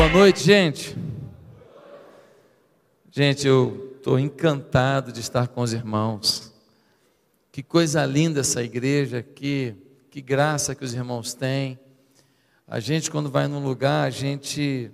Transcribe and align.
Boa 0.00 0.08
noite, 0.08 0.42
gente. 0.42 0.96
Gente, 3.10 3.46
eu 3.46 3.96
estou 3.98 4.18
encantado 4.18 5.12
de 5.12 5.20
estar 5.20 5.46
com 5.48 5.60
os 5.60 5.74
irmãos. 5.74 6.54
Que 7.52 7.62
coisa 7.62 8.06
linda 8.06 8.40
essa 8.40 8.62
igreja, 8.62 9.22
que, 9.22 9.74
que 10.10 10.22
graça 10.22 10.74
que 10.74 10.82
os 10.82 10.94
irmãos 10.94 11.34
têm. 11.34 11.78
A 12.66 12.80
gente, 12.80 13.10
quando 13.10 13.30
vai 13.30 13.46
num 13.46 13.62
lugar, 13.62 14.06
a 14.06 14.10
gente 14.10 14.90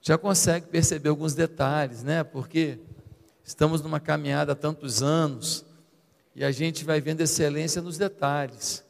já 0.00 0.16
consegue 0.16 0.66
perceber 0.66 1.10
alguns 1.10 1.34
detalhes, 1.34 2.02
né? 2.02 2.24
Porque 2.24 2.78
estamos 3.44 3.82
numa 3.82 4.00
caminhada 4.00 4.52
há 4.52 4.56
tantos 4.56 5.02
anos 5.02 5.62
e 6.34 6.42
a 6.42 6.50
gente 6.50 6.86
vai 6.86 7.02
vendo 7.02 7.20
excelência 7.20 7.82
nos 7.82 7.98
detalhes, 7.98 8.82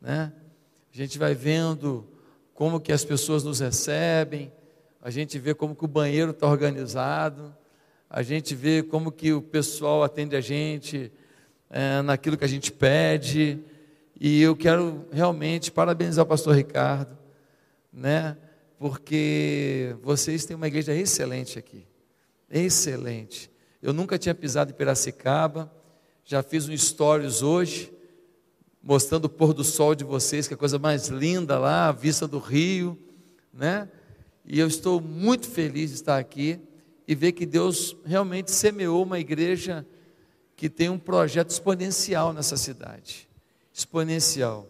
né? 0.00 0.32
A 0.90 0.96
gente 0.96 1.18
vai 1.18 1.34
vendo 1.34 2.08
como 2.54 2.80
que 2.80 2.90
as 2.90 3.04
pessoas 3.04 3.44
nos 3.44 3.60
recebem, 3.60 4.50
a 5.00 5.10
gente 5.10 5.38
vê 5.38 5.54
como 5.54 5.74
que 5.74 5.84
o 5.84 5.88
banheiro 5.88 6.32
está 6.32 6.46
organizado, 6.46 7.54
a 8.10 8.22
gente 8.22 8.54
vê 8.54 8.82
como 8.82 9.12
que 9.12 9.32
o 9.32 9.42
pessoal 9.42 10.02
atende 10.02 10.34
a 10.34 10.40
gente 10.40 11.12
é, 11.70 12.02
naquilo 12.02 12.36
que 12.36 12.44
a 12.44 12.48
gente 12.48 12.72
pede, 12.72 13.60
e 14.20 14.42
eu 14.42 14.56
quero 14.56 15.06
realmente 15.12 15.70
parabenizar 15.70 16.24
o 16.24 16.28
pastor 16.28 16.56
Ricardo, 16.56 17.16
né? 17.92 18.36
Porque 18.78 19.96
vocês 20.02 20.44
têm 20.44 20.56
uma 20.56 20.66
igreja 20.66 20.92
excelente 20.94 21.58
aqui, 21.58 21.86
excelente. 22.50 23.50
Eu 23.80 23.92
nunca 23.92 24.18
tinha 24.18 24.34
pisado 24.34 24.72
em 24.72 24.74
Piracicaba, 24.74 25.72
já 26.24 26.42
fiz 26.42 26.68
um 26.68 26.76
stories 26.76 27.42
hoje, 27.42 27.92
mostrando 28.82 29.26
o 29.26 29.28
pôr 29.28 29.52
do 29.52 29.62
sol 29.62 29.94
de 29.94 30.04
vocês, 30.04 30.48
que 30.48 30.54
é 30.54 30.56
a 30.56 30.58
coisa 30.58 30.78
mais 30.78 31.08
linda 31.08 31.58
lá, 31.58 31.88
a 31.88 31.92
vista 31.92 32.26
do 32.26 32.38
rio, 32.38 32.98
né? 33.52 33.88
E 34.50 34.58
eu 34.58 34.66
estou 34.66 34.98
muito 34.98 35.46
feliz 35.46 35.90
de 35.90 35.96
estar 35.96 36.16
aqui 36.16 36.58
e 37.06 37.14
ver 37.14 37.32
que 37.32 37.44
Deus 37.44 37.94
realmente 38.02 38.50
semeou 38.50 39.02
uma 39.02 39.18
igreja 39.18 39.86
que 40.56 40.70
tem 40.70 40.88
um 40.88 40.98
projeto 40.98 41.50
exponencial 41.50 42.32
nessa 42.32 42.56
cidade. 42.56 43.28
Exponencial. 43.70 44.66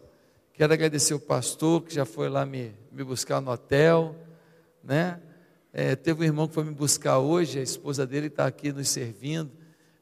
Quero 0.52 0.72
agradecer 0.72 1.14
o 1.14 1.20
pastor 1.20 1.82
que 1.82 1.94
já 1.94 2.04
foi 2.04 2.28
lá 2.28 2.44
me, 2.44 2.74
me 2.90 3.04
buscar 3.04 3.40
no 3.40 3.52
hotel, 3.52 4.16
né? 4.82 5.20
É, 5.72 5.94
teve 5.94 6.22
um 6.22 6.24
irmão 6.24 6.48
que 6.48 6.54
foi 6.54 6.64
me 6.64 6.74
buscar 6.74 7.20
hoje, 7.20 7.60
a 7.60 7.62
esposa 7.62 8.04
dele 8.04 8.26
está 8.26 8.46
aqui 8.46 8.72
nos 8.72 8.88
servindo. 8.88 9.52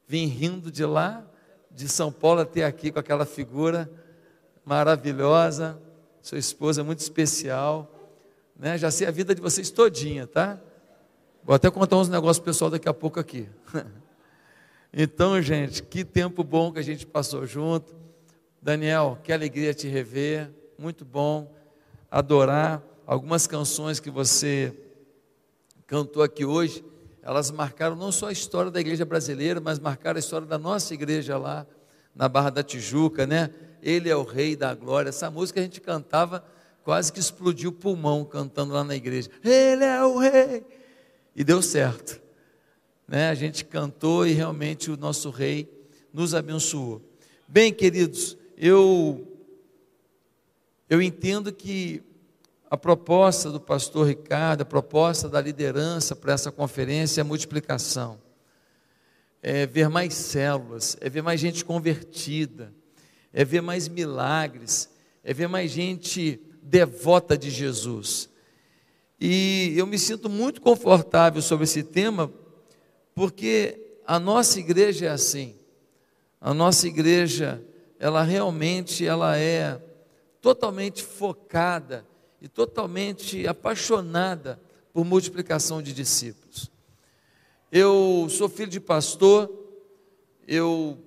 Vim 0.08 0.24
rindo 0.24 0.72
de 0.72 0.86
lá, 0.86 1.22
de 1.70 1.86
São 1.86 2.10
Paulo 2.10 2.40
até 2.40 2.64
aqui 2.64 2.90
com 2.90 2.98
aquela 2.98 3.26
figura 3.26 3.90
maravilhosa. 4.64 5.78
Sua 6.22 6.38
esposa 6.38 6.80
é 6.80 6.84
muito 6.84 7.00
especial. 7.00 7.92
Né? 8.58 8.78
Já 8.78 8.90
sei 8.90 9.06
a 9.06 9.10
vida 9.10 9.34
de 9.34 9.40
vocês 9.40 9.70
todinha, 9.70 10.26
tá? 10.26 10.58
Vou 11.44 11.54
até 11.54 11.70
contar 11.70 11.96
uns 11.98 12.08
negócios 12.08 12.44
pessoal 12.44 12.70
daqui 12.70 12.88
a 12.88 12.94
pouco 12.94 13.20
aqui. 13.20 13.48
então, 14.92 15.40
gente, 15.40 15.82
que 15.82 16.04
tempo 16.04 16.42
bom 16.42 16.72
que 16.72 16.78
a 16.78 16.82
gente 16.82 17.06
passou 17.06 17.46
junto. 17.46 17.94
Daniel, 18.60 19.18
que 19.22 19.32
alegria 19.32 19.74
te 19.74 19.86
rever. 19.86 20.50
Muito 20.78 21.04
bom 21.04 21.54
adorar 22.10 22.82
algumas 23.06 23.46
canções 23.46 24.00
que 24.00 24.10
você 24.10 24.74
cantou 25.86 26.22
aqui 26.22 26.44
hoje. 26.44 26.84
Elas 27.22 27.50
marcaram 27.50 27.94
não 27.94 28.10
só 28.10 28.28
a 28.28 28.32
história 28.32 28.70
da 28.70 28.80
igreja 28.80 29.04
brasileira, 29.04 29.60
mas 29.60 29.78
marcaram 29.78 30.16
a 30.16 30.20
história 30.20 30.46
da 30.46 30.58
nossa 30.58 30.94
igreja 30.94 31.36
lá 31.36 31.66
na 32.14 32.28
Barra 32.28 32.50
da 32.50 32.62
Tijuca, 32.62 33.26
né? 33.26 33.50
Ele 33.82 34.08
é 34.08 34.16
o 34.16 34.24
rei 34.24 34.56
da 34.56 34.74
glória. 34.74 35.10
Essa 35.10 35.30
música 35.30 35.60
a 35.60 35.62
gente 35.62 35.80
cantava 35.80 36.42
quase 36.86 37.12
que 37.12 37.18
explodiu 37.18 37.70
o 37.70 37.72
pulmão 37.72 38.24
cantando 38.24 38.72
lá 38.72 38.84
na 38.84 38.94
igreja. 38.94 39.28
Ele 39.42 39.82
é 39.82 40.04
o 40.04 40.18
rei. 40.18 40.64
E 41.34 41.42
deu 41.42 41.60
certo. 41.60 42.22
Né? 43.08 43.28
A 43.28 43.34
gente 43.34 43.64
cantou 43.64 44.24
e 44.24 44.30
realmente 44.30 44.88
o 44.88 44.96
nosso 44.96 45.30
rei 45.30 45.68
nos 46.12 46.32
abençoou. 46.32 47.02
Bem, 47.48 47.72
queridos, 47.72 48.38
eu 48.56 49.26
eu 50.88 51.02
entendo 51.02 51.52
que 51.52 52.04
a 52.70 52.76
proposta 52.76 53.50
do 53.50 53.58
pastor 53.58 54.06
Ricardo, 54.06 54.60
a 54.60 54.64
proposta 54.64 55.28
da 55.28 55.40
liderança 55.40 56.14
para 56.14 56.34
essa 56.34 56.52
conferência 56.52 57.20
é 57.20 57.24
multiplicação. 57.24 58.16
É 59.42 59.66
ver 59.66 59.88
mais 59.88 60.14
células, 60.14 60.96
é 61.00 61.10
ver 61.10 61.22
mais 61.22 61.40
gente 61.40 61.64
convertida, 61.64 62.72
é 63.32 63.44
ver 63.44 63.60
mais 63.60 63.88
milagres, 63.88 64.88
é 65.24 65.34
ver 65.34 65.48
mais 65.48 65.72
gente 65.72 66.40
devota 66.66 67.38
de 67.38 67.50
Jesus. 67.50 68.28
E 69.20 69.72
eu 69.76 69.86
me 69.86 69.98
sinto 69.98 70.28
muito 70.28 70.60
confortável 70.60 71.40
sobre 71.40 71.64
esse 71.64 71.82
tema, 71.82 72.30
porque 73.14 73.98
a 74.06 74.18
nossa 74.18 74.58
igreja 74.58 75.06
é 75.06 75.08
assim. 75.08 75.56
A 76.40 76.52
nossa 76.52 76.86
igreja, 76.86 77.64
ela 77.98 78.22
realmente 78.22 79.06
ela 79.06 79.38
é 79.38 79.80
totalmente 80.40 81.02
focada 81.02 82.06
e 82.40 82.48
totalmente 82.48 83.46
apaixonada 83.46 84.60
por 84.92 85.04
multiplicação 85.04 85.80
de 85.80 85.92
discípulos. 85.92 86.70
Eu 87.72 88.26
sou 88.28 88.48
filho 88.48 88.70
de 88.70 88.80
pastor, 88.80 89.50
eu 90.46 90.98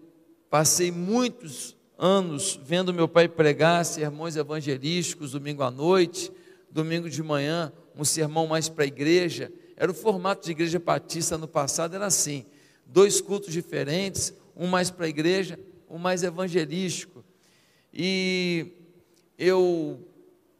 passei 0.50 0.92
muitos 0.92 1.78
anos 2.00 2.58
vendo 2.64 2.94
meu 2.94 3.10
pai 3.10 3.28
pregar 3.28 3.84
sermões 3.84 4.38
evangelísticos 4.38 5.32
domingo 5.32 5.62
à 5.62 5.70
noite, 5.70 6.32
domingo 6.72 7.10
de 7.10 7.22
manhã, 7.22 7.74
um 7.94 8.06
sermão 8.06 8.48
mais 8.48 8.70
para 8.70 8.86
a 8.86 8.88
igreja. 8.88 9.52
Era 9.76 9.92
o 9.92 9.94
formato 9.94 10.46
de 10.46 10.52
igreja 10.52 10.80
batista 10.80 11.38
no 11.38 11.48
passado, 11.48 11.96
era 11.96 12.06
assim: 12.06 12.46
dois 12.86 13.20
cultos 13.20 13.52
diferentes, 13.52 14.34
um 14.56 14.66
mais 14.66 14.90
para 14.90 15.06
a 15.06 15.10
igreja, 15.10 15.60
um 15.90 15.98
mais 15.98 16.24
evangelístico. 16.24 17.24
E 17.94 18.72
eu 19.38 20.00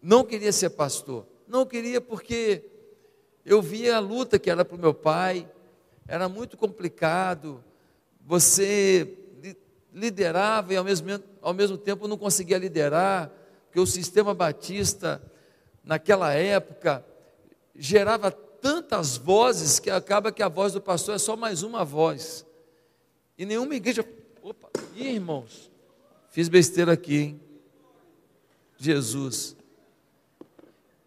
não 0.02 0.26
queria 0.26 0.52
ser 0.52 0.72
pastor, 0.72 1.26
não 1.48 1.66
queria 1.66 2.02
porque 2.02 2.66
eu 3.46 3.62
via 3.62 3.96
a 3.96 4.00
luta 4.00 4.38
que 4.38 4.50
era 4.50 4.66
para 4.66 4.76
o 4.76 4.80
meu 4.80 4.94
pai, 4.94 5.50
era 6.06 6.28
muito 6.28 6.58
complicado. 6.58 7.64
Você 8.26 9.19
liderava 9.94 10.74
e 10.74 10.78
ao 10.78 10.84
mesmo, 10.84 11.22
ao 11.42 11.54
mesmo 11.54 11.78
tempo 11.78 12.08
não 12.08 12.18
conseguia 12.18 12.58
liderar, 12.58 13.32
porque 13.66 13.80
o 13.80 13.86
sistema 13.86 14.34
batista, 14.34 15.22
naquela 15.84 16.34
época, 16.34 17.06
gerava 17.76 18.32
tantas 18.32 19.18
vozes 19.18 19.80
que 19.80 19.90
acaba 19.90 20.32
que 20.32 20.44
a 20.44 20.50
voz 20.50 20.74
do 20.74 20.82
pastor 20.82 21.16
é 21.16 21.18
só 21.18 21.36
mais 21.36 21.64
uma 21.64 21.84
voz. 21.86 22.46
E 23.38 23.46
nenhuma 23.46 23.76
igreja. 23.76 24.06
Opa, 24.42 24.70
irmãos, 24.96 25.72
fiz 26.30 26.50
besteira 26.50 26.94
aqui, 26.94 27.16
hein? 27.16 27.42
Jesus. 28.78 29.56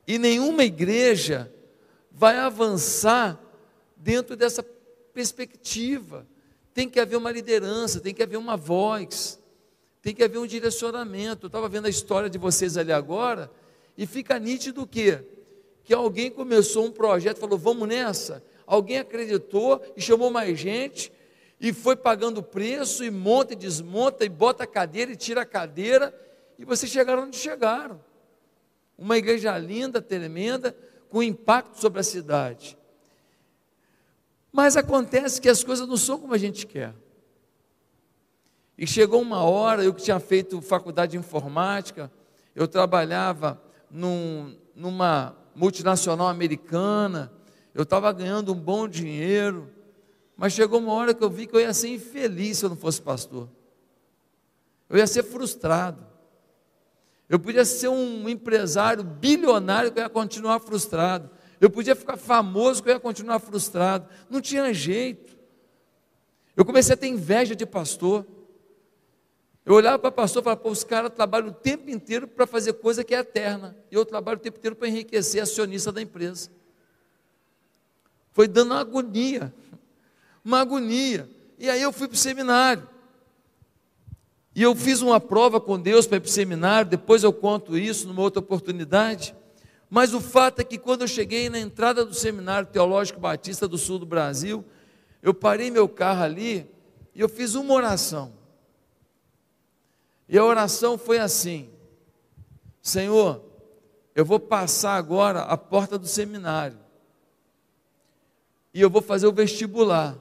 E 0.07 0.19
nenhuma 0.19 0.65
igreja 0.65 1.53
vai 2.11 2.37
avançar 2.39 3.41
dentro 3.97 4.37
dessa 4.37 4.63
perspectiva 5.15 6.27
tem 6.75 6.89
que 6.89 6.99
haver 6.99 7.17
uma 7.17 7.31
liderança, 7.31 8.01
tem 8.01 8.15
que 8.15 8.23
haver 8.23 8.37
uma 8.37 8.57
voz, 8.57 9.39
tem 10.01 10.15
que 10.15 10.23
haver 10.23 10.39
um 10.39 10.47
direcionamento. 10.47 11.47
Eu 11.47 11.49
estava 11.49 11.69
vendo 11.69 11.87
a 11.87 11.91
história 11.91 12.31
de 12.31 12.39
vocês 12.39 12.77
ali 12.77 12.93
agora 12.93 13.51
e 13.97 14.07
fica 14.07 14.39
nítido 14.39 14.87
que 14.87 15.23
que 15.85 15.93
alguém 15.93 16.31
começou 16.31 16.87
um 16.87 16.93
projeto, 16.93 17.39
falou 17.39 17.59
vamos 17.59 17.89
nessa. 17.89 18.43
Alguém 18.67 18.99
acreditou 18.99 19.83
e 19.97 20.01
chamou 20.01 20.31
mais 20.31 20.59
gente 20.59 21.13
e 21.61 21.73
foi 21.73 21.97
pagando 21.97 22.43
preço 22.43 23.05
e 23.05 23.11
monta 23.11 23.53
e 23.53 23.57
desmonta 23.57 24.25
e 24.25 24.29
bota 24.29 24.65
a 24.65 24.67
cadeira 24.67 25.13
e 25.13 25.17
tira 25.17 25.43
a 25.43 25.47
cadeira 25.47 26.15
e 26.59 26.65
vocês 26.65 26.91
chegaram 26.91 27.25
onde 27.25 27.37
chegaram. 27.37 28.01
Uma 28.97 29.19
igreja 29.19 29.57
linda, 29.59 30.01
tremenda, 30.01 30.77
com 31.09 31.23
impacto 31.23 31.81
sobre 31.81 32.01
a 32.01 32.05
cidade. 32.05 32.79
Mas 34.53 34.77
acontece 34.77 35.41
que 35.41 35.49
as 35.49 35.65
coisas 35.65 35.89
não 35.89 35.97
são 35.97 36.19
como 36.19 36.35
a 36.35 36.39
gente 36.39 36.67
quer. 36.67 36.95
E 38.77 38.87
chegou 38.87 39.23
uma 39.23 39.43
hora, 39.43 39.83
eu 39.83 39.95
que 39.95 40.03
tinha 40.03 40.21
feito 40.21 40.61
faculdade 40.61 41.13
de 41.13 41.19
informática, 41.19 42.13
eu 42.55 42.69
trabalhava 42.69 43.61
num, 43.91 44.57
numa 44.75 45.35
multinacional 45.55 46.29
americana, 46.29 47.33
eu 47.75 47.85
estava 47.85 48.13
ganhando 48.13 48.53
um 48.53 48.59
bom 48.59 48.87
dinheiro, 48.87 49.71
mas 50.37 50.53
chegou 50.53 50.81
uma 50.81 50.93
hora 50.93 51.15
que 51.15 51.23
eu 51.23 51.31
vi 51.31 51.47
que 51.47 51.57
eu 51.57 51.61
ia 51.61 51.73
ser 51.73 51.89
infeliz 51.89 52.59
se 52.59 52.65
eu 52.65 52.71
não 52.71 52.77
fosse 52.77 53.01
pastor. 53.01 53.49
Eu 54.89 54.99
ia 54.99 55.07
ser 55.07 55.23
frustrado. 55.23 56.05
Eu 57.29 57.39
podia 57.39 57.65
ser 57.65 57.89
um 57.89 58.29
empresário 58.29 59.03
bilionário 59.03 59.91
que 59.91 59.99
eu 59.99 60.03
ia 60.03 60.09
continuar 60.11 60.61
frustrado. 60.61 61.31
Eu 61.63 61.71
podia 61.71 61.95
ficar 61.95 62.17
famoso 62.17 62.83
que 62.83 62.89
eu 62.89 62.95
ia 62.95 62.99
continuar 62.99 63.39
frustrado. 63.39 64.09
Não 64.29 64.41
tinha 64.41 64.75
jeito. 64.75 65.39
Eu 66.57 66.65
comecei 66.65 66.95
a 66.95 66.97
ter 66.97 67.07
inveja 67.07 67.55
de 67.55 67.65
pastor. 67.65 68.27
Eu 69.65 69.75
olhava 69.75 69.97
para 69.97 70.11
pastor 70.11 70.43
e 70.43 70.45
falava, 70.45 70.61
pô, 70.61 70.71
os 70.71 70.83
caras 70.83 71.13
trabalham 71.15 71.51
o 71.51 71.53
tempo 71.53 71.89
inteiro 71.89 72.27
para 72.27 72.49
fazer 72.49 72.73
coisa 72.73 73.05
que 73.05 73.15
é 73.15 73.21
eterna. 73.21 73.77
E 73.93 73.95
eu 73.95 74.05
trabalho 74.05 74.39
o 74.39 74.41
tempo 74.41 74.59
inteiro 74.59 74.75
para 74.75 74.89
enriquecer 74.89 75.41
acionista 75.41 75.93
da 75.93 76.03
empresa. 76.03 76.51
Foi 78.33 78.49
dando 78.49 78.73
uma 78.73 78.81
agonia, 78.81 79.55
uma 80.45 80.59
agonia. 80.59 81.31
E 81.61 81.71
aí 81.71 81.81
eu 81.81 81.93
fui 81.93 82.09
para 82.09 82.17
o 82.17 82.19
seminário. 82.19 82.89
E 84.53 84.65
eu 84.65 84.75
fiz 84.75 85.01
uma 85.01 85.21
prova 85.21 85.61
com 85.61 85.79
Deus 85.79 86.09
para 86.09 86.17
ir 86.17 86.21
para 86.23 86.29
o 86.29 86.33
seminário, 86.33 86.91
depois 86.91 87.23
eu 87.23 87.33
conto 87.33 87.79
isso 87.79 88.09
numa 88.09 88.21
outra 88.21 88.41
oportunidade. 88.41 89.33
Mas 89.95 90.15
o 90.15 90.23
fato 90.23 90.59
é 90.61 90.65
que 90.65 90.79
quando 90.79 91.03
eu 91.03 91.07
cheguei 91.07 91.51
na 91.51 91.59
entrada 91.59 92.03
do 92.03 92.15
Seminário 92.15 92.67
Teológico 92.67 93.21
Batista 93.21 93.69
do 93.69 93.77
Sul 93.77 93.99
do 93.99 94.07
Brasil, 94.07 94.65
eu 95.21 95.35
parei 95.35 95.71
meu 95.71 95.87
carro 95.87 96.23
ali 96.23 96.67
e 97.15 97.21
eu 97.21 97.29
fiz 97.29 97.55
uma 97.55 97.75
oração. 97.75 98.33
E 100.27 100.39
a 100.39 100.43
oração 100.43 100.97
foi 100.97 101.19
assim: 101.19 101.69
Senhor, 102.81 103.45
eu 104.15 104.25
vou 104.25 104.41
passar 104.41 104.97
agora 104.97 105.43
a 105.43 105.59
porta 105.59 105.99
do 105.99 106.07
seminário. 106.07 106.79
E 108.73 108.81
eu 108.81 108.89
vou 108.89 109.03
fazer 109.03 109.27
o 109.27 109.33
vestibular. 109.33 110.19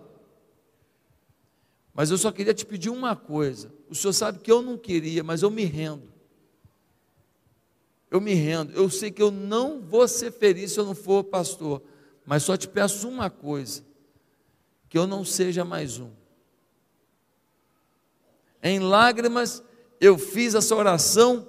Mas 1.93 2.11
eu 2.11 2.17
só 2.17 2.29
queria 2.29 2.53
te 2.53 2.65
pedir 2.65 2.89
uma 2.89 3.15
coisa. 3.15 3.73
O 3.89 3.95
senhor 3.95 4.11
sabe 4.11 4.39
que 4.39 4.51
eu 4.51 4.61
não 4.61 4.77
queria, 4.77 5.23
mas 5.23 5.43
eu 5.43 5.49
me 5.49 5.63
rendo. 5.63 6.10
Eu 8.11 8.19
me 8.19 8.33
rendo. 8.33 8.73
Eu 8.73 8.89
sei 8.89 9.09
que 9.09 9.21
eu 9.21 9.31
não 9.31 9.81
vou 9.81 10.05
ser 10.05 10.33
feliz 10.33 10.73
se 10.73 10.79
eu 10.79 10.85
não 10.85 10.93
for 10.93 11.23
pastor. 11.23 11.81
Mas 12.25 12.43
só 12.43 12.57
te 12.57 12.67
peço 12.67 13.07
uma 13.07 13.29
coisa: 13.29 13.83
que 14.89 14.97
eu 14.97 15.07
não 15.07 15.23
seja 15.23 15.63
mais 15.63 15.97
um. 15.97 16.11
Em 18.61 18.79
lágrimas, 18.79 19.63
eu 19.99 20.17
fiz 20.17 20.53
essa 20.53 20.75
oração 20.75 21.47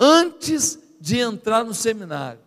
antes 0.00 0.78
de 0.98 1.18
entrar 1.18 1.62
no 1.62 1.74
seminário. 1.74 2.40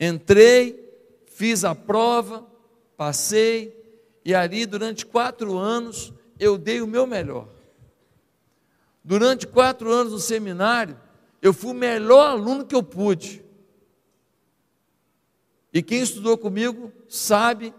Entrei, 0.00 0.88
fiz 1.26 1.62
a 1.64 1.74
prova, 1.74 2.46
passei, 2.96 3.76
e 4.24 4.34
ali 4.34 4.66
durante 4.66 5.04
quatro 5.04 5.56
anos 5.56 6.12
eu 6.38 6.56
dei 6.56 6.80
o 6.80 6.86
meu 6.86 7.06
melhor. 7.06 7.48
Durante 9.04 9.46
quatro 9.46 9.90
anos 9.90 10.12
no 10.12 10.18
seminário, 10.18 10.98
eu 11.40 11.52
fui 11.52 11.70
o 11.70 11.74
melhor 11.74 12.30
aluno 12.30 12.66
que 12.66 12.74
eu 12.74 12.82
pude. 12.82 13.44
E 15.72 15.82
quem 15.82 16.00
estudou 16.00 16.36
comigo 16.36 16.92
sabe 17.08 17.74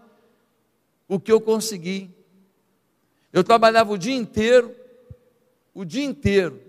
o 1.08 1.18
que 1.18 1.30
eu 1.30 1.40
consegui. 1.40 2.10
Eu 3.32 3.44
trabalhava 3.44 3.92
o 3.92 3.98
dia 3.98 4.14
inteiro, 4.14 4.74
o 5.74 5.84
dia 5.84 6.04
inteiro, 6.04 6.60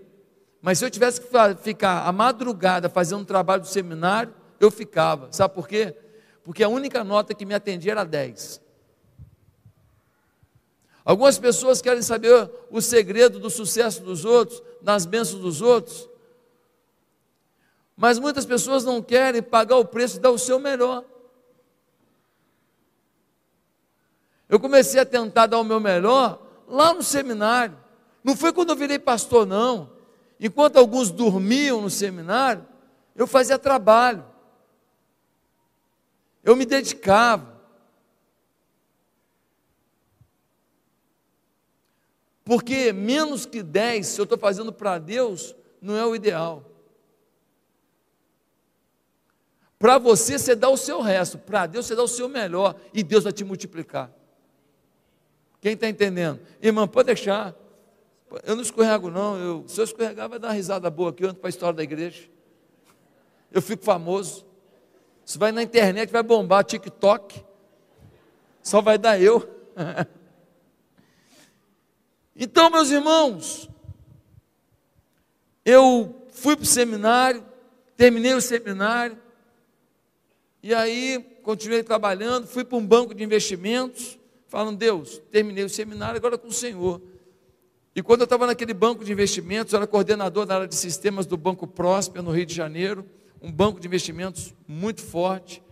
mas 0.60 0.78
se 0.78 0.84
eu 0.84 0.90
tivesse 0.90 1.20
que 1.20 1.28
ficar 1.62 2.06
a 2.06 2.12
madrugada 2.12 2.88
fazendo 2.88 3.22
um 3.22 3.24
trabalho 3.24 3.62
do 3.62 3.68
seminário, 3.68 4.32
eu 4.60 4.70
ficava. 4.70 5.32
Sabe 5.32 5.54
por 5.54 5.66
quê? 5.66 5.96
Porque 6.44 6.62
a 6.62 6.68
única 6.68 7.02
nota 7.02 7.34
que 7.34 7.44
me 7.44 7.54
atendia 7.54 7.92
era 7.92 8.04
10. 8.04 8.60
Algumas 11.04 11.36
pessoas 11.36 11.82
querem 11.82 12.02
saber 12.02 12.48
o 12.70 12.80
segredo 12.80 13.40
do 13.40 13.50
sucesso 13.50 14.02
dos 14.02 14.24
outros, 14.24 14.62
das 14.80 15.04
bênçãos 15.04 15.40
dos 15.40 15.60
outros. 15.60 16.08
Mas 17.96 18.18
muitas 18.18 18.46
pessoas 18.46 18.84
não 18.84 19.02
querem 19.02 19.42
pagar 19.42 19.76
o 19.76 19.84
preço 19.84 20.16
e 20.16 20.20
dar 20.20 20.30
o 20.30 20.38
seu 20.38 20.58
melhor. 20.58 21.04
Eu 24.48 24.60
comecei 24.60 25.00
a 25.00 25.06
tentar 25.06 25.46
dar 25.46 25.58
o 25.58 25.64
meu 25.64 25.80
melhor 25.80 26.40
lá 26.68 26.92
no 26.92 27.02
seminário. 27.02 27.76
Não 28.22 28.36
foi 28.36 28.52
quando 28.52 28.70
eu 28.70 28.76
virei 28.76 28.98
pastor, 28.98 29.46
não. 29.46 29.90
Enquanto 30.38 30.76
alguns 30.76 31.10
dormiam 31.10 31.80
no 31.80 31.88
seminário, 31.88 32.66
eu 33.14 33.26
fazia 33.26 33.58
trabalho. 33.58 34.24
Eu 36.42 36.56
me 36.56 36.66
dedicava. 36.66 37.52
Porque 42.44 42.92
menos 42.92 43.46
que 43.46 43.62
10, 43.62 44.06
se 44.06 44.20
eu 44.20 44.24
estou 44.24 44.36
fazendo 44.36 44.72
para 44.72 44.98
Deus, 44.98 45.54
não 45.80 45.96
é 45.96 46.04
o 46.04 46.14
ideal. 46.14 46.71
Para 49.82 49.98
você, 49.98 50.38
você 50.38 50.54
dá 50.54 50.68
o 50.68 50.76
seu 50.76 51.00
resto, 51.00 51.36
para 51.36 51.66
Deus, 51.66 51.86
você 51.86 51.96
dá 51.96 52.04
o 52.04 52.06
seu 52.06 52.28
melhor, 52.28 52.76
e 52.94 53.02
Deus 53.02 53.24
vai 53.24 53.32
te 53.32 53.42
multiplicar. 53.42 54.12
Quem 55.60 55.72
está 55.72 55.88
entendendo? 55.88 56.38
Irmão, 56.62 56.86
pode 56.86 57.06
deixar. 57.06 57.52
Eu 58.44 58.54
não 58.54 58.62
escorrego, 58.62 59.10
não. 59.10 59.36
Eu, 59.36 59.64
se 59.66 59.80
eu 59.80 59.82
escorregar, 59.82 60.28
vai 60.28 60.38
dar 60.38 60.46
uma 60.46 60.54
risada 60.54 60.88
boa 60.88 61.10
aqui, 61.10 61.24
eu 61.24 61.30
ando 61.30 61.40
para 61.40 61.48
a 61.48 61.50
história 61.50 61.74
da 61.74 61.82
igreja. 61.82 62.30
Eu 63.50 63.60
fico 63.60 63.82
famoso. 63.82 64.46
Isso 65.26 65.36
vai 65.36 65.50
na 65.50 65.64
internet, 65.64 66.12
vai 66.12 66.22
bombar 66.22 66.62
TikTok. 66.62 67.44
Só 68.62 68.80
vai 68.80 68.96
dar 68.96 69.20
eu. 69.20 69.52
então, 72.36 72.70
meus 72.70 72.88
irmãos, 72.88 73.68
eu 75.64 76.24
fui 76.30 76.54
para 76.54 76.62
o 76.62 76.66
seminário, 76.66 77.44
terminei 77.96 78.32
o 78.32 78.40
seminário, 78.40 79.20
e 80.62 80.72
aí 80.72 81.38
continuei 81.42 81.82
trabalhando, 81.82 82.46
fui 82.46 82.64
para 82.64 82.78
um 82.78 82.86
banco 82.86 83.14
de 83.14 83.24
investimentos, 83.24 84.18
falando, 84.46 84.76
Deus, 84.78 85.20
terminei 85.30 85.64
o 85.64 85.68
seminário 85.68 86.16
agora 86.16 86.38
com 86.38 86.48
o 86.48 86.52
Senhor. 86.52 87.00
E 87.94 88.02
quando 88.02 88.20
eu 88.20 88.24
estava 88.24 88.46
naquele 88.46 88.72
banco 88.72 89.04
de 89.04 89.12
investimentos, 89.12 89.72
eu 89.72 89.78
era 89.78 89.86
coordenador 89.86 90.46
da 90.46 90.54
área 90.54 90.68
de 90.68 90.76
sistemas 90.76 91.26
do 91.26 91.36
Banco 91.36 91.66
Próspero, 91.66 92.22
no 92.22 92.30
Rio 92.30 92.46
de 92.46 92.54
Janeiro, 92.54 93.04
um 93.40 93.50
banco 93.50 93.80
de 93.80 93.86
investimentos 93.88 94.54
muito 94.68 95.02
forte. 95.02 95.62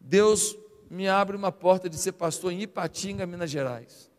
Deus 0.00 0.56
me 0.90 1.08
abre 1.08 1.36
uma 1.36 1.52
porta 1.52 1.88
de 1.88 1.96
ser 1.96 2.12
pastor 2.12 2.52
em 2.52 2.62
Ipatinga, 2.62 3.24
Minas 3.24 3.50
Gerais. 3.50 4.10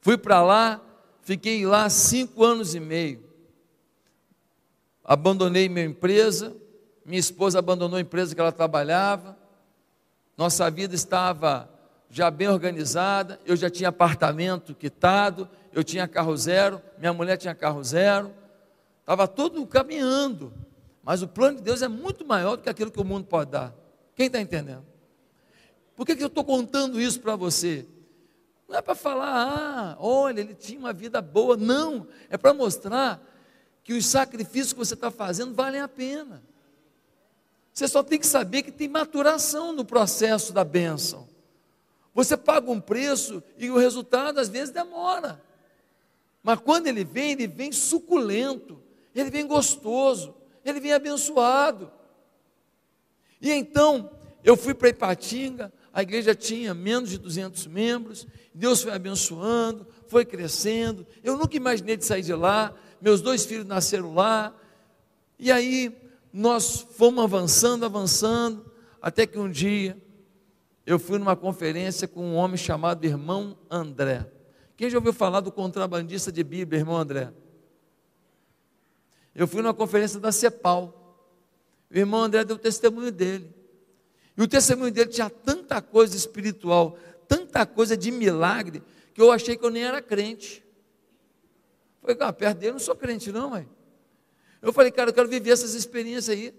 Fui 0.00 0.18
para 0.18 0.42
lá, 0.42 0.80
fiquei 1.22 1.64
lá 1.64 1.88
cinco 1.88 2.44
anos 2.44 2.74
e 2.74 2.80
meio. 2.80 3.24
Abandonei 5.02 5.68
minha 5.68 5.86
empresa, 5.86 6.54
minha 7.08 7.18
esposa 7.18 7.58
abandonou 7.58 7.96
a 7.96 8.02
empresa 8.02 8.34
que 8.34 8.40
ela 8.40 8.52
trabalhava, 8.52 9.34
nossa 10.36 10.70
vida 10.70 10.94
estava 10.94 11.68
já 12.10 12.30
bem 12.30 12.48
organizada, 12.48 13.40
eu 13.46 13.56
já 13.56 13.70
tinha 13.70 13.88
apartamento 13.88 14.74
quitado, 14.74 15.48
eu 15.72 15.82
tinha 15.82 16.06
carro 16.06 16.36
zero, 16.36 16.82
minha 16.98 17.14
mulher 17.14 17.38
tinha 17.38 17.54
carro 17.54 17.82
zero, 17.82 18.30
estava 19.00 19.26
tudo 19.26 19.66
caminhando. 19.66 20.52
Mas 21.02 21.22
o 21.22 21.28
plano 21.28 21.56
de 21.56 21.62
Deus 21.62 21.80
é 21.80 21.88
muito 21.88 22.26
maior 22.26 22.56
do 22.56 22.62
que 22.62 22.68
aquilo 22.68 22.90
que 22.90 23.00
o 23.00 23.04
mundo 23.04 23.24
pode 23.24 23.52
dar. 23.52 23.74
Quem 24.14 24.26
está 24.26 24.38
entendendo? 24.38 24.84
Por 25.96 26.04
que, 26.04 26.14
que 26.14 26.22
eu 26.22 26.28
estou 26.28 26.44
contando 26.44 27.00
isso 27.00 27.20
para 27.20 27.36
você? 27.36 27.86
Não 28.68 28.76
é 28.76 28.82
para 28.82 28.94
falar, 28.94 29.32
ah, 29.32 29.96
olha, 29.98 30.40
ele 30.40 30.52
tinha 30.52 30.78
uma 30.78 30.92
vida 30.92 31.22
boa. 31.22 31.56
Não, 31.56 32.06
é 32.28 32.36
para 32.36 32.52
mostrar 32.52 33.18
que 33.82 33.94
os 33.94 34.04
sacrifícios 34.04 34.74
que 34.74 34.78
você 34.78 34.92
está 34.92 35.10
fazendo 35.10 35.54
valem 35.54 35.80
a 35.80 35.88
pena. 35.88 36.42
Você 37.78 37.86
só 37.86 38.02
tem 38.02 38.18
que 38.18 38.26
saber 38.26 38.64
que 38.64 38.72
tem 38.72 38.88
maturação 38.88 39.72
no 39.72 39.84
processo 39.84 40.52
da 40.52 40.64
bênção. 40.64 41.28
Você 42.12 42.36
paga 42.36 42.68
um 42.68 42.80
preço 42.80 43.40
e 43.56 43.70
o 43.70 43.78
resultado 43.78 44.40
às 44.40 44.48
vezes 44.48 44.74
demora. 44.74 45.40
Mas 46.42 46.58
quando 46.58 46.88
ele 46.88 47.04
vem, 47.04 47.30
ele 47.30 47.46
vem 47.46 47.70
suculento, 47.70 48.82
ele 49.14 49.30
vem 49.30 49.46
gostoso, 49.46 50.34
ele 50.64 50.80
vem 50.80 50.92
abençoado. 50.92 51.88
E 53.40 53.52
então, 53.52 54.10
eu 54.42 54.56
fui 54.56 54.74
para 54.74 54.88
Ipatinga, 54.88 55.72
a 55.92 56.02
igreja 56.02 56.34
tinha 56.34 56.74
menos 56.74 57.10
de 57.10 57.18
200 57.18 57.68
membros, 57.68 58.26
Deus 58.52 58.82
foi 58.82 58.90
abençoando, 58.90 59.86
foi 60.08 60.24
crescendo. 60.24 61.06
Eu 61.22 61.36
nunca 61.36 61.56
imaginei 61.56 61.96
de 61.96 62.04
sair 62.04 62.22
de 62.22 62.34
lá, 62.34 62.74
meus 63.00 63.20
dois 63.20 63.46
filhos 63.46 63.64
nasceram 63.64 64.14
lá. 64.14 64.52
E 65.38 65.52
aí, 65.52 65.96
nós 66.38 66.86
fomos 66.92 67.24
avançando, 67.24 67.84
avançando, 67.84 68.70
até 69.02 69.26
que 69.26 69.36
um 69.36 69.50
dia 69.50 70.00
eu 70.86 70.96
fui 70.96 71.18
numa 71.18 71.34
conferência 71.34 72.06
com 72.06 72.24
um 72.24 72.36
homem 72.36 72.56
chamado 72.56 73.04
Irmão 73.04 73.58
André. 73.68 74.30
Quem 74.76 74.88
já 74.88 74.98
ouviu 74.98 75.12
falar 75.12 75.40
do 75.40 75.50
contrabandista 75.50 76.30
de 76.30 76.44
Bíblia, 76.44 76.78
Irmão 76.78 76.96
André? 76.96 77.32
Eu 79.34 79.48
fui 79.48 79.62
numa 79.62 79.74
conferência 79.74 80.20
da 80.20 80.30
CEPAL. 80.30 80.94
O 81.90 81.98
irmão 81.98 82.22
André 82.22 82.44
deu 82.44 82.54
o 82.54 82.58
testemunho 82.58 83.10
dele. 83.10 83.52
E 84.36 84.40
o 84.40 84.46
testemunho 84.46 84.92
dele 84.92 85.10
tinha 85.10 85.28
tanta 85.28 85.82
coisa 85.82 86.16
espiritual, 86.16 86.96
tanta 87.26 87.66
coisa 87.66 87.96
de 87.96 88.12
milagre, 88.12 88.80
que 89.12 89.20
eu 89.20 89.32
achei 89.32 89.56
que 89.56 89.64
eu 89.64 89.70
nem 89.70 89.82
era 89.82 90.00
crente. 90.00 90.64
Falei, 92.00 92.14
cara, 92.14 92.32
perto 92.32 92.58
dele 92.58 92.70
eu 92.70 92.74
não 92.74 92.78
sou 92.78 92.94
crente, 92.94 93.32
não, 93.32 93.50
mãe. 93.50 93.68
Eu 94.60 94.72
falei, 94.72 94.90
cara, 94.90 95.10
eu 95.10 95.14
quero 95.14 95.28
viver 95.28 95.50
essas 95.50 95.74
experiências 95.74 96.36
aí. 96.36 96.54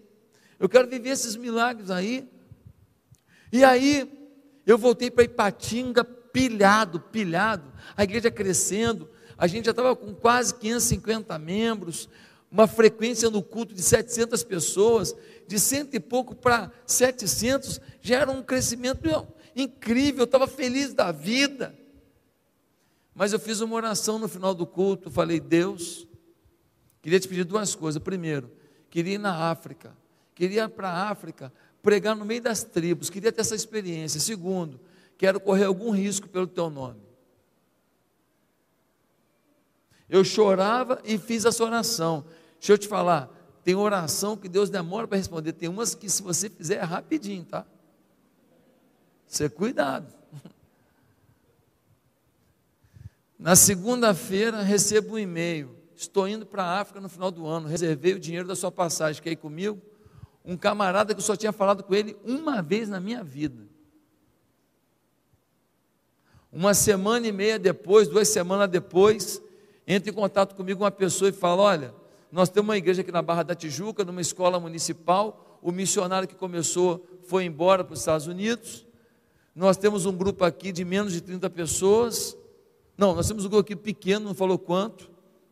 Eu 0.60 0.70
quero 0.70 0.88
viver 0.88 1.10
esses 1.10 1.36
milagres 1.36 1.90
aí. 1.90 2.28
E 3.52 3.64
aí, 3.64 4.10
eu 4.66 4.78
voltei 4.78 5.10
para 5.10 5.24
Ipatinga 5.24 6.04
pilhado, 6.04 7.00
pilhado, 7.00 7.74
a 7.98 8.04
igreja 8.04 8.30
crescendo, 8.30 9.10
a 9.38 9.48
gente 9.48 9.66
já 9.66 9.72
estava 9.72 9.96
com 9.96 10.14
quase 10.14 10.54
550 10.56 11.38
membros, 11.40 12.10
uma 12.52 12.68
frequência 12.68 13.30
no 13.30 13.42
culto 13.42 13.74
de 13.74 13.82
700 13.82 14.44
pessoas, 14.44 15.16
de 15.48 15.60
cento 15.60 15.96
e 15.96 16.00
pouco 16.00 16.36
para 16.36 16.72
700, 16.86 17.80
já 18.02 18.20
era 18.20 18.32
um 18.32 18.44
crescimento 18.44 19.28
incrível, 19.56 20.22
eu 20.22 20.26
estava 20.26 20.48
feliz 20.48 20.94
da 20.94 21.12
vida. 21.12 21.76
Mas 23.14 23.34
eu 23.34 23.40
fiz 23.40 23.60
uma 23.60 23.76
oração 23.76 24.20
no 24.20 24.28
final 24.28 24.54
do 24.54 24.66
culto, 24.66 25.10
falei, 25.10 25.40
Deus, 25.40 26.08
queria 27.02 27.20
te 27.20 27.28
pedir 27.28 27.44
duas 27.44 27.76
coisas. 27.76 28.02
Primeiro, 28.02 28.52
queria 28.90 29.16
ir 29.16 29.18
na 29.18 29.50
África, 29.50 29.96
queria 30.36 30.64
ir 30.64 30.70
para 30.70 30.90
a 30.90 31.10
África, 31.10 31.52
pregar 31.82 32.16
no 32.16 32.26
meio 32.26 32.42
das 32.42 32.64
tribos, 32.64 33.10
queria 33.10 33.32
ter 33.32 33.42
essa 33.42 33.56
experiência. 33.56 34.20
Segundo, 34.20 34.80
quero 35.18 35.40
correr 35.40 35.66
algum 35.66 35.92
risco 35.92 36.28
pelo 36.28 36.48
teu 36.48 36.70
nome. 36.70 37.02
Eu 40.10 40.24
chorava 40.24 41.02
e 41.06 41.18
fiz 41.18 41.46
essa 41.46 41.64
oração. 41.64 42.26
Deixa 42.60 42.74
eu 42.74 42.78
te 42.78 42.88
falar, 42.88 43.30
tem 43.64 43.76
oração 43.76 44.36
que 44.36 44.50
Deus 44.50 44.70
demora 44.70 45.08
para 45.08 45.18
responder, 45.18 45.54
tem 45.54 45.70
umas 45.70 45.94
que 45.94 46.10
se 46.10 46.24
você 46.24 46.50
fizer 46.50 46.78
é 46.78 46.84
rapidinho, 46.84 47.46
tá? 47.46 47.66
Você 49.28 49.48
cuidado. 49.48 50.12
Na 53.38 53.56
segunda-feira 53.56 54.64
recebo 54.64 55.14
um 55.14 55.20
e-mail. 55.20 55.79
Estou 56.00 56.30
indo 56.30 56.46
para 56.46 56.64
a 56.64 56.80
África 56.80 57.02
no 57.02 57.10
final 57.10 57.30
do 57.30 57.46
ano. 57.46 57.68
Reservei 57.68 58.14
o 58.14 58.20
dinheiro 58.20 58.48
da 58.48 58.56
sua 58.56 58.72
passagem. 58.72 59.22
Quer 59.22 59.32
ir 59.32 59.36
comigo? 59.36 59.82
Um 60.46 60.56
camarada 60.56 61.14
que 61.14 61.20
eu 61.20 61.24
só 61.26 61.36
tinha 61.36 61.52
falado 61.52 61.84
com 61.84 61.94
ele 61.94 62.16
uma 62.24 62.62
vez 62.62 62.88
na 62.88 63.02
minha 63.02 63.22
vida. 63.22 63.68
Uma 66.54 66.74
semana 66.74 67.28
e 67.28 67.34
meia 67.34 67.60
depois, 67.60 68.08
duas 68.08 68.30
semanas 68.30 68.70
depois, 68.70 69.42
entra 69.86 70.10
em 70.10 70.14
contato 70.14 70.56
comigo 70.56 70.86
uma 70.86 70.90
pessoa 70.90 71.28
e 71.28 71.34
fala: 71.34 71.64
Olha, 71.64 71.94
nós 72.32 72.48
temos 72.48 72.70
uma 72.70 72.78
igreja 72.78 73.02
aqui 73.02 73.12
na 73.12 73.22
Barra 73.22 73.44
da 73.44 73.54
Tijuca, 73.54 74.06
numa 74.06 74.22
escola 74.22 74.58
municipal. 74.58 75.60
O 75.62 75.70
missionário 75.70 76.30
que 76.30 76.36
começou 76.36 77.06
foi 77.24 77.44
embora 77.44 77.84
para 77.84 77.94
os 77.94 78.00
Estados 78.00 78.26
Unidos. 78.26 78.88
Nós 79.54 79.76
temos 79.76 80.06
um 80.06 80.16
grupo 80.16 80.46
aqui 80.46 80.72
de 80.72 80.86
menos 80.86 81.12
de 81.12 81.20
30 81.20 81.50
pessoas. 81.50 82.38
Não, 82.98 83.14
nós 83.14 83.28
temos 83.28 83.44
um 83.44 83.50
grupo 83.50 83.64
aqui 83.64 83.76
pequeno, 83.76 84.28
não 84.28 84.34
falou 84.34 84.58
quanto. 84.58 85.09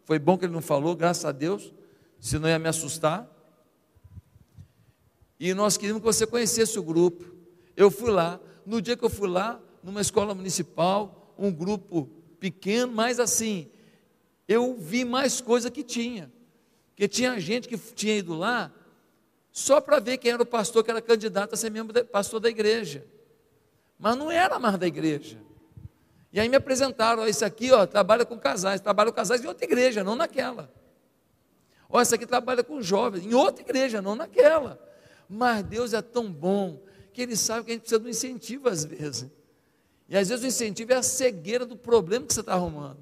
Foi 0.08 0.18
bom 0.18 0.38
que 0.38 0.46
ele 0.46 0.54
não 0.54 0.62
falou, 0.62 0.96
graças 0.96 1.26
a 1.26 1.34
Deus, 1.34 1.74
senão 2.18 2.48
ia 2.48 2.58
me 2.58 2.70
assustar. 2.70 3.30
E 5.38 5.54
nós 5.54 5.76
queríamos 5.76 6.00
que 6.00 6.06
você 6.06 6.26
conhecesse 6.26 6.80
o 6.80 6.82
grupo. 6.82 7.26
Eu 7.76 7.92
fui 7.92 8.10
lá, 8.10 8.40
no 8.66 8.82
dia 8.82 8.96
que 8.96 9.04
eu 9.04 9.10
fui 9.10 9.28
lá, 9.28 9.62
numa 9.84 10.00
escola 10.00 10.34
municipal, 10.34 11.36
um 11.38 11.52
grupo 11.52 12.10
pequeno, 12.40 12.94
mas 12.94 13.20
assim, 13.20 13.70
eu 14.48 14.78
vi 14.80 15.04
mais 15.04 15.42
coisa 15.42 15.70
que 15.70 15.84
tinha. 15.84 16.32
Porque 16.92 17.10
tinha 17.10 17.38
gente 17.38 17.68
que 17.68 17.78
tinha 17.78 18.16
ido 18.16 18.34
lá 18.34 18.72
só 19.52 19.82
para 19.82 20.00
ver 20.00 20.20
quem 20.20 20.32
era 20.32 20.42
o 20.42 20.46
pastor 20.46 20.86
que 20.86 20.90
era 20.90 21.02
candidato 21.02 21.54
a 21.54 21.58
ser 21.58 21.70
membro 21.70 21.92
de, 21.92 22.06
pastor 22.06 22.40
da 22.40 22.48
igreja. 22.48 23.06
Mas 24.00 24.16
não 24.16 24.32
era 24.32 24.58
mais 24.58 24.78
da 24.78 24.88
igreja. 24.88 25.38
E 26.32 26.40
aí 26.40 26.50
me 26.50 26.56
apresentaram, 26.56 27.24
ó, 27.24 27.26
esse 27.26 27.44
aqui 27.46 27.72
ó, 27.72 27.86
trabalha 27.86 28.26
com 28.26 28.38
casais, 28.38 28.82
trabalha 28.82 29.12
com 29.12 29.16
casais 29.16 29.44
em 29.44 29.48
outra 29.48 29.66
igreja, 29.66 30.04
não 30.04 30.16
naquela. 30.16 30.72
Ó, 31.90 32.02
esse 32.02 32.14
aqui 32.14 32.26
trabalha 32.26 32.64
com 32.64 32.82
jovens, 32.82 33.26
em 33.26 33.34
outra 33.34 33.64
igreja, 33.64 34.02
não 34.02 34.16
naquela. 34.16 34.80
Mas 35.30 35.64
Deus 35.64 35.94
é 35.94 36.02
tão 36.02 36.32
bom 36.32 36.82
que 37.14 37.22
Ele 37.22 37.36
sabe 37.36 37.66
que 37.66 37.72
a 37.72 37.74
gente 37.74 37.82
precisa 37.82 38.04
um 38.04 38.10
incentivo 38.10 38.70
às 38.70 38.84
vezes. 38.84 39.30
E 40.10 40.18
às 40.18 40.30
vezes 40.30 40.44
o 40.44 40.48
incentivo 40.48 40.94
é 40.94 40.96
a 40.96 41.04
cegueira 41.04 41.66
do 41.66 41.76
problema 41.76 42.26
que 42.26 42.34
você 42.34 42.42
está 42.42 42.54
arrumando. 42.54 43.00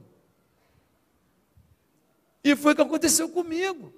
E 2.43 2.55
foi 2.55 2.73
o 2.73 2.75
que 2.75 2.81
aconteceu 2.81 3.27
comigo. 3.29 3.93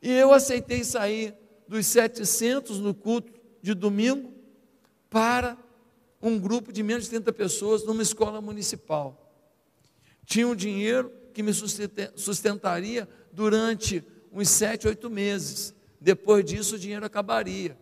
E 0.00 0.10
eu 0.10 0.32
aceitei 0.32 0.82
sair 0.82 1.34
dos 1.68 1.86
700 1.86 2.78
no 2.80 2.94
culto 2.94 3.32
de 3.62 3.74
domingo 3.74 4.32
para 5.08 5.56
um 6.28 6.38
grupo 6.38 6.72
de 6.72 6.82
menos 6.82 7.04
de 7.04 7.10
30 7.10 7.32
pessoas 7.32 7.84
numa 7.84 8.02
escola 8.02 8.40
municipal. 8.40 9.30
Tinha 10.24 10.48
um 10.48 10.54
dinheiro 10.54 11.12
que 11.34 11.42
me 11.42 11.52
sustentaria 11.52 13.08
durante 13.32 14.02
uns 14.32 14.48
sete, 14.48 14.88
oito 14.88 15.10
meses. 15.10 15.74
Depois 16.00 16.44
disso, 16.44 16.76
o 16.76 16.78
dinheiro 16.78 17.04
acabaria. 17.04 17.76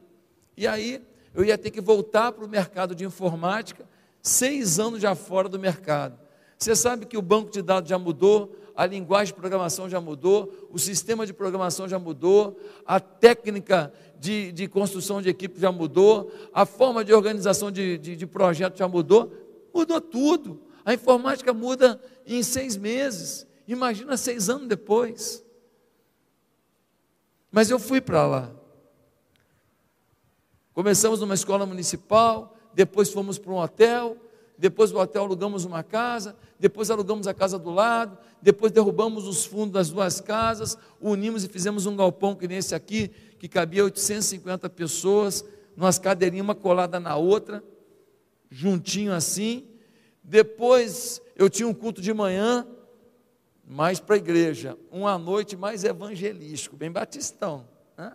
E 0.57 0.67
aí, 0.67 1.01
eu 1.35 1.45
ia 1.45 1.57
ter 1.57 1.71
que 1.71 1.81
voltar 1.81 2.33
para 2.33 2.45
o 2.45 2.49
mercado 2.49 2.95
de 2.95 3.05
informática, 3.05 3.89
seis 4.21 4.79
anos 4.79 5.01
já 5.01 5.15
fora 5.15 5.49
do 5.49 5.59
mercado. 5.59 6.19
Você 6.59 6.75
sabe 6.75 7.07
que 7.07 7.17
o 7.17 7.23
banco 7.23 7.51
de 7.51 7.63
dados 7.63 7.89
já 7.89 7.99
mudou, 7.99 8.57
a 8.75 8.87
linguagem 8.87 9.35
de 9.35 9.41
programação 9.41 9.89
já 9.89 10.01
mudou, 10.01 10.69
o 10.71 10.79
sistema 10.79 11.27
de 11.27 11.33
programação 11.33 11.89
já 11.89 11.99
mudou, 11.99 12.59
a 12.87 12.99
técnica 12.99 13.93
de, 14.19 14.53
de 14.53 14.69
construção 14.69 15.21
de 15.21 15.29
equipe 15.29 15.61
já 15.61 15.71
mudou, 15.71 16.33
a 16.53 16.65
forma 16.65 17.05
de 17.05 17.13
organização 17.13 17.71
de, 17.71 17.99
de, 17.99 18.17
de 18.17 18.27
projeto 18.27 18.79
já 18.79 18.89
mudou, 18.89 19.33
mudou 19.75 20.01
tudo. 20.01 20.61
A 20.85 20.95
informática 20.95 21.53
muda 21.53 22.01
em 22.27 22.43
seis 22.43 22.77
meses, 22.77 23.47
imagina 23.67 24.17
seis 24.17 24.49
anos 24.49 24.69
depois. 24.69 25.45
Mas 27.51 27.71
eu 27.71 27.79
fui 27.79 28.01
para 28.01 28.27
lá. 28.27 28.51
Começamos 30.73 31.21
numa 31.21 31.35
escola 31.35 31.67
municipal, 31.67 32.57
depois 32.73 33.11
fomos 33.11 33.39
para 33.39 33.53
um 33.53 33.59
hotel, 33.59 34.17
depois 34.59 34.91
do 34.91 34.99
hotel 34.99 35.25
alugamos 35.25 35.65
uma 35.65 35.83
casa, 35.83 36.37
depois 36.59 36.91
alugamos 36.91 37.27
a 37.27 37.35
casa 37.35 37.59
do 37.59 37.71
lado, 37.71 38.17
depois 38.41 38.71
derrubamos 38.71 39.27
os 39.27 39.45
fundos 39.45 39.73
das 39.73 39.91
duas 39.91 40.21
casas, 40.21 40.79
unimos 41.01 41.45
e 41.45 41.49
fizemos 41.49 41.87
um 41.87 41.97
galpão 41.97 42.35
que 42.35 42.47
nem 42.47 42.59
esse 42.59 42.75
aqui, 42.75 43.09
que 43.39 43.49
cabia 43.49 43.85
850 43.85 44.71
pessoas, 44.71 45.45
numa 45.77 45.93
cadeirinhas 45.93 46.45
uma 46.45 46.55
colada 46.55 47.01
na 47.01 47.17
outra, 47.17 47.63
juntinho 48.51 49.13
assim. 49.13 49.67
Depois 50.23 51.21
eu 51.35 51.51
tinha 51.51 51.67
um 51.67 51.75
culto 51.75 52.01
de 52.01 52.13
manhã, 52.13 52.67
mais 53.67 53.99
para 53.99 54.17
a 54.17 54.19
igreja, 54.19 54.77
uma 54.91 55.17
noite 55.17 55.57
mais 55.57 55.83
evangelístico, 55.83 56.77
bem 56.77 56.91
batistão. 56.91 57.67
Né? 57.97 58.13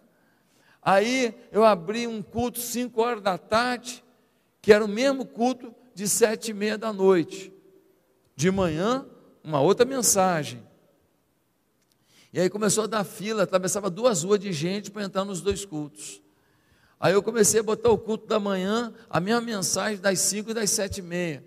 Aí 0.82 1.36
eu 1.51 1.65
abri 1.65 2.06
um 2.08 2.22
culto 2.22 2.60
5 2.60 3.01
horas 3.01 3.22
da 3.22 3.38
tarde, 3.38 4.03
que 4.62 4.72
era 4.72 4.86
o 4.86 4.88
mesmo 4.88 5.25
culto 5.25 5.74
de 5.98 6.08
sete 6.08 6.51
e 6.51 6.54
meia 6.54 6.77
da 6.77 6.94
noite. 6.94 7.51
De 8.36 8.51
manhã, 8.51 9.04
uma 9.44 9.60
outra 9.60 9.84
mensagem. 9.84 10.62
E 12.32 12.39
aí 12.39 12.51
começou 12.51 12.84
a 12.84 12.88
dar 12.88 13.04
fila, 13.04 13.42
atravessava 13.42 13.89
duas 13.89 14.22
ruas 14.22 14.39
de 14.39 14.54
gente 14.54 14.92
para 14.92 15.04
entrar 15.04 15.25
nos 15.25 15.42
dois 15.42 15.66
cultos. 15.66 16.22
Aí 17.00 17.16
eu 17.16 17.24
comecei 17.24 17.62
a 17.62 17.63
botar 17.63 17.89
o 17.89 17.98
culto 17.98 18.27
da 18.27 18.39
manhã, 18.39 18.94
a 19.10 19.20
minha 19.20 19.42
mensagem 19.42 19.98
das 19.98 20.20
cinco 20.20 20.51
e 20.51 20.54
das 20.54 20.70
sete 20.70 21.00
e 21.00 21.01
meia. 21.01 21.44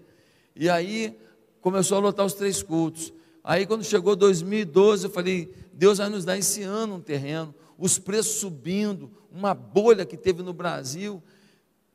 E 0.56 0.68
aí 0.68 1.16
começou 1.60 1.98
a 1.98 2.00
lotar 2.00 2.26
os 2.26 2.34
três 2.34 2.60
cultos. 2.60 3.12
Aí 3.44 3.64
quando 3.64 3.84
chegou 3.84 4.16
2012, 4.16 5.04
eu 5.04 5.10
falei, 5.12 5.54
Deus 5.72 5.98
vai 5.98 6.08
nos 6.08 6.24
dar 6.24 6.36
esse 6.36 6.64
ano 6.64 6.96
um 6.96 7.00
terreno, 7.00 7.54
os 7.78 8.00
preços 8.00 8.40
subindo, 8.40 9.12
uma 9.30 9.54
bolha 9.54 10.04
que 10.04 10.16
teve 10.16 10.42
no 10.42 10.52
Brasil, 10.52 11.22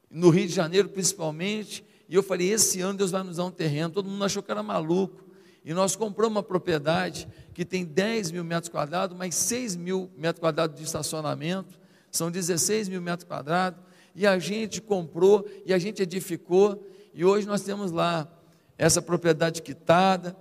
no 0.10 0.30
Rio 0.30 0.48
de 0.48 0.54
Janeiro 0.54 0.88
principalmente, 0.88 1.84
e 2.08 2.16
eu 2.16 2.24
falei, 2.24 2.52
esse 2.52 2.82
ano 2.82 2.98
Deus 2.98 3.12
vai 3.12 3.24
nos 3.24 3.38
dar 3.38 3.46
um 3.46 3.52
terreno, 3.52 3.90
todo 3.90 4.10
mundo 4.10 4.24
achou 4.24 4.44
que 4.44 4.52
era 4.52 4.62
maluco, 4.62 5.26
e 5.64 5.74
nós 5.74 5.96
compramos 5.96 6.36
uma 6.36 6.44
propriedade 6.44 7.28
que 7.54 7.66
tem 7.66 7.84
10 7.84 8.32
mil 8.32 8.44
metros 8.44 8.70
quadrados, 8.70 9.18
mais 9.18 9.34
6 9.34 9.76
mil 9.76 10.12
metros 10.16 10.40
quadrados 10.40 10.78
de 10.78 10.84
estacionamento, 10.84 11.80
são 12.12 12.30
16 12.30 12.88
mil 12.88 13.02
metros 13.02 13.28
quadrados, 13.28 13.80
e 14.14 14.28
a 14.28 14.38
gente 14.38 14.82
comprou, 14.82 15.50
e 15.66 15.74
a 15.74 15.80
gente 15.80 16.04
edificou, 16.04 16.88
e 17.14 17.26
hoje 17.26 17.48
nós 17.48 17.62
temos 17.62 17.92
lá 17.92 18.32
essa 18.78 19.02
propriedade 19.02 19.62
quitada, 19.62 20.38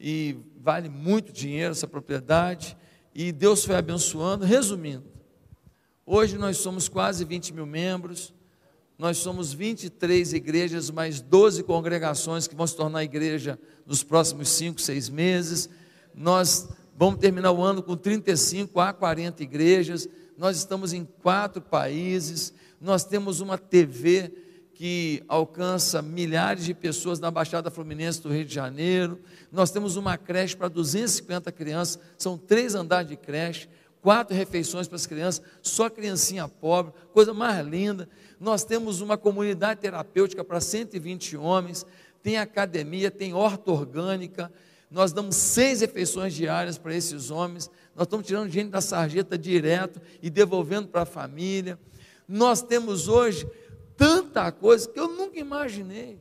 e 0.00 0.36
vale 0.58 0.88
muito 0.88 1.32
dinheiro 1.32 1.70
essa 1.70 1.86
propriedade, 1.86 2.76
e 3.14 3.30
Deus 3.30 3.64
foi 3.64 3.76
abençoando. 3.76 4.44
Resumindo, 4.44 5.04
hoje 6.04 6.36
nós 6.36 6.56
somos 6.56 6.88
quase 6.88 7.24
20 7.24 7.54
mil 7.54 7.64
membros, 7.64 8.33
nós 8.98 9.18
somos 9.18 9.52
23 9.52 10.32
igrejas, 10.34 10.90
mais 10.90 11.20
12 11.20 11.64
congregações 11.64 12.46
que 12.46 12.54
vão 12.54 12.66
se 12.66 12.76
tornar 12.76 13.02
igreja 13.02 13.58
nos 13.84 14.04
próximos 14.04 14.48
5, 14.50 14.80
6 14.80 15.08
meses. 15.08 15.68
Nós 16.14 16.68
vamos 16.96 17.18
terminar 17.18 17.50
o 17.50 17.62
ano 17.62 17.82
com 17.82 17.96
35 17.96 18.78
a 18.78 18.92
40 18.92 19.42
igrejas. 19.42 20.08
Nós 20.38 20.56
estamos 20.56 20.92
em 20.92 21.04
quatro 21.04 21.60
países. 21.60 22.54
Nós 22.80 23.04
temos 23.04 23.40
uma 23.40 23.58
TV 23.58 24.32
que 24.74 25.22
alcança 25.28 26.02
milhares 26.02 26.64
de 26.64 26.74
pessoas 26.74 27.18
na 27.18 27.30
Baixada 27.30 27.70
Fluminense 27.70 28.20
do 28.20 28.32
Rio 28.32 28.44
de 28.44 28.54
Janeiro. 28.54 29.20
Nós 29.50 29.70
temos 29.70 29.96
uma 29.96 30.16
creche 30.16 30.56
para 30.56 30.68
250 30.68 31.50
crianças, 31.52 31.98
são 32.18 32.36
três 32.36 32.74
andares 32.74 33.08
de 33.08 33.16
creche, 33.16 33.68
quatro 34.02 34.36
refeições 34.36 34.88
para 34.88 34.96
as 34.96 35.06
crianças, 35.06 35.42
só 35.62 35.88
criancinha 35.88 36.48
pobre, 36.48 36.92
coisa 37.12 37.32
mais 37.32 37.64
linda. 37.66 38.08
Nós 38.44 38.62
temos 38.62 39.00
uma 39.00 39.16
comunidade 39.16 39.80
terapêutica 39.80 40.44
para 40.44 40.60
120 40.60 41.34
homens, 41.34 41.86
tem 42.22 42.36
academia, 42.36 43.10
tem 43.10 43.32
horta 43.32 43.70
orgânica, 43.70 44.52
nós 44.90 45.14
damos 45.14 45.34
seis 45.34 45.80
refeições 45.80 46.34
diárias 46.34 46.76
para 46.76 46.94
esses 46.94 47.30
homens, 47.30 47.70
nós 47.96 48.04
estamos 48.04 48.26
tirando 48.26 48.50
gente 48.50 48.68
da 48.68 48.82
sarjeta 48.82 49.38
direto 49.38 49.98
e 50.22 50.28
devolvendo 50.28 50.88
para 50.88 51.02
a 51.02 51.06
família. 51.06 51.78
Nós 52.28 52.60
temos 52.60 53.08
hoje 53.08 53.48
tanta 53.96 54.52
coisa 54.52 54.86
que 54.90 55.00
eu 55.00 55.08
nunca 55.08 55.38
imaginei. 55.38 56.20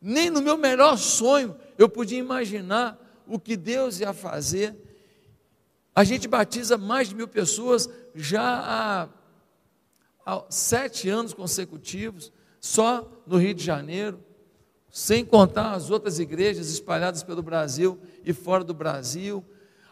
Nem 0.00 0.30
no 0.30 0.40
meu 0.40 0.56
melhor 0.56 0.96
sonho 0.96 1.56
eu 1.76 1.88
podia 1.88 2.20
imaginar 2.20 2.96
o 3.26 3.36
que 3.36 3.56
Deus 3.56 3.98
ia 3.98 4.12
fazer. 4.12 4.76
A 5.92 6.04
gente 6.04 6.28
batiza 6.28 6.78
mais 6.78 7.08
de 7.08 7.16
mil 7.16 7.26
pessoas 7.26 7.90
já 8.14 8.60
há, 8.64 9.08
sete 10.48 11.08
anos 11.08 11.34
consecutivos, 11.34 12.32
só 12.60 13.22
no 13.26 13.38
Rio 13.38 13.54
de 13.54 13.64
Janeiro, 13.64 14.22
sem 14.90 15.24
contar 15.24 15.72
as 15.72 15.90
outras 15.90 16.18
igrejas 16.18 16.70
espalhadas 16.70 17.22
pelo 17.22 17.42
Brasil 17.42 17.98
e 18.24 18.32
fora 18.32 18.62
do 18.62 18.74
Brasil. 18.74 19.44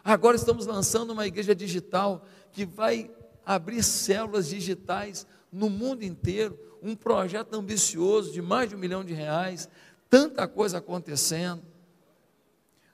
Agora 0.03 0.35
estamos 0.37 0.65
lançando 0.65 1.11
uma 1.11 1.27
igreja 1.27 1.55
digital 1.55 2.25
que 2.51 2.65
vai 2.65 3.11
abrir 3.45 3.83
células 3.83 4.47
digitais 4.47 5.25
no 5.51 5.69
mundo 5.69 6.03
inteiro, 6.03 6.57
um 6.81 6.95
projeto 6.95 7.55
ambicioso 7.55 8.31
de 8.31 8.41
mais 8.41 8.69
de 8.69 8.75
um 8.75 8.79
milhão 8.79 9.03
de 9.03 9.13
reais, 9.13 9.67
tanta 10.09 10.47
coisa 10.47 10.77
acontecendo. 10.77 11.63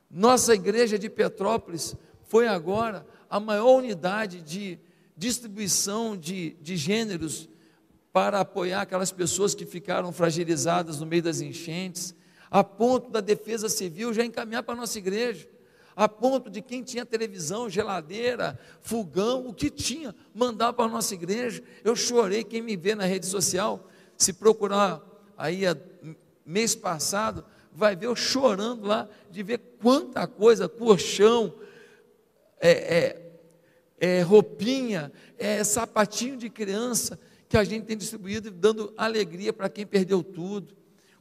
Nossa 0.10 0.54
igreja 0.54 0.98
de 0.98 1.10
Petrópolis 1.10 1.96
foi 2.24 2.48
agora 2.48 3.06
a 3.30 3.40
maior 3.40 3.78
unidade 3.78 4.42
de 4.42 4.80
distribuição 5.18 6.16
de, 6.16 6.52
de 6.62 6.78
gêneros 6.78 7.50
para 8.14 8.40
apoiar 8.40 8.82
aquelas 8.82 9.12
pessoas 9.12 9.56
que 9.56 9.66
ficaram 9.66 10.12
fragilizadas 10.12 11.00
no 11.00 11.06
meio 11.06 11.24
das 11.24 11.42
enchentes, 11.42 12.16
a 12.50 12.64
ponto 12.64 13.10
da 13.10 13.20
defesa 13.20 13.68
civil 13.68 14.14
já 14.14 14.24
encaminhar 14.24 14.64
para 14.64 14.76
a 14.76 14.78
nossa 14.78 14.98
igreja, 14.98 15.50
a 15.96 16.08
ponto 16.08 16.50
de 16.50 16.62
quem 16.62 16.84
tinha 16.84 17.06
televisão, 17.06 17.68
geladeira, 17.68 18.58
fogão, 18.82 19.48
o 19.48 19.54
que 19.54 19.70
tinha, 19.70 20.16
mandar 20.34 20.72
para 20.74 20.86
a 20.86 20.90
nossa 20.90 21.14
igreja. 21.16 21.64
Eu 21.84 21.96
chorei, 21.96 22.44
quem 22.44 22.62
me 22.62 22.78
vê 22.78 22.94
na 22.94 23.06
rede 23.06 23.26
social, 23.26 23.90
se 24.16 24.32
procurar 24.32 25.02
aí 25.36 25.64
mês 26.46 26.76
passado, 26.76 27.44
vai 27.74 27.96
ver 27.96 28.06
eu 28.06 28.16
chorando 28.16 28.88
lá 28.88 29.10
de 29.30 29.42
ver 29.42 29.60
quanta 29.82 30.26
coisa, 30.28 30.70
colchão, 30.70 31.54
é, 32.60 32.72
é, 32.72 33.27
é, 34.00 34.22
roupinha, 34.22 35.12
é, 35.38 35.64
sapatinho 35.64 36.38
de 36.38 36.50
criança 36.50 37.20
que 37.50 37.58
a 37.58 37.64
gente 37.64 37.86
tem 37.86 37.98
distribuído, 37.98 38.52
dando 38.52 38.94
alegria 38.98 39.54
para 39.54 39.70
quem 39.70 39.86
perdeu 39.86 40.24
tudo. 40.24 40.76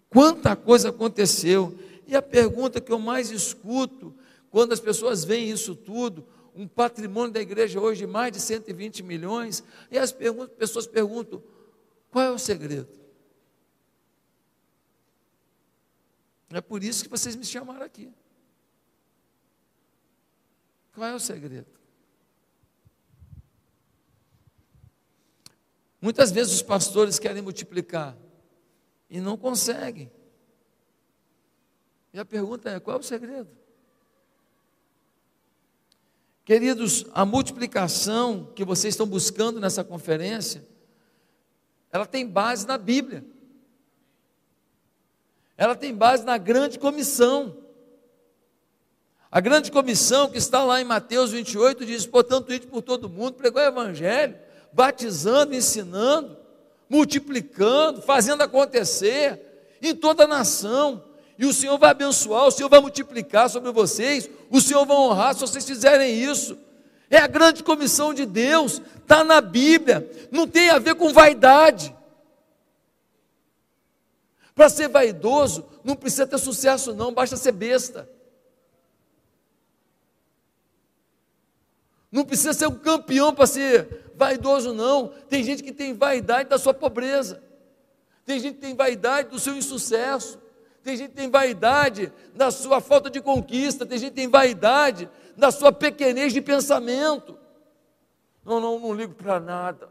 Quanta 0.08 0.56
coisa 0.56 0.90
aconteceu. 0.90 1.78
E 2.06 2.14
a 2.14 2.22
pergunta 2.22 2.80
que 2.80 2.92
eu 2.92 2.98
mais 2.98 3.30
escuto, 3.30 4.14
quando 4.50 4.72
as 4.72 4.80
pessoas 4.80 5.24
veem 5.24 5.50
isso 5.50 5.74
tudo, 5.74 6.26
um 6.54 6.66
patrimônio 6.66 7.32
da 7.32 7.40
igreja 7.40 7.80
hoje 7.80 8.00
de 8.00 8.06
mais 8.06 8.32
de 8.32 8.40
120 8.40 9.02
milhões, 9.02 9.62
e 9.90 9.98
as 9.98 10.12
pessoas 10.12 10.86
perguntam: 10.86 11.42
qual 12.10 12.24
é 12.24 12.30
o 12.30 12.38
segredo? 12.38 12.88
É 16.50 16.60
por 16.60 16.82
isso 16.82 17.04
que 17.04 17.10
vocês 17.10 17.36
me 17.36 17.44
chamaram 17.44 17.84
aqui. 17.84 18.10
Qual 20.94 21.06
é 21.06 21.14
o 21.14 21.20
segredo? 21.20 21.75
Muitas 26.06 26.30
vezes 26.30 26.54
os 26.54 26.62
pastores 26.62 27.18
querem 27.18 27.42
multiplicar 27.42 28.16
e 29.10 29.20
não 29.20 29.36
conseguem. 29.36 30.08
E 32.12 32.20
a 32.20 32.24
pergunta 32.24 32.70
é: 32.70 32.78
qual 32.78 32.98
é 32.98 33.00
o 33.00 33.02
segredo? 33.02 33.50
Queridos, 36.44 37.06
a 37.12 37.24
multiplicação 37.24 38.52
que 38.54 38.64
vocês 38.64 38.94
estão 38.94 39.04
buscando 39.04 39.58
nessa 39.58 39.82
conferência, 39.82 40.64
ela 41.90 42.06
tem 42.06 42.24
base 42.24 42.64
na 42.68 42.78
Bíblia 42.78 43.24
ela 45.56 45.74
tem 45.74 45.92
base 45.92 46.22
na 46.22 46.38
grande 46.38 46.78
comissão. 46.78 47.56
A 49.28 49.40
grande 49.40 49.72
comissão 49.72 50.30
que 50.30 50.38
está 50.38 50.62
lá 50.62 50.80
em 50.80 50.84
Mateus 50.84 51.32
28 51.32 51.84
diz: 51.84 52.06
portanto, 52.06 52.52
ide 52.52 52.68
por 52.68 52.80
todo 52.80 53.08
mundo, 53.08 53.32
pregou 53.32 53.60
o 53.60 53.64
evangelho, 53.64 54.38
batizando, 54.76 55.54
ensinando, 55.54 56.36
multiplicando, 56.86 58.02
fazendo 58.02 58.42
acontecer 58.42 59.40
em 59.80 59.96
toda 59.96 60.24
a 60.24 60.28
nação. 60.28 61.02
E 61.38 61.46
o 61.46 61.52
Senhor 61.52 61.78
vai 61.78 61.90
abençoar, 61.90 62.46
o 62.46 62.50
Senhor 62.50 62.68
vai 62.68 62.78
multiplicar 62.78 63.48
sobre 63.48 63.72
vocês, 63.72 64.28
o 64.50 64.60
Senhor 64.60 64.84
vai 64.84 64.96
honrar 64.96 65.34
se 65.34 65.40
vocês 65.40 65.64
fizerem 65.64 66.14
isso. 66.22 66.58
É 67.08 67.16
a 67.16 67.26
grande 67.26 67.64
comissão 67.64 68.12
de 68.12 68.26
Deus, 68.26 68.82
está 68.98 69.24
na 69.24 69.40
Bíblia, 69.40 70.10
não 70.30 70.46
tem 70.46 70.68
a 70.68 70.78
ver 70.78 70.94
com 70.94 71.10
vaidade. 71.10 71.94
Para 74.54 74.68
ser 74.68 74.88
vaidoso, 74.88 75.64
não 75.82 75.96
precisa 75.96 76.26
ter 76.26 76.38
sucesso, 76.38 76.94
não, 76.94 77.14
basta 77.14 77.36
ser 77.36 77.52
besta. 77.52 78.08
Não 82.12 82.24
precisa 82.24 82.52
ser 82.52 82.66
um 82.66 82.78
campeão 82.78 83.34
para 83.34 83.46
ser 83.46 84.05
vaidoso, 84.16 84.72
não. 84.72 85.08
Tem 85.28 85.42
gente 85.42 85.62
que 85.62 85.72
tem 85.72 85.94
vaidade 85.94 86.48
da 86.48 86.58
sua 86.58 86.74
pobreza. 86.74 87.42
Tem 88.24 88.40
gente 88.40 88.54
que 88.54 88.60
tem 88.60 88.74
vaidade 88.74 89.28
do 89.30 89.38
seu 89.38 89.56
insucesso. 89.56 90.38
Tem 90.82 90.96
gente 90.96 91.10
que 91.10 91.16
tem 91.16 91.30
vaidade 91.30 92.12
da 92.34 92.50
sua 92.50 92.80
falta 92.80 93.10
de 93.10 93.20
conquista. 93.20 93.86
Tem 93.86 93.98
gente 93.98 94.10
que 94.10 94.16
tem 94.16 94.28
vaidade 94.28 95.08
da 95.36 95.50
sua 95.50 95.72
pequenez 95.72 96.32
de 96.32 96.40
pensamento. 96.40 97.38
Não, 98.44 98.60
não, 98.60 98.78
não 98.78 98.94
ligo 98.94 99.14
para 99.14 99.38
nada. 99.38 99.90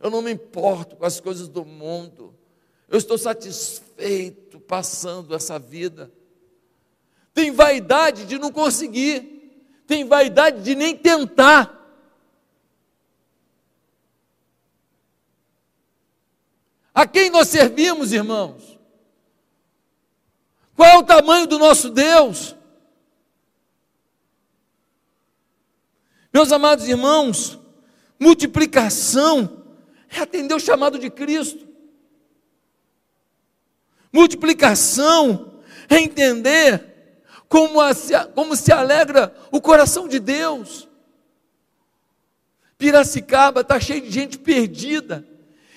Eu 0.00 0.10
não 0.10 0.20
me 0.20 0.32
importo 0.32 0.96
com 0.96 1.04
as 1.04 1.20
coisas 1.20 1.48
do 1.48 1.64
mundo. 1.64 2.34
Eu 2.88 2.98
estou 2.98 3.16
satisfeito 3.16 4.60
passando 4.60 5.34
essa 5.34 5.58
vida. 5.58 6.12
Tem 7.32 7.50
vaidade 7.50 8.26
de 8.26 8.38
não 8.38 8.52
conseguir, 8.52 9.82
tem 9.86 10.04
vaidade 10.04 10.62
de 10.62 10.74
nem 10.74 10.96
tentar. 10.96 11.83
A 16.94 17.06
quem 17.06 17.28
nós 17.28 17.48
servimos, 17.48 18.12
irmãos? 18.12 18.78
Qual 20.76 20.88
é 20.88 20.98
o 20.98 21.02
tamanho 21.02 21.46
do 21.46 21.58
nosso 21.58 21.90
Deus? 21.90 22.54
Meus 26.32 26.52
amados 26.52 26.88
irmãos, 26.88 27.58
multiplicação 28.18 29.64
é 30.08 30.20
atender 30.20 30.54
o 30.54 30.60
chamado 30.60 30.98
de 30.98 31.10
Cristo. 31.10 31.66
Multiplicação 34.12 35.60
é 35.88 35.98
entender 35.98 36.94
como, 37.48 37.80
a, 37.80 37.92
como 38.34 38.54
se 38.54 38.72
alegra 38.72 39.34
o 39.50 39.60
coração 39.60 40.06
de 40.06 40.20
Deus. 40.20 40.88
Piracicaba 42.78 43.62
está 43.62 43.80
cheio 43.80 44.02
de 44.02 44.10
gente 44.10 44.38
perdida. 44.38 45.33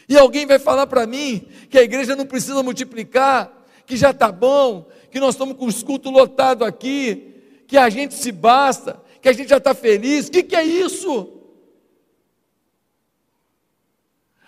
E 0.07 0.17
alguém 0.17 0.45
vai 0.45 0.59
falar 0.59 0.87
para 0.87 1.05
mim 1.05 1.47
que 1.69 1.77
a 1.77 1.83
igreja 1.83 2.15
não 2.15 2.25
precisa 2.25 2.63
multiplicar, 2.63 3.51
que 3.85 3.97
já 3.97 4.11
está 4.11 4.31
bom, 4.31 4.87
que 5.11 5.19
nós 5.19 5.35
estamos 5.35 5.57
com 5.57 5.65
os 5.65 5.83
cultos 5.83 6.11
lotados 6.11 6.65
aqui, 6.65 7.63
que 7.67 7.77
a 7.77 7.89
gente 7.89 8.13
se 8.13 8.31
basta, 8.31 9.01
que 9.21 9.27
a 9.27 9.33
gente 9.33 9.49
já 9.49 9.57
está 9.57 9.73
feliz. 9.73 10.27
O 10.27 10.31
que, 10.31 10.43
que 10.43 10.55
é 10.55 10.63
isso? 10.63 11.33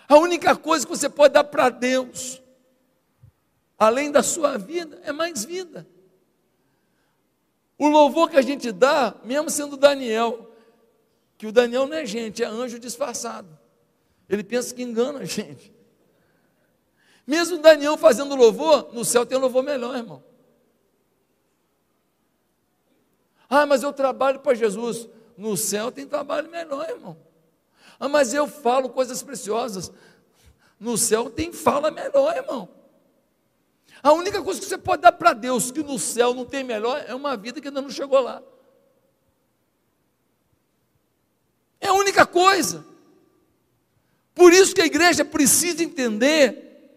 A 0.08 0.16
única 0.16 0.56
coisa 0.56 0.86
que 0.86 0.96
você 0.96 1.08
pode 1.08 1.34
dar 1.34 1.44
para 1.44 1.68
Deus 1.68 2.40
além 3.80 4.10
da 4.10 4.22
sua 4.22 4.58
vida, 4.58 5.00
é 5.04 5.10
mais 5.10 5.42
vida. 5.42 5.88
O 7.78 7.88
louvor 7.88 8.28
que 8.28 8.36
a 8.36 8.42
gente 8.42 8.70
dá, 8.70 9.14
mesmo 9.24 9.48
sendo 9.48 9.74
Daniel, 9.74 10.54
que 11.38 11.46
o 11.46 11.52
Daniel 11.52 11.86
não 11.86 11.96
é 11.96 12.04
gente, 12.04 12.44
é 12.44 12.46
anjo 12.46 12.78
disfarçado. 12.78 13.58
Ele 14.30 14.44
pensa 14.44 14.72
que 14.72 14.80
engana 14.80 15.18
a 15.18 15.24
gente. 15.24 15.74
Mesmo 17.26 17.58
Daniel 17.58 17.96
fazendo 17.96 18.36
louvor, 18.36 18.94
no 18.94 19.04
céu 19.04 19.26
tem 19.26 19.36
louvor 19.36 19.64
melhor, 19.64 19.96
irmão. 19.96 20.22
Ah, 23.48 23.66
mas 23.66 23.82
eu 23.82 23.92
trabalho 23.92 24.38
para 24.38 24.54
Jesus. 24.54 25.08
No 25.36 25.56
céu 25.56 25.90
tem 25.90 26.06
trabalho 26.06 26.48
melhor, 26.48 26.88
irmão. 26.88 27.16
Ah, 27.98 28.08
mas 28.08 28.32
eu 28.32 28.46
falo 28.46 28.90
coisas 28.90 29.20
preciosas. 29.20 29.90
No 30.78 30.96
céu 30.96 31.28
tem 31.28 31.52
fala 31.52 31.90
melhor, 31.90 32.36
irmão. 32.36 32.68
A 34.00 34.12
única 34.12 34.40
coisa 34.42 34.60
que 34.60 34.66
você 34.66 34.78
pode 34.78 35.02
dar 35.02 35.12
para 35.12 35.32
Deus, 35.32 35.72
que 35.72 35.82
no 35.82 35.98
céu 35.98 36.32
não 36.32 36.44
tem 36.44 36.62
melhor, 36.62 37.04
é 37.04 37.14
uma 37.16 37.36
vida 37.36 37.60
que 37.60 37.66
ainda 37.66 37.82
não 37.82 37.90
chegou 37.90 38.20
lá. 38.20 38.40
É 41.80 41.88
a 41.88 41.94
única 41.94 42.24
coisa. 42.24 42.89
Por 44.40 44.54
isso 44.54 44.74
que 44.74 44.80
a 44.80 44.86
igreja 44.86 45.22
precisa 45.22 45.84
entender 45.84 46.96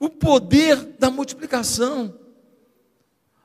o 0.00 0.10
poder 0.10 0.74
da 0.98 1.12
multiplicação. 1.12 2.18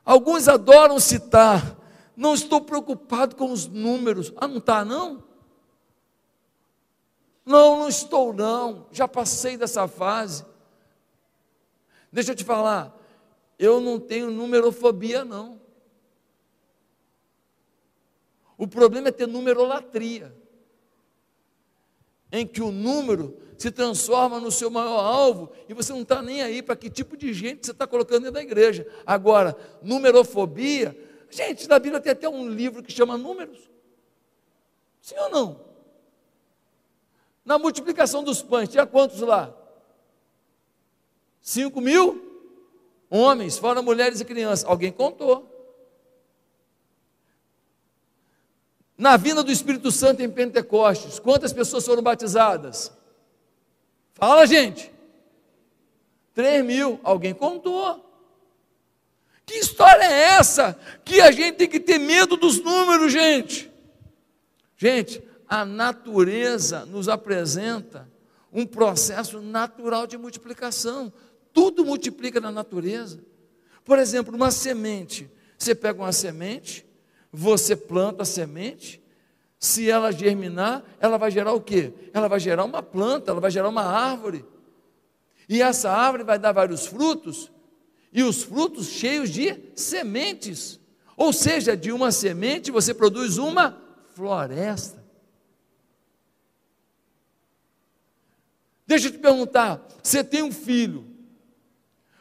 Alguns 0.04 0.48
adoram 0.48 1.00
citar. 1.00 1.78
Não 2.16 2.34
estou 2.34 2.62
preocupado 2.62 3.36
com 3.36 3.52
os 3.52 3.68
números. 3.68 4.34
Ah, 4.38 4.48
não 4.48 4.58
está, 4.58 4.84
não? 4.84 5.24
Não, 7.46 7.78
não 7.78 7.88
estou, 7.88 8.34
não. 8.34 8.88
Já 8.92 9.08
passei 9.08 9.56
dessa 9.56 9.88
fase. 9.88 10.44
Deixa 12.12 12.32
eu 12.32 12.36
te 12.36 12.44
falar. 12.44 12.92
Eu 13.60 13.80
não 13.80 14.00
tenho 14.00 14.32
numerofobia, 14.32 15.24
não. 15.24 15.62
O 18.58 18.68
problema 18.68 19.10
é 19.10 19.12
ter 19.12 19.28
numerolatria, 19.28 20.36
em 22.32 22.46
que 22.46 22.62
o 22.62 22.72
número 22.72 23.38
se 23.58 23.72
transforma 23.72 24.40
no 24.40 24.52
seu 24.52 24.70
maior 24.70 25.00
alvo 25.00 25.52
e 25.68 25.74
você 25.74 25.92
não 25.92 26.02
está 26.02 26.22
nem 26.22 26.42
aí 26.42 26.62
para 26.62 26.76
que 26.76 26.90
tipo 26.90 27.18
de 27.18 27.34
gente 27.34 27.66
você 27.66 27.72
está 27.72 27.88
colocando 27.88 28.20
dentro 28.20 28.34
da 28.34 28.42
igreja. 28.42 28.88
Agora, 29.06 29.56
numerofobia, 29.82 30.96
gente, 31.30 31.68
na 31.68 31.80
Bíblia 31.80 32.00
tem 32.00 32.12
até 32.12 32.30
um 32.30 32.48
livro 32.48 32.84
que 32.84 32.92
chama 32.92 33.18
Números. 33.18 33.70
Sim 35.02 35.16
ou 35.18 35.30
não? 35.30 35.68
Na 37.44 37.58
multiplicação 37.58 38.24
dos 38.24 38.42
pães, 38.42 38.70
tinha 38.70 38.86
quantos 38.86 39.22
lá? 39.22 39.56
Cinco 41.42 41.80
mil 41.80 42.28
homens, 43.10 43.58
fora 43.58 43.82
mulheres 43.82 44.20
e 44.20 44.26
crianças. 44.26 44.66
Alguém 44.66 44.92
contou. 44.92 45.57
Na 48.98 49.16
vinda 49.16 49.44
do 49.44 49.52
Espírito 49.52 49.92
Santo 49.92 50.24
em 50.24 50.30
Pentecostes, 50.30 51.20
quantas 51.20 51.54
pessoas 51.54 51.86
foram 51.86 52.02
batizadas? 52.02 52.92
Fala, 54.14 54.48
gente. 54.48 54.92
Três 56.34 56.66
mil. 56.66 57.00
Alguém 57.04 57.34
contou. 57.34 58.04
Que 59.46 59.56
história 59.56 60.04
é 60.04 60.38
essa? 60.38 60.78
Que 61.06 61.22
a 61.22 61.32
gente 61.32 61.56
tem 61.56 61.70
que 61.70 61.80
ter 61.80 62.00
medo 62.00 62.36
dos 62.36 62.60
números, 62.60 63.14
gente. 63.14 63.72
Gente, 64.76 65.22
a 65.48 65.64
natureza 65.64 66.86
nos 66.86 67.08
apresenta 67.08 68.10
um 68.52 68.66
processo 68.66 69.40
natural 69.40 70.08
de 70.08 70.18
multiplicação. 70.18 71.14
Tudo 71.54 71.86
multiplica 71.86 72.42
na 72.42 72.52
natureza. 72.52 73.20
Por 73.86 74.00
exemplo, 74.00 74.36
uma 74.36 74.50
semente. 74.50 75.30
Você 75.58 75.76
pega 75.76 76.02
uma 76.02 76.12
semente, 76.12 76.86
você 77.38 77.76
planta 77.76 78.24
a 78.24 78.26
semente, 78.26 79.00
se 79.60 79.90
ela 79.90 80.12
germinar, 80.12 80.84
ela 81.00 81.18
vai 81.18 81.30
gerar 81.30 81.54
o 81.54 81.62
quê? 81.62 81.94
Ela 82.12 82.28
vai 82.28 82.40
gerar 82.40 82.64
uma 82.64 82.82
planta, 82.82 83.30
ela 83.32 83.40
vai 83.40 83.52
gerar 83.52 83.70
uma 83.70 83.84
árvore. 83.84 84.44
E 85.48 85.62
essa 85.62 85.92
árvore 85.92 86.24
vai 86.24 86.40
dar 86.40 86.52
vários 86.52 86.88
frutos, 86.88 87.52
e 88.12 88.24
os 88.24 88.42
frutos 88.42 88.88
cheios 88.88 89.30
de 89.30 89.56
sementes. 89.76 90.80
Ou 91.16 91.32
seja, 91.32 91.78
de 91.78 91.92
uma 91.92 92.12
semente 92.12 92.72
você 92.72 92.92
produz 92.92 93.38
uma 93.38 93.80
floresta. 94.16 95.06
Deixa 98.86 99.08
eu 99.08 99.12
te 99.12 99.20
perguntar: 99.20 99.88
você 100.02 100.24
tem 100.24 100.42
um 100.42 100.52
filho, 100.52 101.06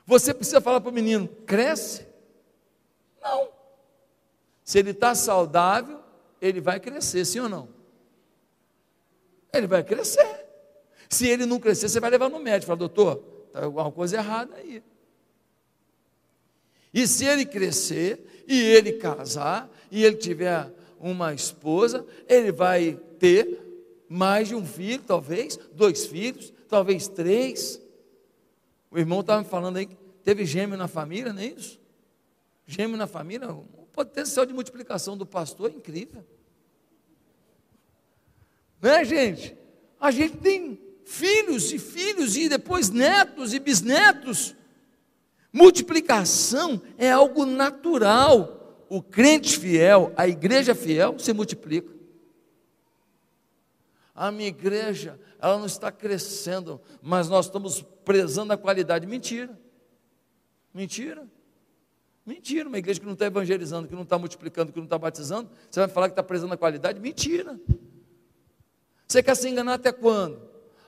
você 0.04 0.34
precisa 0.34 0.60
falar 0.60 0.80
para 0.80 0.90
o 0.90 0.94
menino, 0.94 1.26
cresce? 1.46 2.06
Não. 3.22 3.55
Se 4.66 4.80
ele 4.80 4.90
está 4.90 5.14
saudável, 5.14 6.00
ele 6.42 6.60
vai 6.60 6.80
crescer, 6.80 7.24
sim 7.24 7.38
ou 7.38 7.48
não? 7.48 7.68
Ele 9.52 9.68
vai 9.68 9.84
crescer. 9.84 10.44
Se 11.08 11.28
ele 11.28 11.46
não 11.46 11.60
crescer, 11.60 11.88
você 11.88 12.00
vai 12.00 12.10
levar 12.10 12.28
no 12.28 12.40
médico, 12.40 12.66
fala, 12.66 12.76
doutor, 12.80 13.22
está 13.46 13.62
alguma 13.64 13.92
coisa 13.92 14.16
errada 14.16 14.56
aí. 14.56 14.82
E 16.92 17.06
se 17.06 17.24
ele 17.24 17.46
crescer, 17.46 18.44
e 18.48 18.60
ele 18.60 18.94
casar, 18.94 19.70
e 19.88 20.04
ele 20.04 20.16
tiver 20.16 20.68
uma 20.98 21.32
esposa, 21.32 22.04
ele 22.28 22.50
vai 22.50 22.98
ter 23.20 23.62
mais 24.08 24.48
de 24.48 24.56
um 24.56 24.66
filho, 24.66 25.02
talvez, 25.06 25.56
dois 25.74 26.06
filhos, 26.06 26.52
talvez 26.68 27.06
três. 27.06 27.80
O 28.90 28.98
irmão 28.98 29.20
estava 29.20 29.42
me 29.42 29.48
falando 29.48 29.76
aí 29.76 29.86
que 29.86 29.96
teve 30.24 30.44
gêmeo 30.44 30.76
na 30.76 30.88
família, 30.88 31.32
não 31.32 31.40
é 31.40 31.46
isso? 31.46 31.78
Gêmeo 32.66 32.96
na 32.96 33.06
família, 33.06 33.46
potencial 33.96 34.44
de 34.44 34.52
multiplicação 34.52 35.16
do 35.16 35.24
pastor 35.24 35.70
é 35.70 35.74
incrível. 35.74 36.22
Não 38.80 38.90
é, 38.90 39.04
gente? 39.04 39.56
A 39.98 40.10
gente 40.10 40.36
tem 40.36 40.78
filhos 41.06 41.72
e 41.72 41.78
filhos 41.78 42.36
e 42.36 42.46
depois 42.46 42.90
netos 42.90 43.54
e 43.54 43.58
bisnetos. 43.58 44.54
Multiplicação 45.50 46.82
é 46.98 47.10
algo 47.10 47.46
natural. 47.46 48.84
O 48.90 49.02
crente 49.02 49.58
fiel, 49.58 50.12
a 50.14 50.28
igreja 50.28 50.74
fiel, 50.74 51.18
se 51.18 51.32
multiplica. 51.32 51.96
A 54.14 54.30
minha 54.30 54.48
igreja, 54.48 55.18
ela 55.40 55.58
não 55.58 55.66
está 55.66 55.90
crescendo, 55.90 56.80
mas 57.00 57.28
nós 57.28 57.46
estamos 57.46 57.82
prezando 58.04 58.52
a 58.52 58.58
qualidade. 58.58 59.06
Mentira. 59.06 59.58
Mentira. 60.72 61.26
Mentira, 62.26 62.68
uma 62.68 62.76
igreja 62.76 62.98
que 62.98 63.06
não 63.06 63.12
está 63.12 63.26
evangelizando, 63.26 63.86
que 63.86 63.94
não 63.94 64.02
está 64.02 64.18
multiplicando, 64.18 64.72
que 64.72 64.78
não 64.78 64.84
está 64.84 64.98
batizando, 64.98 65.48
você 65.70 65.78
vai 65.78 65.88
falar 65.88 66.08
que 66.08 66.12
está 66.12 66.24
prezando 66.24 66.52
a 66.52 66.56
qualidade? 66.56 66.98
Mentira. 66.98 67.58
Você 69.06 69.22
quer 69.22 69.36
se 69.36 69.48
enganar 69.48 69.74
até 69.74 69.92
quando? 69.92 70.42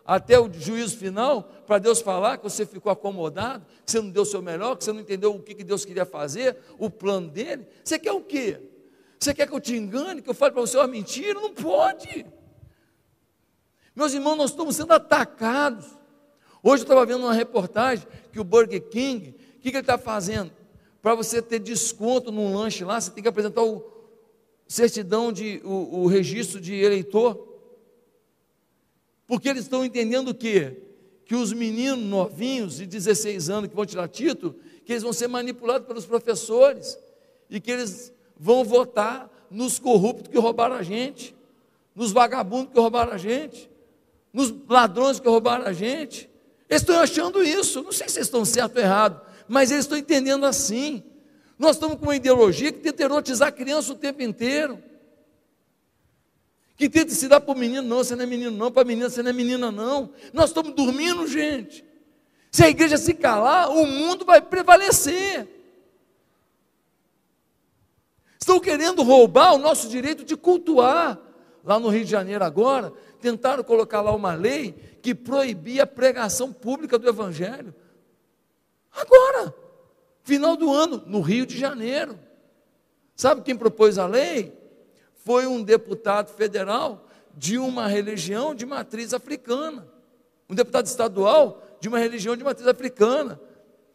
Até 0.05 0.41
o 0.41 0.53
juízo 0.53 0.97
final, 0.97 1.45
para 1.65 1.79
Deus 1.79 2.01
falar 2.01 2.39
que 2.39 2.43
você 2.43 2.67
ficou 2.67 2.91
acomodado, 2.91 3.65
que 3.87 3.93
você 3.93 4.01
não 4.01 4.11
deu 4.11 4.23
o 4.25 4.27
seu 4.27 4.43
melhor, 4.43 4.77
que 4.77 4.83
você 4.83 4.93
não 4.93 5.01
entendeu 5.01 5.33
o 5.33 5.41
que 5.41 5.63
Deus 5.63 5.85
queria 5.85 6.05
fazer, 6.05 6.57
o 6.77 6.91
plano 6.91 7.29
dele. 7.29 7.69
Você 7.85 8.01
quer 8.01 8.13
o 8.13 8.21
quê? 8.21 8.61
Você 9.21 9.33
quer 9.33 9.47
que 9.47 9.55
eu 9.55 9.61
te 9.61 9.77
engane, 9.77 10.21
que 10.21 10.29
eu 10.29 10.35
fale 10.35 10.53
para 10.53 10.63
você 10.63 10.77
uma 10.77 10.89
mentira? 10.89 11.35
Não 11.35 11.55
pode. 11.55 12.27
Meus 13.95 14.13
irmãos, 14.13 14.35
nós 14.35 14.51
estamos 14.51 14.75
sendo 14.75 14.93
atacados. 14.93 15.87
Hoje 16.65 16.83
eu 16.83 16.85
estava 16.85 17.07
vendo 17.07 17.23
uma 17.23 17.33
reportagem 17.33 18.05
que 18.33 18.41
o 18.41 18.45
Burger 18.45 18.89
King, 18.89 19.31
o 19.31 19.61
que, 19.61 19.71
que 19.71 19.77
ele 19.77 19.79
está 19.79 19.99
fazendo? 19.99 20.58
Para 21.01 21.15
você 21.15 21.41
ter 21.41 21.59
desconto 21.59 22.33
num 22.33 22.55
lanche 22.55 22.85
lá, 22.85 23.01
você 23.01 23.11
tem 23.11 23.23
que 23.23 23.29
apresentar 23.29 23.63
o 23.63 23.85
certidão 24.67 25.33
de 25.33 25.61
o, 25.65 26.03
o 26.03 26.07
registro 26.07 26.61
de 26.61 26.75
eleitor. 26.75 27.47
Porque 29.27 29.49
eles 29.49 29.63
estão 29.63 29.85
entendendo 29.85 30.29
o 30.29 30.35
quê? 30.35 30.83
Que 31.25 31.35
os 31.35 31.53
meninos 31.53 32.05
novinhos 32.05 32.77
de 32.77 32.87
16 32.87 33.51
anos 33.51 33.71
que 33.71 33.77
vão 33.77 33.87
tirar 33.87 34.09
título, 34.09 34.57
que 34.85 34.93
eles 34.93 35.03
vão 35.03 35.13
ser 35.13 35.29
manipulados 35.29 35.87
pelos 35.87 36.07
professores 36.07 36.99
e 37.51 37.61
que 37.61 37.71
eles 37.71 38.13
vão 38.39 38.65
votar 38.65 39.31
nos 39.51 39.79
corruptos 39.79 40.29
que 40.29 40.39
roubaram 40.39 40.77
a 40.77 40.83
gente, 40.83 41.35
nos 41.95 42.13
vagabundos 42.13 42.73
que 42.73 42.79
roubaram 42.79 43.13
a 43.13 43.19
gente, 43.19 43.71
nos 44.33 44.55
ladrões 44.69 45.19
que 45.19 45.29
roubaram 45.29 45.67
a 45.67 45.73
gente. 45.73 46.29
Eles 46.69 46.83
estão 46.83 46.99
achando 46.99 47.43
isso. 47.43 47.83
Não 47.83 47.93
sei 47.93 48.09
se 48.09 48.21
estão 48.21 48.45
certo 48.45 48.77
ou 48.77 48.83
errado, 48.83 49.21
mas 49.49 49.71
eles 49.71 49.85
estão 49.85 49.97
entendendo 49.97 50.45
assim. 50.45 51.03
Nós 51.59 51.77
estamos 51.77 51.97
com 51.97 52.05
uma 52.05 52.17
ideologia 52.17 52.71
que 52.71 52.81
tenta 52.81 53.03
erotizar 53.03 53.49
a 53.49 53.53
criança 53.53 53.93
o 53.93 53.97
tempo 53.97 54.23
inteiro. 54.23 54.83
Que 56.77 56.89
tenta 56.89 57.11
ensinar 57.11 57.41
para 57.41 57.55
o 57.55 57.59
menino, 57.59 57.83
não, 57.83 57.97
você 57.97 58.15
não 58.15 58.23
é 58.23 58.27
menino, 58.27 58.57
não, 58.57 58.71
para 58.71 58.83
a 58.83 58.85
menina, 58.85 59.11
você 59.11 59.23
não 59.23 59.31
é 59.31 59.33
menina, 59.33 59.73
não. 59.73 60.11
Nós 60.33 60.51
estamos 60.51 60.73
dormindo, 60.75 61.27
gente. 61.27 61.85
Se 62.53 62.63
a 62.63 62.69
igreja 62.69 62.97
se 62.97 63.15
calar, 63.15 63.71
o 63.71 63.85
mundo 63.85 64.25
vai 64.25 64.41
prevalecer. 64.41 65.49
Estão 68.39 68.61
querendo 68.61 69.03
roubar 69.03 69.55
o 69.55 69.59
nosso 69.59 69.89
direito 69.89 70.25
de 70.25 70.37
cultuar. 70.37 71.19
Lá 71.65 71.79
no 71.79 71.89
Rio 71.89 72.05
de 72.05 72.11
Janeiro, 72.11 72.45
agora, 72.45 72.93
tentaram 73.21 73.65
colocar 73.65 74.01
lá 74.01 74.15
uma 74.15 74.35
lei 74.35 74.73
que 75.03 75.15
proibia 75.15 75.83
a 75.83 75.87
pregação 75.87 76.53
pública 76.53 76.99
do 76.99 77.09
Evangelho. 77.09 77.75
Agora, 78.99 79.55
final 80.25 80.57
do 80.57 80.73
ano, 80.73 81.03
no 81.07 81.21
Rio 81.21 81.47
de 81.47 81.57
Janeiro. 81.57 82.19
Sabe 83.15 83.43
quem 83.43 83.57
propôs 83.57 83.97
a 83.97 84.07
lei? 84.07 84.53
Foi 85.25 85.47
um 85.47 85.63
deputado 85.63 86.33
federal 86.35 87.07
de 87.37 87.59
uma 87.59 87.87
religião 87.87 88.55
de 88.55 88.67
matriz 88.67 89.15
africana. 89.15 89.87
Um 90.51 90.55
deputado 90.55 90.87
estadual 90.87 91.63
de 91.81 91.89
uma 91.89 91.99
religião 91.99 92.37
de 92.37 92.43
matriz 92.43 92.67
africana. 92.67 93.41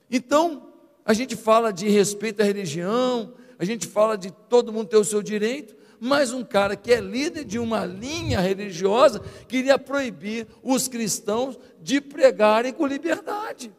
Então, 0.09 0.69
a 1.05 1.13
gente 1.13 1.35
fala 1.35 1.73
de 1.73 1.89
respeito 1.89 2.41
à 2.41 2.45
religião, 2.45 3.33
a 3.59 3.65
gente 3.65 3.87
fala 3.87 4.17
de 4.17 4.31
todo 4.31 4.71
mundo 4.71 4.87
ter 4.87 4.97
o 4.97 5.03
seu 5.03 5.21
direito, 5.21 5.75
mas 5.99 6.31
um 6.31 6.43
cara 6.43 6.77
que 6.77 6.93
é 6.93 7.01
líder 7.01 7.43
de 7.43 7.59
uma 7.59 7.85
linha 7.85 8.39
religiosa 8.39 9.21
queria 9.47 9.77
proibir 9.77 10.47
os 10.61 10.87
cristãos 10.87 11.59
de 11.81 11.99
pregarem 11.99 12.71
com 12.71 12.87
liberdade 12.87 13.71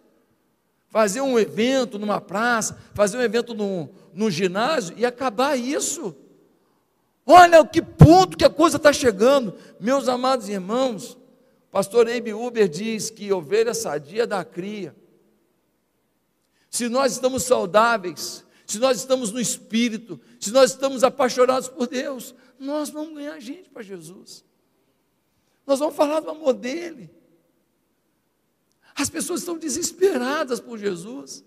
fazer 0.95 1.21
um 1.23 1.37
evento 1.37 1.99
numa 1.99 2.21
praça, 2.21 2.79
fazer 2.95 3.17
um 3.17 3.21
evento 3.21 3.53
no, 3.53 3.91
no 4.13 4.31
ginásio 4.31 4.95
e 4.97 5.05
acabar 5.05 5.59
isso. 5.59 6.15
Olha 7.27 7.61
o 7.61 7.67
que 7.67 7.83
ponto 7.83 8.37
que 8.37 8.45
a 8.45 8.49
coisa 8.49 8.77
está 8.77 8.93
chegando. 8.93 9.59
Meus 9.81 10.07
amados 10.07 10.49
irmãos, 10.49 11.19
pastor 11.73 12.09
Abe 12.09 12.33
Uber 12.33 12.69
diz 12.69 13.11
que 13.11 13.33
ovelha 13.33 13.75
sadia 13.75 14.25
da 14.25 14.45
cria. 14.45 14.95
Se 16.71 16.89
nós 16.89 17.15
estamos 17.15 17.43
saudáveis, 17.43 18.45
se 18.65 18.79
nós 18.79 18.99
estamos 18.99 19.33
no 19.33 19.41
Espírito, 19.41 20.21
se 20.39 20.53
nós 20.53 20.71
estamos 20.71 21.03
apaixonados 21.03 21.69
por 21.69 21.89
Deus, 21.89 22.37
nós 22.57 22.89
vamos 22.89 23.15
ganhar 23.15 23.41
gente 23.41 23.69
para 23.69 23.83
Jesus. 23.83 24.45
Nós 25.67 25.81
vamos 25.81 25.97
falar 25.97 26.21
do 26.21 26.31
amor 26.31 26.53
dele. 26.53 27.11
As 28.95 29.11
pessoas 29.11 29.41
estão 29.41 29.59
desesperadas 29.59 30.61
por 30.61 30.79
Jesus. 30.79 31.45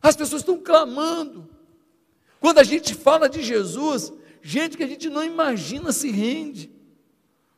As 0.00 0.16
pessoas 0.16 0.42
estão 0.42 0.58
clamando. 0.58 1.48
Quando 2.40 2.58
a 2.58 2.64
gente 2.64 2.94
fala 2.94 3.28
de 3.28 3.42
Jesus, 3.42 4.12
gente 4.42 4.76
que 4.76 4.82
a 4.82 4.86
gente 4.86 5.08
não 5.08 5.24
imagina 5.24 5.92
se 5.92 6.10
rende. 6.10 6.70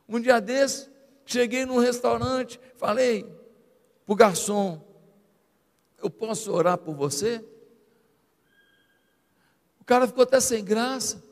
Um 0.07 0.19
dia 0.19 0.39
desse, 0.39 0.89
cheguei 1.25 1.65
num 1.65 1.77
restaurante, 1.77 2.59
falei 2.75 3.23
para 4.05 4.13
o 4.13 4.15
garçom: 4.15 4.81
Eu 6.01 6.09
posso 6.09 6.51
orar 6.53 6.77
por 6.77 6.95
você? 6.95 7.43
O 9.81 9.83
cara 9.83 10.07
ficou 10.07 10.23
até 10.23 10.39
sem 10.39 10.63
graça, 10.63 11.23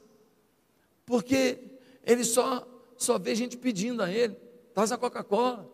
porque 1.05 1.59
ele 2.03 2.23
só, 2.23 2.67
só 2.97 3.17
vê 3.17 3.35
gente 3.35 3.57
pedindo 3.57 4.03
a 4.03 4.11
ele: 4.11 4.35
traz 4.73 4.91
a 4.91 4.97
Coca-Cola, 4.97 5.73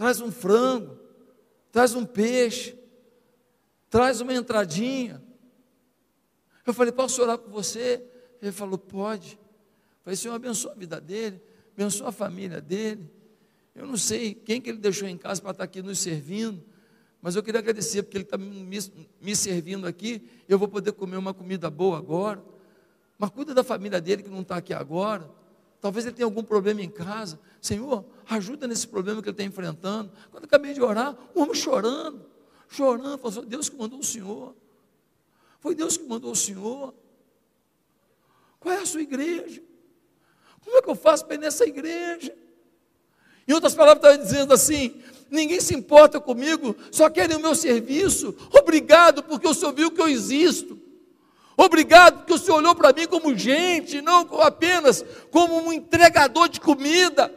traz 0.00 0.18
um 0.18 0.32
frango, 0.32 0.98
traz 1.70 1.94
um 1.94 2.06
peixe, 2.06 2.74
traz 3.90 4.22
uma 4.22 4.32
entradinha. 4.32 5.22
Eu 6.66 6.72
falei: 6.72 6.90
Posso 6.90 7.20
orar 7.20 7.36
por 7.36 7.50
você? 7.50 8.02
Ele 8.40 8.50
falou: 8.50 8.78
Pode. 8.78 9.32
Eu 9.32 10.04
falei: 10.04 10.16
Senhor, 10.16 10.32
abençoa 10.32 10.72
a 10.72 10.74
vida 10.74 10.98
dele 10.98 11.42
abençoa 11.74 12.08
a 12.08 12.12
família 12.12 12.62
dele. 12.62 13.10
Eu 13.74 13.86
não 13.86 13.96
sei 13.98 14.34
quem 14.34 14.58
que 14.58 14.70
ele 14.70 14.78
deixou 14.78 15.06
em 15.06 15.18
casa 15.18 15.40
para 15.42 15.50
estar 15.50 15.64
aqui 15.64 15.82
nos 15.82 15.98
servindo, 15.98 16.64
mas 17.20 17.36
eu 17.36 17.42
queria 17.42 17.60
agradecer 17.60 18.02
porque 18.02 18.16
ele 18.16 18.24
está 18.24 18.38
me, 18.38 18.80
me 19.20 19.36
servindo 19.36 19.86
aqui. 19.86 20.26
Eu 20.48 20.58
vou 20.58 20.66
poder 20.66 20.92
comer 20.92 21.18
uma 21.18 21.34
comida 21.34 21.68
boa 21.68 21.98
agora. 21.98 22.42
Mas 23.18 23.28
cuida 23.30 23.52
da 23.52 23.62
família 23.62 24.00
dele 24.00 24.22
que 24.22 24.30
não 24.30 24.40
está 24.40 24.56
aqui 24.56 24.72
agora. 24.72 25.30
Talvez 25.80 26.04
ele 26.04 26.14
tenha 26.14 26.26
algum 26.26 26.42
problema 26.42 26.82
em 26.82 26.90
casa. 26.90 27.40
Senhor, 27.60 28.04
ajuda 28.28 28.66
nesse 28.66 28.86
problema 28.86 29.22
que 29.22 29.28
ele 29.28 29.34
está 29.34 29.44
enfrentando. 29.44 30.12
Quando 30.30 30.44
eu 30.44 30.46
acabei 30.46 30.74
de 30.74 30.82
orar, 30.82 31.16
um 31.34 31.42
homem 31.42 31.54
chorando, 31.54 32.24
chorando, 32.68 33.18
falou: 33.18 33.44
Deus 33.44 33.68
que 33.68 33.76
mandou 33.76 33.98
o 33.98 34.04
Senhor. 34.04 34.54
Foi 35.60 35.74
Deus 35.74 35.96
que 35.96 36.04
mandou 36.04 36.32
o 36.32 36.36
Senhor. 36.36 36.94
Qual 38.58 38.74
é 38.74 38.78
a 38.78 38.86
sua 38.86 39.00
igreja? 39.00 39.62
Como 40.62 40.76
é 40.76 40.82
que 40.82 40.90
eu 40.90 40.94
faço 40.94 41.24
para 41.24 41.36
ir 41.36 41.38
nessa 41.38 41.64
igreja? 41.64 42.34
Em 43.48 43.52
outras 43.52 43.74
palavras, 43.74 44.04
estava 44.04 44.22
dizendo 44.22 44.52
assim: 44.52 45.02
ninguém 45.30 45.60
se 45.60 45.74
importa 45.74 46.20
comigo, 46.20 46.76
só 46.90 47.08
querem 47.10 47.36
o 47.36 47.40
meu 47.40 47.54
serviço. 47.54 48.34
Obrigado, 48.58 49.22
porque 49.22 49.48
o 49.48 49.54
Senhor 49.54 49.72
viu 49.72 49.90
que 49.90 50.00
eu 50.00 50.08
existo. 50.08 50.79
Obrigado, 51.62 52.20
porque 52.20 52.32
o 52.32 52.38
Senhor 52.38 52.56
olhou 52.56 52.74
para 52.74 52.90
mim 52.90 53.06
como 53.06 53.36
gente, 53.36 54.00
não 54.00 54.20
apenas 54.40 55.04
como 55.30 55.58
um 55.58 55.70
entregador 55.70 56.48
de 56.48 56.58
comida. 56.58 57.30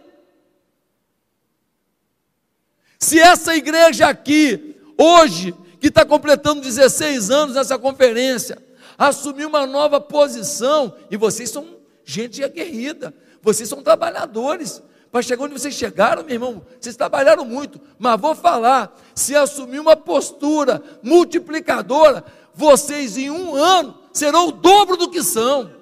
Se 2.98 3.20
essa 3.20 3.54
igreja 3.54 4.08
aqui, 4.08 4.78
hoje, 4.98 5.54
que 5.78 5.88
está 5.88 6.06
completando 6.06 6.62
16 6.62 7.30
anos 7.30 7.56
nessa 7.56 7.78
conferência, 7.78 8.64
assumir 8.98 9.46
uma 9.46 9.68
nova 9.68 10.00
posição, 10.00 10.96
e 11.12 11.18
vocês 11.18 11.50
são 11.50 11.76
gente 12.06 12.42
aguerrida, 12.42 13.14
vocês 13.42 13.68
são 13.68 13.84
trabalhadores. 13.84 14.82
Para 15.12 15.22
chegar 15.22 15.44
onde 15.44 15.60
vocês 15.60 15.74
chegaram, 15.74 16.24
meu 16.24 16.34
irmão, 16.34 16.66
vocês 16.80 16.96
trabalharam 16.96 17.44
muito, 17.44 17.80
mas 18.00 18.22
vou 18.22 18.34
falar: 18.34 18.98
se 19.14 19.36
assumir 19.36 19.80
uma 19.80 19.98
postura 19.98 20.82
multiplicadora, 21.04 22.24
vocês 22.56 23.18
em 23.18 23.30
um 23.30 23.54
ano 23.54 24.03
serão 24.14 24.48
o 24.48 24.52
dobro 24.52 24.96
do 24.96 25.10
que 25.10 25.24
são, 25.24 25.74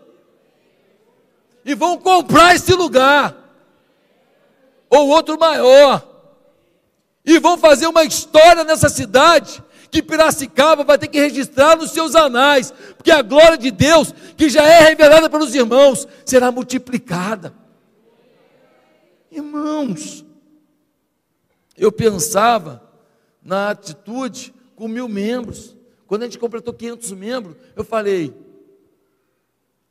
e 1.63 1.75
vão 1.75 1.97
comprar 1.97 2.55
esse 2.55 2.73
lugar, 2.73 3.35
ou 4.89 5.09
outro 5.09 5.37
maior, 5.37 6.07
e 7.23 7.37
vão 7.37 7.57
fazer 7.57 7.85
uma 7.85 8.03
história 8.03 8.63
nessa 8.63 8.89
cidade 8.89 9.63
que 9.91 10.01
Piracicaba 10.01 10.85
vai 10.85 10.97
ter 10.97 11.09
que 11.09 11.19
registrar 11.19 11.75
nos 11.75 11.91
seus 11.91 12.15
anais, 12.15 12.73
porque 12.95 13.11
a 13.11 13.21
glória 13.21 13.57
de 13.57 13.69
Deus, 13.69 14.13
que 14.37 14.49
já 14.49 14.63
é 14.63 14.79
revelada 14.79 15.29
pelos 15.29 15.53
irmãos, 15.53 16.07
será 16.25 16.49
multiplicada. 16.49 17.53
Irmãos, 19.29 20.25
eu 21.77 21.91
pensava 21.91 22.81
na 23.43 23.71
atitude 23.71 24.53
com 24.75 24.87
mil 24.87 25.09
membros. 25.09 25.75
Quando 26.11 26.23
a 26.23 26.25
gente 26.25 26.39
completou 26.39 26.73
500 26.73 27.13
membros, 27.13 27.55
eu 27.73 27.85
falei, 27.85 28.35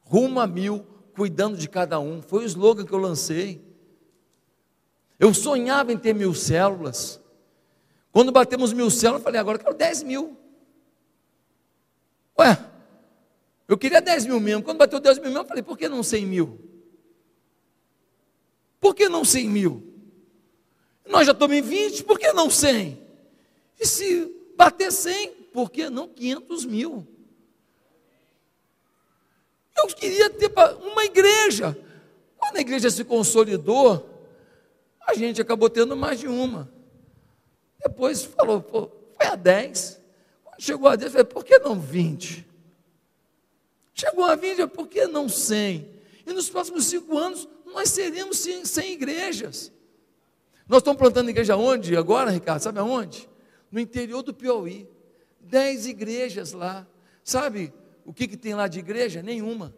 rumo 0.00 0.38
a 0.38 0.46
mil, 0.46 0.86
cuidando 1.14 1.56
de 1.56 1.66
cada 1.66 1.98
um. 1.98 2.20
Foi 2.20 2.44
o 2.44 2.46
slogan 2.46 2.84
que 2.84 2.92
eu 2.92 2.98
lancei. 2.98 3.64
Eu 5.18 5.32
sonhava 5.32 5.94
em 5.94 5.96
ter 5.96 6.12
mil 6.12 6.34
células. 6.34 7.18
Quando 8.12 8.30
batemos 8.30 8.74
mil 8.74 8.90
células, 8.90 9.22
eu 9.22 9.24
falei, 9.24 9.40
agora 9.40 9.56
eu 9.56 9.64
quero 9.64 9.74
10 9.74 10.02
mil. 10.02 10.36
Ué, 12.38 12.66
eu 13.66 13.78
queria 13.78 14.02
10 14.02 14.26
mil 14.26 14.40
mesmo. 14.40 14.62
Quando 14.62 14.76
bateu 14.76 15.00
10 15.00 15.20
mil 15.20 15.28
mesmo, 15.28 15.44
eu 15.44 15.48
falei, 15.48 15.62
por 15.62 15.78
que 15.78 15.88
não 15.88 16.02
100 16.02 16.26
mil? 16.26 16.60
Por 18.78 18.94
que 18.94 19.08
não 19.08 19.24
100 19.24 19.48
mil? 19.48 19.94
Nós 21.06 21.24
já 21.24 21.32
estamos 21.32 21.56
em 21.56 21.62
20, 21.62 22.04
por 22.04 22.18
que 22.18 22.30
não 22.34 22.50
100? 22.50 23.08
E 23.80 23.86
se 23.86 24.30
bater 24.54 24.92
100, 24.92 25.39
por 25.52 25.70
que 25.70 25.90
não 25.90 26.08
500 26.08 26.64
mil? 26.64 27.06
Eu 29.76 29.86
queria 29.88 30.28
ter 30.30 30.52
uma 30.82 31.04
igreja. 31.04 31.76
Quando 32.36 32.56
a 32.56 32.60
igreja 32.60 32.90
se 32.90 33.04
consolidou, 33.04 34.08
a 35.06 35.14
gente 35.14 35.40
acabou 35.40 35.68
tendo 35.70 35.96
mais 35.96 36.20
de 36.20 36.28
uma. 36.28 36.70
Depois 37.82 38.24
falou, 38.24 38.60
pô, 38.60 38.90
foi 39.16 39.26
a 39.26 39.36
10. 39.36 40.00
Quando 40.44 40.60
chegou 40.62 40.88
a 40.88 40.96
10, 40.96 41.12
falei, 41.12 41.24
por 41.24 41.44
que 41.44 41.58
não 41.58 41.78
20? 41.78 42.46
Chegou 43.94 44.24
a 44.24 44.34
20, 44.34 44.66
por 44.68 44.86
que 44.86 45.06
não 45.06 45.28
100? 45.28 45.88
E 46.26 46.32
nos 46.32 46.48
próximos 46.48 46.86
cinco 46.86 47.16
anos, 47.18 47.48
nós 47.66 47.90
seremos 47.90 48.38
100 48.38 48.92
igrejas. 48.92 49.72
Nós 50.68 50.78
estamos 50.78 50.98
plantando 50.98 51.30
igreja 51.30 51.56
onde 51.56 51.96
agora, 51.96 52.30
Ricardo? 52.30 52.62
Sabe 52.62 52.78
aonde? 52.78 53.28
No 53.70 53.80
interior 53.80 54.22
do 54.22 54.32
Piauí. 54.32 54.88
Dez 55.40 55.86
igrejas 55.86 56.52
lá. 56.52 56.86
Sabe 57.24 57.72
o 58.04 58.12
que, 58.12 58.28
que 58.28 58.36
tem 58.36 58.54
lá 58.54 58.68
de 58.68 58.78
igreja? 58.78 59.22
Nenhuma. 59.22 59.74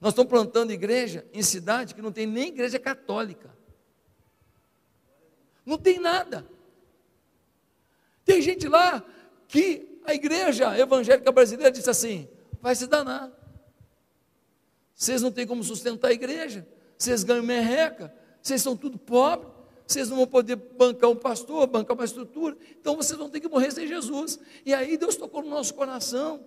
Nós 0.00 0.12
estamos 0.12 0.30
plantando 0.30 0.72
igreja 0.72 1.26
em 1.32 1.42
cidade 1.42 1.94
que 1.94 2.00
não 2.00 2.10
tem 2.10 2.26
nem 2.26 2.48
igreja 2.48 2.78
católica. 2.78 3.54
Não 5.64 5.76
tem 5.76 5.98
nada. 5.98 6.46
Tem 8.24 8.40
gente 8.40 8.66
lá 8.66 9.04
que 9.46 10.00
a 10.04 10.14
igreja 10.14 10.78
evangélica 10.78 11.30
brasileira 11.30 11.70
disse 11.70 11.90
assim: 11.90 12.28
vai 12.60 12.74
se 12.74 12.86
danar. 12.86 13.30
Vocês 14.94 15.22
não 15.22 15.32
têm 15.32 15.46
como 15.46 15.62
sustentar 15.64 16.08
a 16.08 16.12
igreja, 16.12 16.66
vocês 16.96 17.24
ganham 17.24 17.42
merreca, 17.42 18.14
vocês 18.42 18.60
são 18.60 18.76
tudo 18.76 18.98
pobre, 18.98 19.48
vocês 19.90 20.08
não 20.08 20.18
vão 20.18 20.26
poder 20.26 20.56
bancar 20.56 21.10
um 21.10 21.16
pastor, 21.16 21.66
bancar 21.66 21.96
uma 21.96 22.04
estrutura, 22.04 22.56
então 22.80 22.96
vocês 22.96 23.18
vão 23.18 23.28
ter 23.28 23.40
que 23.40 23.48
morrer 23.48 23.72
sem 23.72 23.88
Jesus. 23.88 24.38
E 24.64 24.72
aí 24.72 24.96
Deus 24.96 25.16
tocou 25.16 25.42
no 25.42 25.50
nosso 25.50 25.74
coração. 25.74 26.44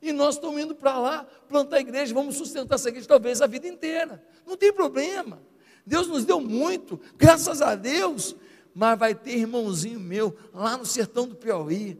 E 0.00 0.12
nós 0.12 0.36
estamos 0.36 0.58
indo 0.58 0.74
para 0.74 0.98
lá 0.98 1.26
plantar 1.46 1.76
a 1.76 1.80
igreja, 1.80 2.14
vamos 2.14 2.36
sustentar 2.36 2.76
essa 2.76 2.88
igreja 2.88 3.06
talvez 3.06 3.42
a 3.42 3.46
vida 3.46 3.68
inteira. 3.68 4.24
Não 4.46 4.56
tem 4.56 4.72
problema. 4.72 5.42
Deus 5.84 6.06
nos 6.06 6.24
deu 6.24 6.40
muito, 6.40 6.98
graças 7.18 7.60
a 7.60 7.74
Deus, 7.74 8.34
mas 8.74 8.98
vai 8.98 9.14
ter 9.14 9.36
irmãozinho 9.36 10.00
meu 10.00 10.34
lá 10.54 10.78
no 10.78 10.86
sertão 10.86 11.28
do 11.28 11.34
Piauí, 11.34 11.98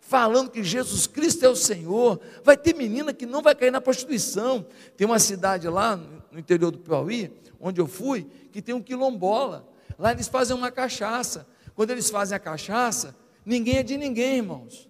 falando 0.00 0.50
que 0.50 0.62
Jesus 0.62 1.06
Cristo 1.06 1.44
é 1.44 1.48
o 1.50 1.56
Senhor. 1.56 2.18
Vai 2.42 2.56
ter 2.56 2.74
menina 2.74 3.12
que 3.12 3.26
não 3.26 3.42
vai 3.42 3.54
cair 3.54 3.70
na 3.70 3.80
prostituição. 3.80 4.66
Tem 4.96 5.06
uma 5.06 5.18
cidade 5.18 5.68
lá 5.68 5.96
no 5.96 6.38
interior 6.38 6.70
do 6.70 6.78
Piauí, 6.78 7.30
onde 7.60 7.78
eu 7.78 7.86
fui, 7.86 8.26
que 8.50 8.62
tem 8.62 8.74
um 8.74 8.80
quilombola. 8.80 9.68
Lá 9.98 10.12
eles 10.12 10.28
fazem 10.28 10.56
uma 10.56 10.70
cachaça. 10.70 11.46
Quando 11.74 11.90
eles 11.90 12.08
fazem 12.08 12.36
a 12.36 12.38
cachaça, 12.38 13.16
ninguém 13.44 13.78
é 13.78 13.82
de 13.82 13.96
ninguém, 13.96 14.36
irmãos. 14.36 14.88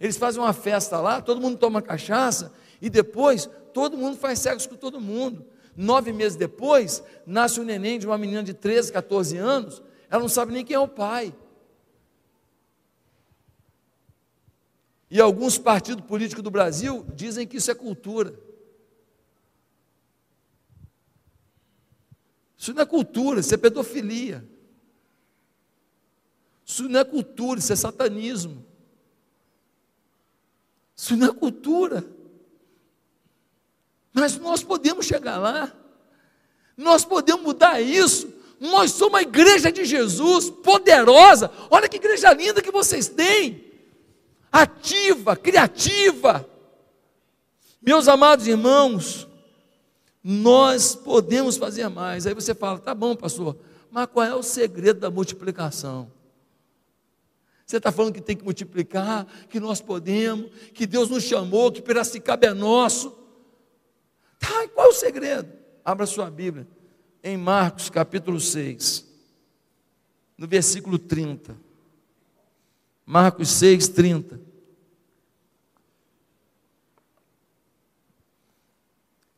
Eles 0.00 0.16
fazem 0.16 0.40
uma 0.40 0.52
festa 0.52 0.98
lá, 1.00 1.20
todo 1.20 1.40
mundo 1.40 1.58
toma 1.58 1.80
cachaça 1.80 2.52
e 2.80 2.90
depois 2.90 3.48
todo 3.72 3.96
mundo 3.96 4.16
faz 4.16 4.38
sexo 4.40 4.68
com 4.68 4.76
todo 4.76 5.00
mundo. 5.00 5.46
Nove 5.76 6.12
meses 6.12 6.36
depois, 6.36 7.02
nasce 7.24 7.60
um 7.60 7.64
neném 7.64 7.98
de 7.98 8.06
uma 8.06 8.18
menina 8.18 8.42
de 8.42 8.52
13, 8.52 8.92
14 8.92 9.36
anos, 9.36 9.82
ela 10.10 10.20
não 10.20 10.28
sabe 10.28 10.52
nem 10.52 10.64
quem 10.64 10.74
é 10.74 10.78
o 10.78 10.88
pai. 10.88 11.34
E 15.10 15.20
alguns 15.20 15.58
partidos 15.58 16.04
políticos 16.04 16.42
do 16.42 16.50
Brasil 16.50 17.06
dizem 17.14 17.46
que 17.46 17.58
isso 17.58 17.70
é 17.70 17.74
cultura. 17.74 18.34
Isso 22.62 22.72
não 22.72 22.82
é 22.82 22.86
cultura, 22.86 23.40
isso 23.40 23.52
é 23.52 23.56
pedofilia. 23.56 24.48
Isso 26.64 26.88
não 26.88 27.00
é 27.00 27.04
cultura, 27.04 27.58
isso 27.58 27.72
é 27.72 27.74
satanismo. 27.74 28.64
Isso 30.96 31.16
não 31.16 31.26
é 31.26 31.32
cultura. 31.34 32.06
Mas 34.12 34.38
nós 34.38 34.62
podemos 34.62 35.06
chegar 35.06 35.38
lá. 35.38 35.74
Nós 36.76 37.04
podemos 37.04 37.42
mudar 37.42 37.80
isso. 37.80 38.32
Nós 38.60 38.92
somos 38.92 39.14
uma 39.14 39.22
igreja 39.22 39.72
de 39.72 39.84
Jesus, 39.84 40.48
poderosa. 40.48 41.50
Olha 41.68 41.88
que 41.88 41.96
igreja 41.96 42.32
linda 42.32 42.62
que 42.62 42.70
vocês 42.70 43.08
têm. 43.08 43.72
Ativa, 44.52 45.34
criativa. 45.34 46.48
Meus 47.84 48.06
amados 48.06 48.46
irmãos, 48.46 49.26
nós 50.22 50.94
podemos 50.94 51.56
fazer 51.56 51.88
mais. 51.88 52.26
Aí 52.26 52.34
você 52.34 52.54
fala, 52.54 52.78
tá 52.78 52.94
bom, 52.94 53.16
pastor, 53.16 53.56
mas 53.90 54.06
qual 54.06 54.26
é 54.26 54.34
o 54.34 54.42
segredo 54.42 55.00
da 55.00 55.10
multiplicação? 55.10 56.10
Você 57.66 57.78
está 57.78 57.90
falando 57.90 58.14
que 58.14 58.20
tem 58.20 58.36
que 58.36 58.44
multiplicar, 58.44 59.26
que 59.48 59.58
nós 59.58 59.80
podemos, 59.80 60.50
que 60.74 60.86
Deus 60.86 61.08
nos 61.08 61.24
chamou, 61.24 61.72
que 61.72 61.80
Piracicaba 61.80 62.46
é 62.46 62.52
nosso. 62.52 63.16
Tá, 64.38 64.68
qual 64.68 64.88
é 64.88 64.90
o 64.90 64.94
segredo? 64.94 65.52
Abra 65.84 66.06
sua 66.06 66.30
Bíblia 66.30 66.66
em 67.22 67.36
Marcos 67.36 67.88
capítulo 67.88 68.40
6, 68.40 69.06
no 70.36 70.46
versículo 70.46 70.98
30. 70.98 71.56
Marcos 73.06 73.48
6, 73.50 73.88
30. 73.88 74.40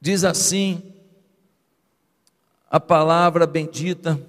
Diz 0.04 0.22
assim 0.22 0.82
a 2.70 2.78
palavra 2.78 3.46
bendita 3.46 4.20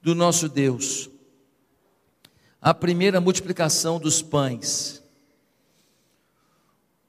do 0.00 0.14
nosso 0.14 0.48
Deus. 0.48 1.10
A 2.62 2.72
primeira 2.72 3.20
multiplicação 3.20 3.98
dos 3.98 4.22
pães. 4.22 5.02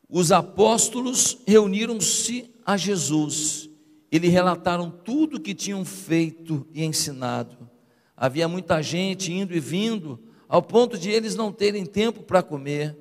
Os 0.10 0.32
apóstolos 0.32 1.38
reuniram-se 1.45 2.49
a 2.65 2.75
Jesus 2.75 3.69
e 4.12 4.17
lhe 4.17 4.29
relataram 4.29 4.89
tudo 4.89 5.38
o 5.38 5.39
que 5.39 5.53
tinham 5.53 5.86
feito 5.86 6.65
e 6.73 6.84
ensinado. 6.84 7.69
Havia 8.17 8.47
muita 8.47 8.82
gente 8.82 9.32
indo 9.32 9.53
e 9.53 9.60
vindo, 9.60 10.19
ao 10.47 10.63
ponto 10.63 10.97
de 10.97 11.12
eles 11.12 11.36
não 11.36 11.51
terem 11.51 11.86
tempo 11.86 12.23
para 12.23 12.41
comer. 12.41 12.97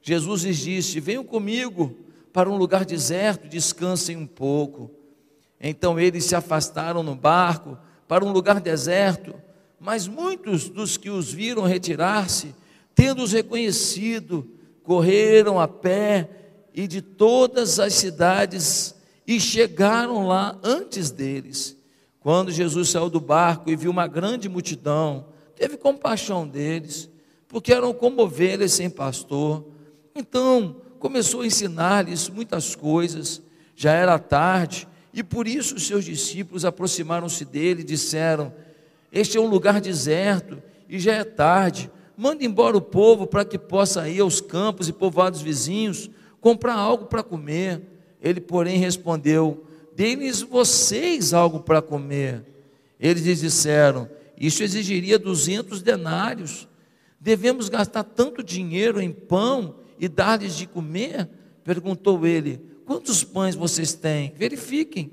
Jesus 0.00 0.44
lhes 0.44 0.58
disse: 0.58 1.00
Venham 1.00 1.24
comigo 1.24 2.02
para 2.32 2.50
um 2.50 2.56
lugar 2.56 2.84
deserto, 2.84 3.48
descansem 3.48 4.16
um 4.16 4.26
pouco. 4.26 4.90
Então 5.60 5.98
eles 6.00 6.24
se 6.24 6.34
afastaram 6.34 7.02
no 7.02 7.14
barco 7.14 7.78
para 8.08 8.24
um 8.24 8.32
lugar 8.32 8.60
deserto, 8.60 9.34
mas 9.78 10.08
muitos 10.08 10.68
dos 10.68 10.96
que 10.96 11.10
os 11.10 11.32
viram 11.32 11.62
retirar-se, 11.62 12.54
tendo-os 12.94 13.32
reconhecido, 13.32 14.48
correram 14.82 15.60
a 15.60 15.68
pé 15.68 16.28
e 16.74 16.86
de 16.86 17.02
todas 17.02 17.78
as 17.78 17.94
cidades 17.94 18.94
e 19.26 19.38
chegaram 19.38 20.26
lá 20.26 20.58
antes 20.62 21.10
deles. 21.10 21.76
Quando 22.20 22.50
Jesus 22.50 22.88
saiu 22.88 23.10
do 23.10 23.20
barco 23.20 23.70
e 23.70 23.76
viu 23.76 23.90
uma 23.90 24.06
grande 24.06 24.48
multidão, 24.48 25.26
teve 25.56 25.76
compaixão 25.76 26.46
deles, 26.46 27.08
porque 27.48 27.72
eram 27.72 27.92
como 27.92 28.22
ovelhas 28.22 28.72
sem 28.72 28.88
pastor. 28.88 29.64
Então 30.14 30.76
começou 31.02 31.40
a 31.40 31.46
ensinar-lhes 31.46 32.28
muitas 32.28 32.76
coisas. 32.76 33.42
Já 33.74 33.92
era 33.92 34.16
tarde, 34.20 34.86
e 35.12 35.20
por 35.20 35.48
isso 35.48 35.74
os 35.74 35.84
seus 35.84 36.04
discípulos 36.04 36.64
aproximaram-se 36.64 37.44
dele 37.44 37.80
e 37.80 37.84
disseram: 37.84 38.54
Este 39.10 39.36
é 39.36 39.40
um 39.40 39.48
lugar 39.48 39.80
deserto 39.80 40.62
e 40.88 41.00
já 41.00 41.14
é 41.14 41.24
tarde. 41.24 41.90
Manda 42.16 42.44
embora 42.44 42.76
o 42.76 42.80
povo 42.80 43.26
para 43.26 43.44
que 43.44 43.58
possa 43.58 44.08
ir 44.08 44.20
aos 44.20 44.40
campos 44.40 44.88
e 44.88 44.92
povoados 44.92 45.42
vizinhos 45.42 46.08
comprar 46.40 46.74
algo 46.74 47.06
para 47.06 47.22
comer. 47.22 47.82
Ele, 48.22 48.40
porém, 48.40 48.78
respondeu: 48.78 49.66
Deem-lhes 49.96 50.40
vocês 50.40 51.34
algo 51.34 51.58
para 51.58 51.82
comer. 51.82 52.44
Eles 53.00 53.24
lhes 53.24 53.40
disseram: 53.40 54.08
Isso 54.38 54.62
exigiria 54.62 55.18
duzentos 55.18 55.82
denários. 55.82 56.68
Devemos 57.18 57.68
gastar 57.68 58.04
tanto 58.04 58.40
dinheiro 58.42 59.00
em 59.00 59.10
pão 59.10 59.81
e 59.98 60.08
dar-lhes 60.08 60.56
de 60.56 60.66
comer? 60.66 61.28
Perguntou 61.64 62.26
ele: 62.26 62.60
Quantos 62.84 63.24
pães 63.24 63.54
vocês 63.54 63.94
têm? 63.94 64.32
Verifiquem. 64.36 65.12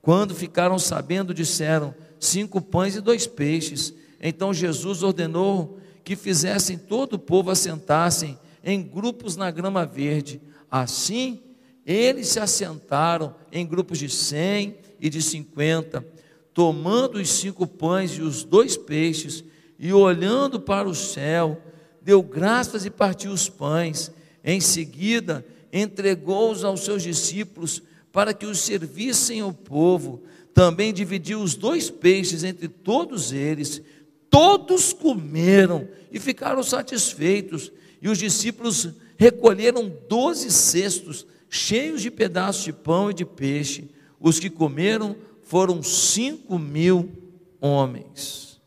Quando 0.00 0.34
ficaram 0.34 0.78
sabendo, 0.78 1.34
disseram: 1.34 1.94
Cinco 2.18 2.60
pães 2.60 2.96
e 2.96 3.00
dois 3.00 3.26
peixes. 3.26 3.94
Então 4.20 4.52
Jesus 4.52 5.02
ordenou 5.02 5.78
que 6.04 6.16
fizessem 6.16 6.78
todo 6.78 7.14
o 7.14 7.18
povo 7.18 7.50
assentassem 7.50 8.38
em 8.64 8.82
grupos 8.82 9.36
na 9.36 9.50
grama 9.50 9.84
verde. 9.84 10.40
Assim, 10.70 11.40
eles 11.84 12.28
se 12.28 12.40
assentaram 12.40 13.34
em 13.52 13.66
grupos 13.66 13.98
de 13.98 14.08
cem 14.08 14.76
e 15.00 15.08
de 15.08 15.22
cinquenta, 15.22 16.06
tomando 16.52 17.18
os 17.18 17.28
cinco 17.28 17.66
pães 17.66 18.12
e 18.12 18.22
os 18.22 18.44
dois 18.44 18.76
peixes, 18.76 19.44
e 19.78 19.92
olhando 19.92 20.60
para 20.60 20.88
o 20.88 20.94
céu, 20.94 21.62
deu 22.08 22.22
graças 22.22 22.86
e 22.86 22.90
partiu 22.90 23.32
os 23.32 23.50
pães. 23.50 24.10
Em 24.42 24.62
seguida, 24.62 25.44
entregou-os 25.70 26.64
aos 26.64 26.82
seus 26.82 27.02
discípulos 27.02 27.82
para 28.10 28.32
que 28.32 28.46
os 28.46 28.60
servissem 28.60 29.42
ao 29.42 29.52
povo. 29.52 30.22
Também 30.54 30.90
dividiu 30.90 31.42
os 31.42 31.54
dois 31.54 31.90
peixes 31.90 32.44
entre 32.44 32.66
todos 32.66 33.30
eles. 33.30 33.82
Todos 34.30 34.94
comeram 34.94 35.86
e 36.10 36.18
ficaram 36.18 36.62
satisfeitos. 36.62 37.70
E 38.00 38.08
os 38.08 38.16
discípulos 38.16 38.88
recolheram 39.18 39.92
doze 40.08 40.50
cestos 40.50 41.26
cheios 41.50 42.00
de 42.00 42.10
pedaços 42.10 42.64
de 42.64 42.72
pão 42.72 43.10
e 43.10 43.14
de 43.14 43.26
peixe. 43.26 43.90
Os 44.18 44.40
que 44.40 44.48
comeram 44.48 45.14
foram 45.42 45.82
cinco 45.82 46.58
mil 46.58 47.12
homens. 47.60 48.58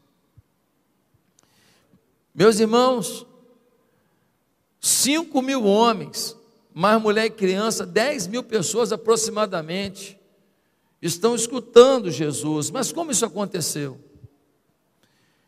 Meus 2.36 2.60
irmãos, 2.60 3.26
cinco 4.82 5.44
mil 5.44 5.64
homens, 5.64 6.36
mais 6.74 7.00
mulher 7.00 7.26
e 7.26 7.30
criança, 7.30 7.86
dez 7.86 8.26
mil 8.26 8.44
pessoas 8.44 8.92
aproximadamente, 8.92 10.20
estão 11.00 11.36
escutando 11.36 12.10
Jesus. 12.10 12.72
Mas 12.72 12.92
como 12.92 13.12
isso 13.12 13.24
aconteceu? 13.24 14.00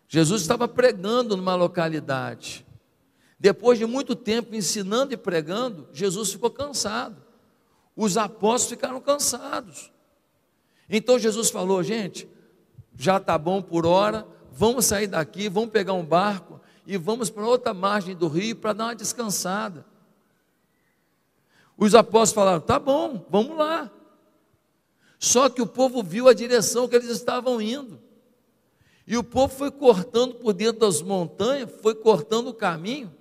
Jesus 0.08 0.43
estava 0.43 0.67
pregando 0.67 1.36
numa 1.36 1.56
localidade. 1.56 2.63
Depois 3.39 3.80
de 3.80 3.86
muito 3.86 4.15
tempo 4.15 4.56
ensinando 4.56 5.13
e 5.13 5.17
pregando, 5.17 5.89
Jesus 5.91 6.32
ficou 6.32 6.52
cansado. 6.52 7.22
Os 7.96 8.15
apóstolos 8.15 8.69
ficaram 8.69 9.02
cansados. 9.02 9.91
Então 10.88 11.17
Jesus 11.17 11.50
falou: 11.50 11.82
gente, 11.82 12.28
já 12.96 13.17
está 13.17 13.38
bom 13.38 13.62
por 13.62 13.86
hora, 13.86 14.28
vamos 14.52 14.86
sair 14.86 15.08
daqui, 15.08 15.50
vamos 15.50 15.72
pegar 15.72 15.93
um 15.93 16.06
barco 16.06 16.62
e 16.86 16.98
vamos 16.98 17.30
para 17.30 17.46
outra 17.46 17.74
margem 17.74 18.15
do 18.15 18.28
rio 18.28 18.56
para 18.56 18.74
dar 18.74 18.86
uma 18.86 18.96
descansada. 18.96 19.86
Os 21.78 21.96
apóstolos 21.96 22.34
falaram: 22.34 22.62
tá 22.62 22.78
bom, 22.80 23.26
vamos 23.30 23.58
lá. 23.58 23.91
Só 25.17 25.50
que 25.50 25.62
o 25.62 25.67
povo 25.67 26.04
viu 26.04 26.28
a 26.28 26.34
direção 26.34 26.88
que 26.88 26.96
eles 26.96 27.10
estavam 27.10 27.62
indo. 27.62 28.02
E 29.08 29.17
o 29.17 29.24
povo 29.24 29.54
foi 29.54 29.72
cortando 29.72 30.36
por 30.36 30.54
dentro 30.54 30.82
das 30.82 31.02
montanhas, 31.02 31.69
foi 31.82 31.96
cortando 31.96 32.50
o 32.50 32.54
caminho. 32.54 33.13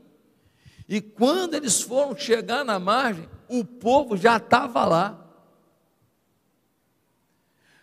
E 0.88 1.00
quando 1.00 1.54
eles 1.54 1.80
foram 1.80 2.16
chegar 2.16 2.64
na 2.64 2.78
margem, 2.78 3.28
o 3.48 3.64
povo 3.64 4.16
já 4.16 4.36
estava 4.36 4.84
lá. 4.84 5.18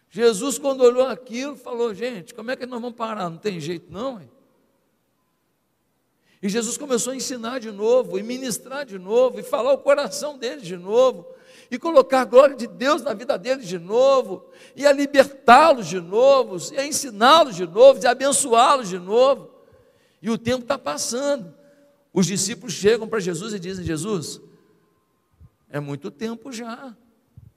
Jesus, 0.09 0.57
quando 0.57 0.81
olhou 0.81 1.07
aquilo, 1.07 1.55
falou: 1.55 1.93
Gente, 1.93 2.33
como 2.33 2.51
é 2.51 2.55
que 2.55 2.65
nós 2.65 2.81
vamos 2.81 2.97
parar? 2.97 3.29
Não 3.29 3.37
tem 3.37 3.59
jeito, 3.59 3.91
não. 3.91 4.19
Hein? 4.19 4.29
E 6.41 6.47
Jesus 6.47 6.77
começou 6.77 7.11
a 7.11 7.15
ensinar 7.15 7.59
de 7.59 7.71
novo, 7.71 8.17
e 8.17 8.23
ministrar 8.23 8.85
de 8.85 8.97
novo, 8.97 9.39
e 9.39 9.43
falar 9.43 9.73
o 9.73 9.79
coração 9.79 10.37
deles 10.37 10.65
de 10.65 10.77
novo, 10.77 11.27
e 11.69 11.77
colocar 11.77 12.21
a 12.21 12.25
glória 12.25 12.55
de 12.55 12.65
Deus 12.65 13.01
na 13.01 13.13
vida 13.13 13.37
deles 13.37 13.67
de 13.67 13.77
novo, 13.77 14.45
e 14.75 14.87
a 14.87 14.91
libertá-los 14.91 15.87
de 15.87 15.99
novo, 15.99 16.55
e 16.73 16.77
a 16.77 16.85
ensiná-los 16.85 17.55
de 17.55 17.67
novo, 17.67 18.01
e 18.01 18.07
a 18.07 18.11
abençoá-los 18.11 18.87
de 18.87 18.97
novo. 18.97 19.49
E 20.21 20.29
o 20.29 20.37
tempo 20.37 20.63
está 20.63 20.77
passando. 20.77 21.53
Os 22.13 22.25
discípulos 22.25 22.73
chegam 22.73 23.07
para 23.07 23.19
Jesus 23.19 23.53
e 23.53 23.59
dizem: 23.59 23.85
Jesus, 23.85 24.41
é 25.69 25.79
muito 25.79 26.09
tempo 26.09 26.51
já, 26.51 26.95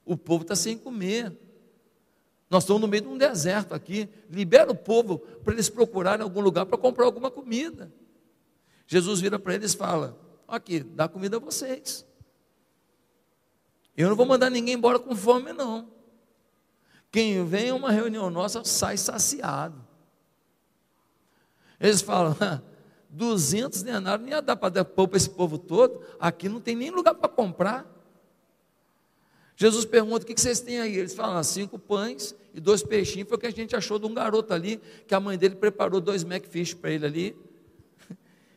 o 0.05 0.17
povo 0.17 0.43
está 0.43 0.55
sem 0.55 0.77
comer. 0.77 1.31
Nós 2.49 2.63
estamos 2.63 2.81
no 2.81 2.87
meio 2.87 3.03
de 3.03 3.09
um 3.09 3.17
deserto 3.17 3.73
aqui. 3.73 4.07
Libera 4.29 4.69
o 4.69 4.75
povo 4.75 5.19
para 5.43 5.53
eles 5.53 5.69
procurarem 5.69 6.21
algum 6.21 6.41
lugar 6.41 6.65
para 6.65 6.77
comprar 6.77 7.05
alguma 7.05 7.31
comida. 7.31 7.91
Jesus 8.87 9.19
vira 9.19 9.39
para 9.39 9.55
eles 9.55 9.73
e 9.73 9.77
fala: 9.77 10.17
Aqui, 10.47 10.81
dá 10.81 11.07
comida 11.07 11.37
a 11.37 11.39
vocês. 11.39 12.05
Eu 13.95 14.09
não 14.09 14.15
vou 14.15 14.25
mandar 14.25 14.49
ninguém 14.49 14.73
embora 14.73 14.99
com 14.99 15.15
fome, 15.15 15.53
não. 15.53 15.91
Quem 17.11 17.45
vem 17.45 17.69
a 17.69 17.75
uma 17.75 17.91
reunião 17.91 18.29
nossa 18.29 18.63
sai 18.63 18.97
saciado. 18.97 19.85
Eles 21.79 22.01
falam: 22.01 22.35
200 23.09 23.83
denários, 23.83 24.27
não 24.27 24.35
ia 24.35 24.41
dar 24.41 24.55
para 24.55 24.69
dar 24.69 24.85
pão 24.85 25.07
para 25.07 25.17
esse 25.17 25.29
povo 25.29 25.57
todo, 25.57 26.01
aqui 26.19 26.49
não 26.49 26.59
tem 26.59 26.75
nem 26.75 26.89
lugar 26.89 27.13
para 27.13 27.29
comprar. 27.29 27.85
Jesus 29.55 29.85
pergunta: 29.85 30.23
o 30.23 30.27
que 30.27 30.39
vocês 30.39 30.59
têm 30.59 30.79
aí? 30.79 30.97
Eles 30.97 31.13
falam: 31.13 31.37
ah, 31.37 31.43
cinco 31.43 31.77
pães 31.77 32.35
e 32.53 32.59
dois 32.59 32.81
peixinhos. 32.81 33.29
Foi 33.29 33.37
o 33.37 33.39
que 33.39 33.47
a 33.47 33.51
gente 33.51 33.75
achou 33.75 33.99
de 33.99 34.05
um 34.05 34.13
garoto 34.13 34.53
ali, 34.53 34.81
que 35.07 35.13
a 35.13 35.19
mãe 35.19 35.37
dele 35.37 35.55
preparou 35.55 36.01
dois 36.01 36.23
Macfish 36.23 36.73
para 36.73 36.89
ele 36.89 37.05
ali, 37.05 37.35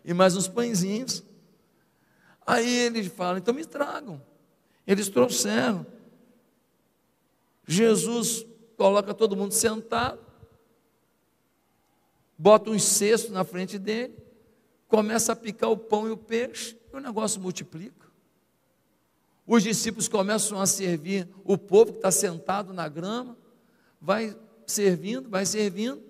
e 0.07 0.15
mais 0.15 0.37
uns 0.37 0.47
pãezinhos. 0.47 1.25
Aí 2.47 2.79
eles 2.79 3.09
falam: 3.09 3.39
então 3.39 3.53
me 3.53 3.67
tragam. 3.67 4.23
Eles 4.87 5.09
trouxeram. 5.09 5.85
Jesus 7.67 8.47
coloca 8.77 9.13
todo 9.13 9.37
mundo 9.37 9.53
sentado, 9.53 10.21
bota 12.39 12.71
um 12.71 12.79
cesto 12.79 13.33
na 13.33 13.43
frente 13.43 13.79
dele, 13.79 14.17
começa 14.87 15.33
a 15.33 15.37
picar 15.37 15.71
o 15.71 15.77
pão 15.77 16.07
e 16.07 16.11
o 16.13 16.17
peixe, 16.17 16.79
e 16.93 16.97
o 16.97 17.01
negócio 17.01 17.41
multiplica. 17.41 18.07
Os 19.45 19.63
discípulos 19.63 20.09
começam 20.09 20.61
a 20.61 20.67
servir 20.67 21.29
o 21.45 21.59
povo 21.59 21.93
que 21.93 21.99
está 21.99 22.13
sentado 22.13 22.73
na 22.73 22.89
grama, 22.89 23.37
vai 24.01 24.37
servindo, 24.67 25.29
vai 25.29 25.45
servindo. 25.45 26.03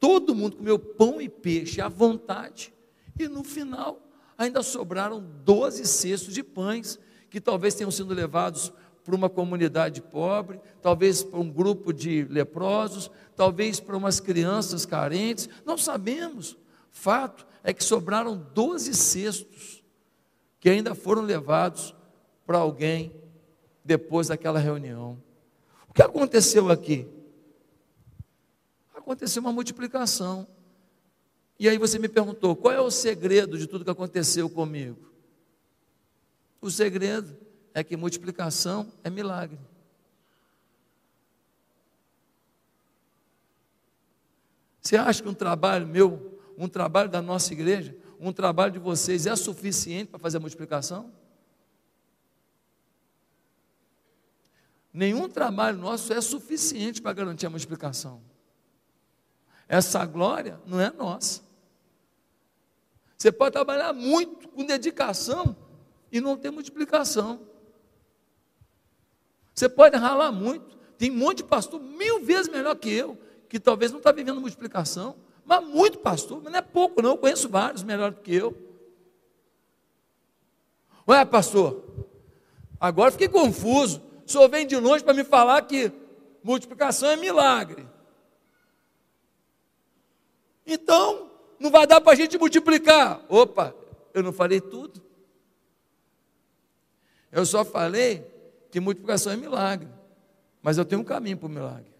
Todo 0.00 0.34
mundo 0.34 0.56
comeu 0.56 0.78
pão 0.78 1.20
e 1.20 1.28
peixe 1.28 1.80
à 1.80 1.88
vontade, 1.88 2.73
e 3.18 3.28
no 3.28 3.44
final 3.44 4.00
ainda 4.36 4.62
sobraram 4.62 5.24
12 5.44 5.86
cestos 5.86 6.34
de 6.34 6.42
pães, 6.42 6.98
que 7.30 7.40
talvez 7.40 7.74
tenham 7.74 7.90
sido 7.90 8.12
levados 8.12 8.72
para 9.04 9.14
uma 9.14 9.28
comunidade 9.28 10.00
pobre, 10.00 10.60
talvez 10.80 11.22
para 11.22 11.38
um 11.38 11.50
grupo 11.50 11.92
de 11.92 12.24
leprosos, 12.24 13.10
talvez 13.36 13.78
para 13.78 13.96
umas 13.96 14.18
crianças 14.18 14.86
carentes, 14.86 15.48
não 15.64 15.76
sabemos. 15.76 16.56
Fato 16.90 17.46
é 17.62 17.72
que 17.72 17.84
sobraram 17.84 18.36
12 18.54 18.94
cestos 18.94 19.84
que 20.58 20.70
ainda 20.70 20.94
foram 20.94 21.22
levados 21.22 21.94
para 22.46 22.58
alguém 22.58 23.14
depois 23.84 24.28
daquela 24.28 24.58
reunião. 24.58 25.22
O 25.88 25.92
que 25.92 26.02
aconteceu 26.02 26.70
aqui? 26.70 27.06
Aconteceu 28.94 29.42
uma 29.42 29.52
multiplicação. 29.52 30.46
E 31.58 31.68
aí 31.68 31.78
você 31.78 31.98
me 31.98 32.08
perguntou: 32.08 32.56
qual 32.56 32.74
é 32.74 32.80
o 32.80 32.90
segredo 32.90 33.58
de 33.58 33.66
tudo 33.66 33.84
que 33.84 33.90
aconteceu 33.90 34.48
comigo? 34.50 35.12
O 36.60 36.70
segredo 36.70 37.36
é 37.72 37.84
que 37.84 37.96
multiplicação 37.96 38.90
é 39.02 39.10
milagre. 39.10 39.58
Você 44.80 44.96
acha 44.96 45.22
que 45.22 45.28
um 45.28 45.34
trabalho 45.34 45.86
meu, 45.86 46.40
um 46.58 46.68
trabalho 46.68 47.08
da 47.08 47.22
nossa 47.22 47.52
igreja, 47.52 47.96
um 48.20 48.32
trabalho 48.32 48.72
de 48.72 48.78
vocês 48.78 49.26
é 49.26 49.34
suficiente 49.34 50.10
para 50.10 50.18
fazer 50.18 50.36
a 50.36 50.40
multiplicação? 50.40 51.12
Nenhum 54.92 55.28
trabalho 55.28 55.78
nosso 55.78 56.12
é 56.12 56.20
suficiente 56.20 57.02
para 57.02 57.12
garantir 57.12 57.46
a 57.46 57.50
multiplicação. 57.50 58.22
Essa 59.68 60.04
glória 60.06 60.60
não 60.66 60.80
é 60.80 60.90
nossa. 60.90 61.43
Você 63.24 63.32
pode 63.32 63.54
trabalhar 63.54 63.94
muito, 63.94 64.50
com 64.50 64.66
dedicação, 64.66 65.56
e 66.12 66.20
não 66.20 66.36
ter 66.36 66.50
multiplicação. 66.50 67.40
Você 69.54 69.66
pode 69.66 69.96
ralar 69.96 70.30
muito. 70.30 70.76
Tem 70.98 71.10
um 71.10 71.16
monte 71.16 71.38
de 71.38 71.44
pastor 71.44 71.80
mil 71.80 72.22
vezes 72.22 72.52
melhor 72.52 72.74
que 72.76 72.92
eu, 72.92 73.18
que 73.48 73.58
talvez 73.58 73.90
não 73.90 73.96
está 73.96 74.12
vivendo 74.12 74.42
multiplicação, 74.42 75.16
mas 75.42 75.66
muito 75.66 76.00
pastor, 76.00 76.42
mas 76.42 76.52
não 76.52 76.58
é 76.58 76.60
pouco, 76.60 77.00
não. 77.00 77.12
Eu 77.12 77.16
conheço 77.16 77.48
vários 77.48 77.82
melhor 77.82 78.10
do 78.10 78.20
que 78.20 78.34
eu. 78.34 78.54
Ué, 81.08 81.24
pastor, 81.24 81.82
agora 82.78 83.10
fiquei 83.10 83.28
confuso. 83.28 84.02
O 84.26 84.30
senhor 84.30 84.50
vem 84.50 84.66
de 84.66 84.76
longe 84.76 85.02
para 85.02 85.14
me 85.14 85.24
falar 85.24 85.62
que 85.62 85.90
multiplicação 86.42 87.08
é 87.08 87.16
milagre. 87.16 87.88
Então, 90.66 91.30
não 91.58 91.70
vai 91.70 91.86
dar 91.86 92.00
para 92.00 92.12
a 92.12 92.16
gente 92.16 92.38
multiplicar. 92.38 93.20
Opa, 93.28 93.74
eu 94.12 94.22
não 94.22 94.32
falei 94.32 94.60
tudo. 94.60 95.02
Eu 97.30 97.44
só 97.44 97.64
falei 97.64 98.24
que 98.70 98.78
multiplicação 98.80 99.32
é 99.32 99.36
milagre. 99.36 99.88
Mas 100.62 100.78
eu 100.78 100.84
tenho 100.84 101.00
um 101.00 101.04
caminho 101.04 101.36
para 101.36 101.46
o 101.46 101.50
milagre. 101.50 101.92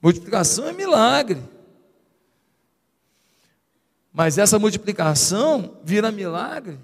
Multiplicação 0.00 0.68
é 0.68 0.72
milagre. 0.72 1.42
Mas 4.12 4.36
essa 4.38 4.58
multiplicação 4.58 5.80
vira 5.82 6.12
milagre. 6.12 6.78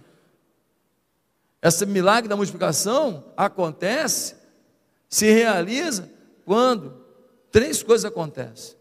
Esse 1.62 1.86
milagre 1.86 2.28
da 2.28 2.36
multiplicação 2.36 3.32
acontece, 3.36 4.36
se 5.08 5.30
realiza 5.32 6.10
quando 6.44 7.03
três 7.54 7.84
coisas 7.84 8.04
acontecem. 8.04 8.74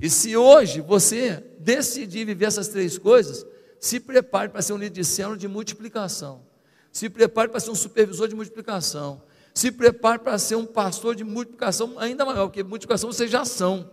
E 0.00 0.08
se 0.08 0.36
hoje 0.36 0.80
você 0.80 1.42
decidir 1.58 2.24
viver 2.24 2.44
essas 2.44 2.68
três 2.68 2.96
coisas, 2.96 3.44
se 3.80 3.98
prepare 3.98 4.50
para 4.50 4.62
ser 4.62 4.72
um 4.72 4.76
líder 4.76 5.00
de 5.00 5.04
célula 5.04 5.36
de 5.36 5.48
multiplicação. 5.48 6.46
Se 6.92 7.10
prepare 7.10 7.48
para 7.48 7.58
ser 7.58 7.72
um 7.72 7.74
supervisor 7.74 8.28
de 8.28 8.36
multiplicação. 8.36 9.20
Se 9.52 9.72
prepare 9.72 10.20
para 10.20 10.38
ser 10.38 10.54
um 10.54 10.64
pastor 10.64 11.16
de 11.16 11.24
multiplicação 11.24 11.98
ainda 11.98 12.24
maior, 12.24 12.46
porque 12.46 12.62
multiplicação 12.62 13.10
vocês 13.10 13.28
já 13.28 13.44
são. 13.44 13.90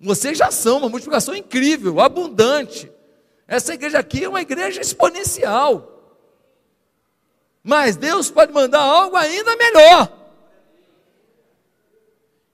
Vocês 0.00 0.38
já 0.38 0.50
são 0.50 0.78
uma 0.78 0.88
multiplicação 0.88 1.36
incrível, 1.36 2.00
abundante. 2.00 2.90
Essa 3.46 3.74
igreja 3.74 3.98
aqui 3.98 4.24
é 4.24 4.28
uma 4.30 4.40
igreja 4.40 4.80
exponencial. 4.80 6.24
Mas 7.62 7.96
Deus 7.96 8.30
pode 8.30 8.50
mandar 8.50 8.80
algo 8.80 9.14
ainda 9.14 9.54
melhor. 9.56 10.19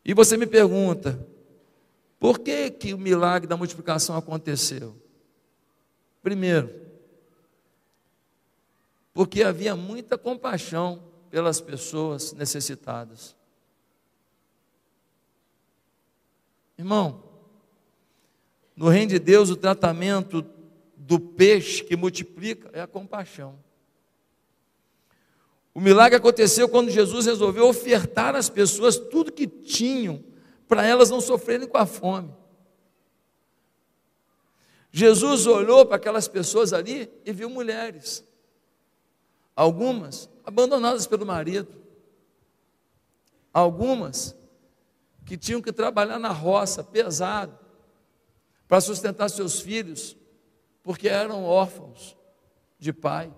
E 0.09 0.15
você 0.15 0.37
me 0.37 0.47
pergunta, 0.47 1.19
por 2.21 2.39
que, 2.39 2.71
que 2.71 2.95
o 2.95 2.99
milagre 2.99 3.49
da 3.49 3.57
multiplicação 3.57 4.17
aconteceu? 4.17 4.97
Primeiro, 6.23 6.73
porque 9.13 9.43
havia 9.43 9.75
muita 9.75 10.17
compaixão 10.17 11.03
pelas 11.29 11.61
pessoas 11.61 12.33
necessitadas. 12.33 13.35
Irmão, 16.79 17.25
no 18.77 18.89
reino 18.89 19.11
de 19.11 19.19
Deus, 19.19 19.51
o 19.51 19.57
tratamento 19.57 20.47
do 20.97 21.19
peixe 21.19 21.83
que 21.83 21.97
multiplica 21.97 22.71
é 22.73 22.81
a 22.81 22.87
compaixão. 22.87 23.59
O 25.77 25.81
milagre 25.81 26.16
aconteceu 26.16 26.70
quando 26.70 26.89
Jesus 26.89 27.27
resolveu 27.27 27.68
ofertar 27.68 28.35
às 28.35 28.49
pessoas 28.49 28.97
tudo 28.97 29.31
que 29.31 29.47
tinham, 29.47 30.24
para 30.66 30.83
elas 30.83 31.11
não 31.11 31.20
sofrerem 31.20 31.68
com 31.68 31.77
a 31.77 31.85
fome. 31.85 32.35
Jesus 34.91 35.47
olhou 35.47 35.85
para 35.85 35.97
aquelas 35.97 36.27
pessoas 36.27 36.72
ali 36.72 37.12
e 37.27 37.31
viu 37.31 37.51
mulheres, 37.51 38.24
algumas 39.55 40.31
abandonadas 40.47 41.07
pelo 41.07 41.27
marido, 41.27 41.68
algumas 43.53 44.35
que 45.27 45.37
tinham 45.37 45.61
que 45.61 45.74
trabalhar 45.74 46.18
na 46.18 46.33
roça, 46.33 46.83
pesado, 46.83 47.55
para 48.66 48.81
sustentar 48.81 49.29
seus 49.29 49.61
filhos, 49.61 50.16
porque 50.83 51.07
eram 51.07 51.45
órfãos 51.45 52.16
de 52.79 52.95
pai. 52.95 53.31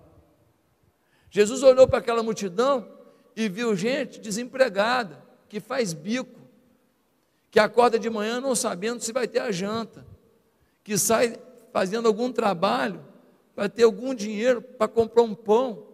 Jesus 1.29 1.63
olhou 1.63 1.87
para 1.87 1.99
aquela 1.99 2.23
multidão 2.23 2.87
e 3.35 3.47
viu 3.47 3.75
gente 3.75 4.19
desempregada, 4.19 5.23
que 5.47 5.59
faz 5.59 5.93
bico, 5.93 6.39
que 7.51 7.59
acorda 7.59 7.97
de 7.97 8.09
manhã 8.09 8.39
não 8.39 8.55
sabendo 8.55 9.01
se 9.01 9.11
vai 9.11 9.27
ter 9.27 9.39
a 9.39 9.51
janta, 9.51 10.05
que 10.83 10.97
sai 10.97 11.37
fazendo 11.71 12.07
algum 12.07 12.31
trabalho 12.31 13.05
para 13.55 13.69
ter 13.69 13.83
algum 13.83 14.13
dinheiro 14.13 14.61
para 14.61 14.87
comprar 14.87 15.23
um 15.23 15.35
pão 15.35 15.85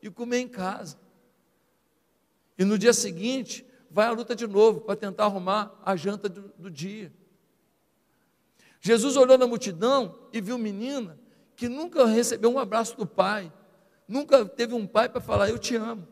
e 0.00 0.10
comer 0.10 0.38
em 0.38 0.48
casa. 0.48 0.98
E 2.58 2.64
no 2.64 2.78
dia 2.78 2.92
seguinte, 2.92 3.66
vai 3.90 4.06
à 4.06 4.12
luta 4.12 4.34
de 4.34 4.46
novo 4.46 4.80
para 4.80 4.96
tentar 4.96 5.24
arrumar 5.24 5.78
a 5.84 5.94
janta 5.96 6.28
do, 6.28 6.52
do 6.58 6.70
dia. 6.70 7.12
Jesus 8.80 9.16
olhou 9.16 9.38
na 9.38 9.46
multidão 9.46 10.18
e 10.32 10.40
viu 10.40 10.58
menina 10.58 11.18
que 11.54 11.68
nunca 11.68 12.06
recebeu 12.06 12.50
um 12.50 12.58
abraço 12.58 12.96
do 12.96 13.06
pai, 13.06 13.52
nunca 14.12 14.44
teve 14.44 14.74
um 14.74 14.86
pai 14.86 15.08
para 15.08 15.20
falar: 15.20 15.48
Eu 15.48 15.58
te 15.58 15.74
amo. 15.74 16.06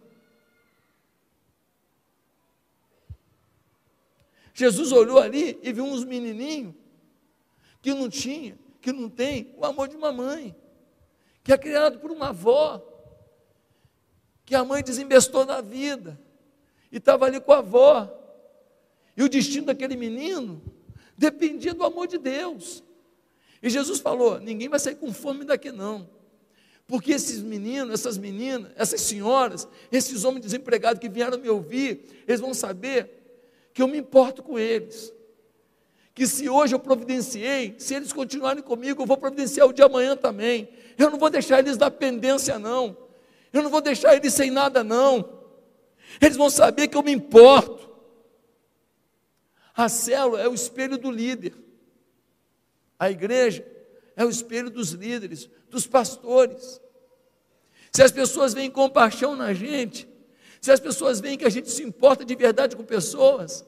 Jesus 4.53 4.90
olhou 4.92 5.18
ali 5.18 5.59
e 5.62 5.72
viu 5.72 5.84
uns 5.84 6.05
menininhos 6.05 6.74
que 7.80 7.94
não 7.94 8.09
tinha 8.09 8.59
que 8.80 8.92
não 8.92 9.09
tem 9.09 9.55
o 9.57 9.64
amor 9.64 9.88
de 9.88 9.96
uma 9.96 10.11
mãe, 10.11 10.57
que 11.44 11.53
é 11.53 11.59
criado 11.59 11.98
por 11.98 12.11
uma 12.11 12.30
avó, 12.30 12.82
que 14.44 14.55
a 14.55 14.64
mãe 14.64 14.82
desembestou 14.82 15.44
na 15.44 15.61
vida, 15.61 16.18
e 16.90 16.96
estava 16.96 17.26
ali 17.26 17.40
com 17.40 17.53
a 17.53 17.59
avó, 17.59 18.16
E 19.16 19.22
o 19.22 19.28
destino 19.28 19.66
daquele 19.66 19.96
menino 19.96 20.62
dependia 21.18 21.74
do 21.74 21.84
amor 21.84 22.07
de 22.07 22.16
Deus. 22.16 22.82
E 23.62 23.68
Jesus 23.68 24.01
falou: 24.01 24.40
ninguém 24.40 24.68
vai 24.68 24.78
sair 24.78 24.94
com 24.94 25.12
fome 25.12 25.44
daqui 25.44 25.70
não. 25.70 26.09
Porque 26.91 27.12
esses 27.12 27.41
meninos, 27.41 27.95
essas 27.95 28.18
meninas, 28.18 28.72
essas 28.74 29.01
senhoras, 29.03 29.68
esses 29.93 30.24
homens 30.24 30.45
desempregados 30.45 30.99
que 30.99 31.09
vieram 31.09 31.38
me 31.38 31.49
ouvir, 31.49 32.24
eles 32.26 32.41
vão 32.41 32.53
saber 32.53 33.09
que 33.72 33.80
eu 33.80 33.86
me 33.86 33.97
importo 33.97 34.43
com 34.43 34.59
eles. 34.59 35.12
Que 36.12 36.26
se 36.26 36.49
hoje 36.49 36.74
eu 36.74 36.80
providenciei, 36.80 37.76
se 37.78 37.95
eles 37.95 38.12
continuarem 38.12 38.61
comigo, 38.61 39.03
eu 39.03 39.07
vou 39.07 39.16
providenciar 39.16 39.68
o 39.68 39.72
de 39.72 39.80
amanhã 39.80 40.16
também. 40.16 40.68
Eu 40.99 41.11
não 41.11 41.16
vou 41.16 41.30
deixar 41.30 41.61
eles 41.61 41.76
da 41.76 41.93
pendência, 41.93 42.59
não. 42.59 42.97
Eu 43.53 43.62
não 43.62 43.70
vou 43.70 43.80
deixar 43.80 44.16
eles 44.16 44.34
sem 44.34 44.51
nada, 44.51 44.82
não. 44.82 45.38
Eles 46.20 46.36
vão 46.36 46.51
saber 46.51 46.88
que 46.88 46.97
eu 46.97 47.05
me 47.05 47.12
importo. 47.12 47.88
A 49.76 49.88
célula 49.88 50.41
é 50.41 50.49
o 50.49 50.55
espelho 50.55 50.99
do 50.99 51.09
líder. 51.09 51.55
A 52.99 53.12
igreja 53.12 53.64
é 54.21 54.25
o 54.25 54.29
espelho 54.29 54.68
dos 54.68 54.91
líderes, 54.91 55.49
dos 55.71 55.87
pastores. 55.87 56.79
Se 57.91 58.03
as 58.03 58.12
pessoas 58.12 58.53
veem 58.53 58.71
compaixão 58.71 59.35
na 59.35 59.55
gente, 59.55 60.07
se 60.61 60.71
as 60.71 60.79
pessoas 60.79 61.21
veem 61.21 61.39
que 61.39 61.47
a 61.47 61.49
gente 61.49 61.71
se 61.71 61.83
importa 61.83 62.23
de 62.23 62.37
verdade 62.37 62.77
com 62.77 62.85
pessoas, 62.85 63.64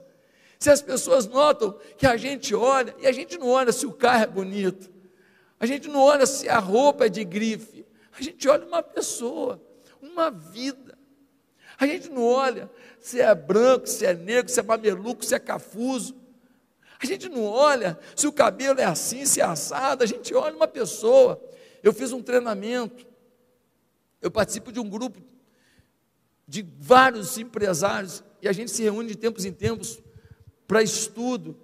se 0.58 0.68
as 0.68 0.82
pessoas 0.82 1.26
notam 1.26 1.78
que 1.96 2.06
a 2.06 2.18
gente 2.18 2.54
olha, 2.54 2.94
e 3.00 3.06
a 3.06 3.12
gente 3.12 3.38
não 3.38 3.48
olha 3.48 3.72
se 3.72 3.86
o 3.86 3.92
carro 3.92 4.24
é 4.24 4.26
bonito, 4.26 4.92
a 5.58 5.64
gente 5.64 5.88
não 5.88 6.00
olha 6.00 6.26
se 6.26 6.50
a 6.50 6.58
roupa 6.58 7.06
é 7.06 7.08
de 7.08 7.24
grife, 7.24 7.86
a 8.12 8.20
gente 8.22 8.46
olha 8.46 8.66
uma 8.66 8.82
pessoa, 8.82 9.58
uma 10.02 10.30
vida. 10.30 10.98
A 11.78 11.86
gente 11.86 12.10
não 12.10 12.24
olha 12.26 12.70
se 13.00 13.22
é 13.22 13.34
branco, 13.34 13.86
se 13.86 14.04
é 14.04 14.12
negro, 14.12 14.52
se 14.52 14.60
é 14.60 14.62
mameluco, 14.62 15.24
se 15.24 15.34
é 15.34 15.38
cafuso. 15.38 16.14
A 17.02 17.06
gente 17.06 17.28
não 17.28 17.44
olha 17.44 17.98
se 18.14 18.28
o 18.28 18.32
cabelo 18.32 18.80
é 18.80 18.84
assim, 18.84 19.26
se 19.26 19.40
é 19.40 19.44
assado, 19.44 20.04
a 20.04 20.06
gente 20.06 20.32
olha 20.34 20.54
uma 20.54 20.68
pessoa. 20.68 21.42
Eu 21.82 21.92
fiz 21.92 22.12
um 22.12 22.22
treinamento, 22.22 23.04
eu 24.20 24.30
participo 24.30 24.70
de 24.70 24.78
um 24.78 24.88
grupo 24.88 25.20
de 26.46 26.64
vários 26.78 27.36
empresários 27.38 28.22
e 28.40 28.48
a 28.48 28.52
gente 28.52 28.70
se 28.70 28.82
reúne 28.82 29.08
de 29.08 29.16
tempos 29.16 29.44
em 29.44 29.52
tempos 29.52 30.00
para 30.66 30.80
estudo. 30.80 31.58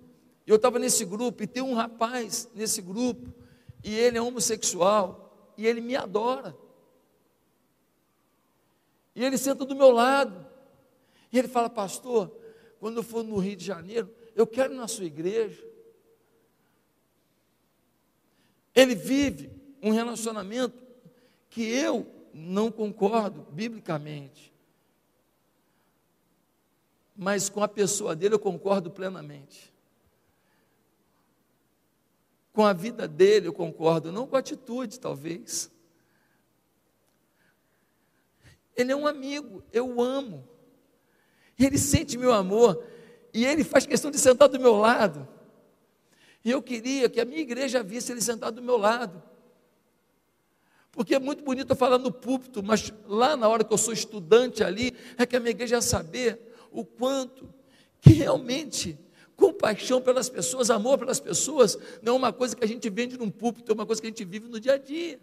Eu 0.45 0.57
estava 0.57 0.78
nesse 0.78 1.05
grupo 1.05 1.43
e 1.43 1.47
tem 1.47 1.62
um 1.62 1.74
rapaz 1.74 2.49
nesse 2.55 2.82
grupo 2.82 3.32
e 3.84 3.95
ele 3.95 4.18
é 4.18 4.22
homossexual 4.22 5.53
e 5.57 5.66
ele 5.66 5.80
me 5.80 5.95
adora. 5.95 6.57
E 9.14 9.24
ele 9.24 9.39
senta 9.39 9.64
do 9.64 9.74
meu 9.76 9.91
lado. 9.91 10.47
E 11.32 11.39
ele 11.39 11.49
fala, 11.49 11.68
pastor, 11.68 12.32
quando 12.80 12.97
eu 12.97 13.03
for 13.03 13.22
no 13.22 13.39
Rio 13.39 13.57
de 13.57 13.64
Janeiro, 13.64 14.09
eu 14.39 14.47
quero 14.47 14.72
na 14.72 14.86
sua 14.86 15.05
igreja. 15.05 15.61
Ele 18.72 18.95
vive 18.95 19.51
um 19.82 19.91
relacionamento 19.91 20.80
que 21.51 21.62
eu 21.62 22.07
não 22.32 22.70
concordo 22.70 23.43
biblicamente. 23.51 24.55
Mas 27.16 27.49
com 27.49 27.64
a 27.64 27.66
pessoa 27.66 28.14
dele 28.14 28.36
eu 28.36 28.39
concordo 28.39 28.93
plenamente. 28.93 29.74
Com 32.53 32.64
a 32.64 32.72
vida 32.72 33.09
dele 33.09 33.49
eu 33.49 33.53
concordo, 33.53 34.12
não 34.12 34.24
com 34.24 34.36
a 34.36 34.39
atitude, 34.39 35.01
talvez. 35.01 35.68
Ele 38.76 38.93
é 38.93 38.97
um 38.97 39.09
amigo, 39.09 39.64
eu 39.72 40.01
amo. 40.01 40.49
E 41.59 41.66
ele 41.66 41.76
sente 41.76 42.16
meu 42.16 42.32
amor. 42.32 42.86
E 43.33 43.45
ele 43.45 43.64
faz 43.64 43.87
questão 43.87 44.11
de 44.11 44.18
sentar 44.18 44.49
do 44.49 44.59
meu 44.59 44.76
lado. 44.76 45.26
E 46.45 46.51
eu 46.51 46.62
queria 46.62 47.09
que 47.09 47.20
a 47.20 47.24
minha 47.24 47.41
igreja 47.41 47.83
visse 47.83 48.12
ele 48.12 48.20
sentado 48.20 48.57
do 48.57 48.62
meu 48.62 48.76
lado. 48.76 49.22
Porque 50.93 51.14
é 51.14 51.18
muito 51.18 51.45
bonito 51.45 51.70
eu 51.70 51.76
falar 51.76 51.99
no 51.99 52.11
púlpito, 52.11 52.62
mas 52.62 52.93
lá 53.07 53.37
na 53.37 53.49
hora 53.49 53.62
que 53.62 53.72
eu 53.72 53.79
sou 53.79 53.93
estudante 53.93 54.64
ali, 54.64 54.97
é 55.16 55.26
que 55.26 55.37
a 55.37 55.41
minha 55.41 55.51
igreja 55.51 55.81
saber 55.81 56.55
o 56.72 56.85
quanto 56.85 57.49
que 58.01 58.12
realmente 58.12 58.99
compaixão 59.37 60.01
pelas 60.01 60.29
pessoas, 60.29 60.70
amor 60.70 60.99
pelas 60.99 61.20
pessoas, 61.20 61.79
não 62.03 62.14
é 62.14 62.16
uma 62.16 62.33
coisa 62.33 62.57
que 62.57 62.64
a 62.64 62.66
gente 62.66 62.91
vende 62.91 63.16
num 63.16 63.31
púlpito, 63.31 63.70
é 63.70 63.74
uma 63.74 63.87
coisa 63.87 64.03
que 64.03 64.09
a 64.09 64.11
gente 64.11 64.24
vive 64.24 64.49
no 64.49 64.59
dia 64.59 64.74
a 64.74 64.79
dia. 64.79 65.20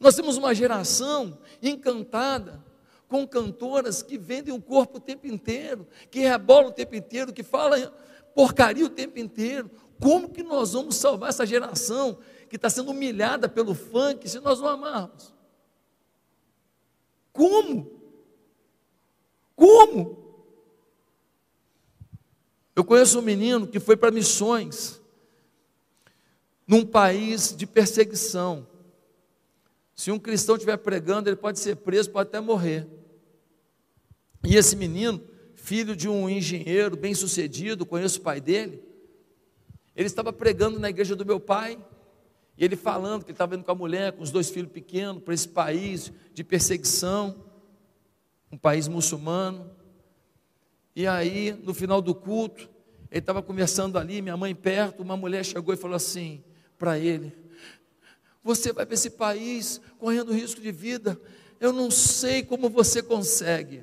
Nós 0.00 0.16
temos 0.16 0.36
uma 0.36 0.54
geração 0.54 1.38
encantada 1.62 2.65
com 3.08 3.26
cantoras 3.26 4.02
que 4.02 4.18
vendem 4.18 4.52
o 4.52 4.60
corpo 4.60 4.98
o 4.98 5.00
tempo 5.00 5.26
inteiro, 5.26 5.86
que 6.10 6.20
rebolam 6.20 6.68
o 6.68 6.72
tempo 6.72 6.94
inteiro, 6.94 7.32
que 7.32 7.42
falam 7.42 7.92
porcaria 8.34 8.84
o 8.84 8.90
tempo 8.90 9.18
inteiro. 9.18 9.70
Como 10.00 10.28
que 10.28 10.42
nós 10.42 10.72
vamos 10.72 10.96
salvar 10.96 11.30
essa 11.30 11.46
geração 11.46 12.18
que 12.50 12.56
está 12.56 12.68
sendo 12.68 12.90
humilhada 12.90 13.48
pelo 13.48 13.74
funk 13.74 14.28
se 14.28 14.40
nós 14.40 14.60
não 14.60 14.68
amarmos? 14.68 15.34
Como? 17.32 17.90
Como? 19.54 20.26
Eu 22.74 22.84
conheço 22.84 23.18
um 23.18 23.22
menino 23.22 23.66
que 23.66 23.80
foi 23.80 23.96
para 23.96 24.10
missões 24.10 25.00
num 26.66 26.84
país 26.84 27.56
de 27.56 27.66
perseguição. 27.66 28.66
Se 29.96 30.12
um 30.12 30.18
cristão 30.18 30.56
estiver 30.56 30.76
pregando, 30.76 31.30
ele 31.30 31.36
pode 31.36 31.58
ser 31.58 31.76
preso, 31.76 32.10
pode 32.10 32.28
até 32.28 32.38
morrer. 32.38 32.86
E 34.44 34.54
esse 34.54 34.76
menino, 34.76 35.20
filho 35.54 35.96
de 35.96 36.06
um 36.06 36.28
engenheiro 36.28 36.96
bem 36.96 37.14
sucedido, 37.14 37.86
conheço 37.86 38.20
o 38.20 38.22
pai 38.22 38.38
dele, 38.38 38.84
ele 39.96 40.06
estava 40.06 40.30
pregando 40.34 40.78
na 40.78 40.90
igreja 40.90 41.16
do 41.16 41.24
meu 41.24 41.40
pai, 41.40 41.82
e 42.58 42.64
ele 42.64 42.76
falando 42.76 43.24
que 43.24 43.30
ele 43.30 43.34
estava 43.34 43.54
indo 43.54 43.64
com 43.64 43.72
a 43.72 43.74
mulher, 43.74 44.12
com 44.12 44.22
os 44.22 44.30
dois 44.30 44.50
filhos 44.50 44.70
pequenos, 44.70 45.22
para 45.22 45.32
esse 45.32 45.48
país 45.48 46.12
de 46.34 46.44
perseguição, 46.44 47.44
um 48.52 48.58
país 48.58 48.86
muçulmano. 48.88 49.70
E 50.94 51.06
aí, 51.06 51.52
no 51.64 51.72
final 51.72 52.02
do 52.02 52.14
culto, 52.14 52.68
ele 53.10 53.20
estava 53.20 53.42
conversando 53.42 53.98
ali, 53.98 54.20
minha 54.20 54.36
mãe 54.36 54.54
perto, 54.54 55.02
uma 55.02 55.16
mulher 55.16 55.44
chegou 55.44 55.72
e 55.72 55.76
falou 55.76 55.96
assim 55.96 56.44
para 56.78 56.98
ele: 56.98 57.32
você 58.46 58.72
vai 58.72 58.86
para 58.86 58.94
esse 58.94 59.10
país 59.10 59.80
correndo 59.98 60.32
risco 60.32 60.60
de 60.60 60.70
vida. 60.70 61.20
Eu 61.58 61.72
não 61.72 61.90
sei 61.90 62.44
como 62.44 62.70
você 62.70 63.02
consegue. 63.02 63.82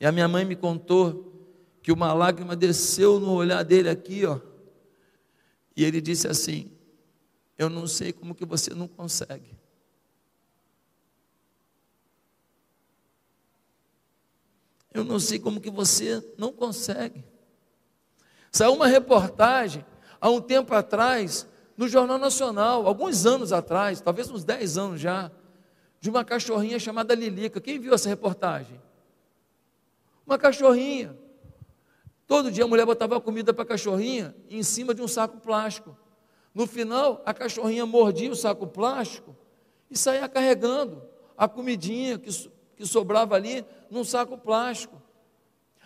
E 0.00 0.04
a 0.04 0.10
minha 0.10 0.26
mãe 0.26 0.44
me 0.44 0.56
contou 0.56 1.32
que 1.80 1.92
uma 1.92 2.12
lágrima 2.12 2.56
desceu 2.56 3.20
no 3.20 3.32
olhar 3.32 3.62
dele 3.62 3.88
aqui, 3.88 4.26
ó. 4.26 4.40
E 5.76 5.84
ele 5.84 6.00
disse 6.00 6.26
assim: 6.26 6.72
Eu 7.56 7.70
não 7.70 7.86
sei 7.86 8.12
como 8.12 8.34
que 8.34 8.44
você 8.44 8.74
não 8.74 8.88
consegue. 8.88 9.56
Eu 14.92 15.04
não 15.04 15.20
sei 15.20 15.38
como 15.38 15.60
que 15.60 15.70
você 15.70 16.34
não 16.36 16.52
consegue. 16.52 17.24
Saiu 18.50 18.74
uma 18.74 18.88
reportagem 18.88 19.84
há 20.20 20.28
um 20.28 20.40
tempo 20.40 20.74
atrás 20.74 21.46
no 21.76 21.88
Jornal 21.88 22.18
Nacional, 22.18 22.86
alguns 22.86 23.26
anos 23.26 23.52
atrás, 23.52 24.00
talvez 24.00 24.30
uns 24.30 24.44
10 24.44 24.78
anos 24.78 25.00
já, 25.00 25.30
de 26.00 26.10
uma 26.10 26.24
cachorrinha 26.24 26.78
chamada 26.78 27.14
Lilica. 27.14 27.60
Quem 27.60 27.78
viu 27.78 27.94
essa 27.94 28.08
reportagem? 28.08 28.80
Uma 30.26 30.38
cachorrinha. 30.38 31.16
Todo 32.26 32.50
dia 32.50 32.64
a 32.64 32.68
mulher 32.68 32.86
botava 32.86 33.20
comida 33.20 33.52
para 33.52 33.64
a 33.64 33.66
cachorrinha 33.66 34.34
em 34.48 34.62
cima 34.62 34.94
de 34.94 35.02
um 35.02 35.08
saco 35.08 35.38
plástico. 35.38 35.96
No 36.54 36.66
final, 36.66 37.22
a 37.26 37.34
cachorrinha 37.34 37.84
mordia 37.84 38.30
o 38.30 38.36
saco 38.36 38.66
plástico 38.66 39.36
e 39.90 39.98
saía 39.98 40.28
carregando 40.28 41.02
a 41.36 41.48
comidinha 41.48 42.18
que, 42.18 42.30
que 42.76 42.86
sobrava 42.86 43.34
ali 43.34 43.64
num 43.90 44.04
saco 44.04 44.38
plástico. 44.38 45.02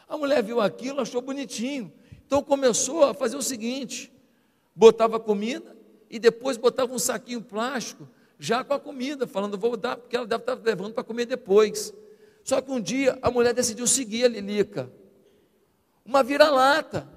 A 0.07 0.17
mulher 0.17 0.43
viu 0.43 0.61
aquilo, 0.61 1.01
achou 1.01 1.23
bonitinho. 1.23 1.93
Então 2.27 2.43
começou 2.43 3.05
a 3.05 3.15
fazer 3.15 3.37
o 3.37 3.43
seguinte: 3.43 4.13
botava 4.75 5.19
comida 5.19 5.78
e 6.11 6.19
depois 6.19 6.57
botava 6.57 6.93
um 6.93 6.99
saquinho 6.99 7.43
plástico 7.43 8.09
já 8.39 8.63
com 8.63 8.73
a 8.73 8.79
comida, 8.79 9.27
falando, 9.27 9.59
vou 9.59 9.77
dar, 9.77 9.97
porque 9.97 10.17
ela 10.17 10.27
deve 10.27 10.43
estar 10.43 10.55
levando 10.55 10.95
para 10.95 11.03
comer 11.03 11.27
depois. 11.27 11.93
Só 12.45 12.61
que 12.61 12.71
um 12.71 12.81
dia 12.81 13.19
a 13.21 13.31
mulher 13.31 13.53
decidiu 13.53 13.87
seguir 13.87 14.25
a 14.25 14.29
Lilica, 14.29 14.91
uma 16.05 16.23
vira-lata. 16.23 17.09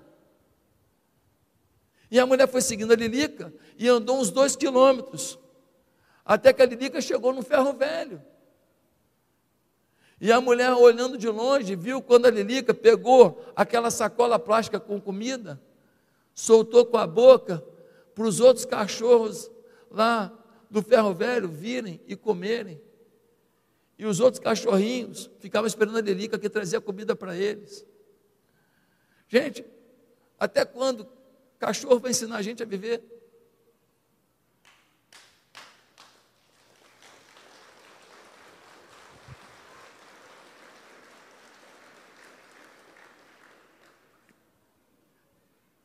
E 2.10 2.20
a 2.20 2.26
mulher 2.26 2.48
foi 2.48 2.62
seguindo 2.62 2.92
a 2.92 2.96
Lilica 2.96 3.54
e 3.78 3.88
andou 3.88 4.20
uns 4.20 4.32
dois 4.32 4.56
quilômetros, 4.56 5.40
até 6.26 6.52
que 6.52 6.62
a 6.62 6.66
Lilica 6.66 7.00
chegou 7.00 7.32
no 7.32 7.44
ferro 7.44 7.74
velho. 7.74 8.22
E 10.20 10.32
a 10.32 10.42
mulher, 10.42 10.74
olhando 10.74 11.18
de 11.18 11.30
longe, 11.30 11.76
viu 11.76 12.02
quando 12.02 12.26
a 12.26 12.30
Lilica 12.30 12.74
pegou 12.74 13.44
aquela 13.56 13.90
sacola 13.90 14.38
plástica 14.38 14.80
com 14.80 15.00
comida, 15.00 15.62
soltou 16.34 16.86
com 16.86 16.98
a 16.98 17.08
boca 17.08 17.64
para 18.14 18.24
os 18.24 18.40
outros 18.40 18.66
cachorros 18.66 19.50
lá 19.90 20.32
do 20.70 20.82
ferro 20.82 21.14
velho 21.14 21.48
virem 21.48 22.00
e 22.08 22.16
comerem. 22.16 22.82
E 23.98 24.06
os 24.06 24.20
outros 24.20 24.42
cachorrinhos 24.42 25.30
ficavam 25.40 25.68
esperando 25.68 25.98
a 25.98 26.02
Lelica 26.02 26.40
que 26.40 26.50
trazia 26.50 26.82
comida 26.82 27.16
para 27.16 27.36
eles. 27.36 27.86
Gente, 29.28 29.66
até 30.40 30.66
quando 30.66 31.08
cachorro 31.60 32.00
vai 32.00 32.12
ensinar 32.12 32.38
a 32.38 32.42
gente 32.42 32.64
a 32.64 32.66
viver? 32.66 33.04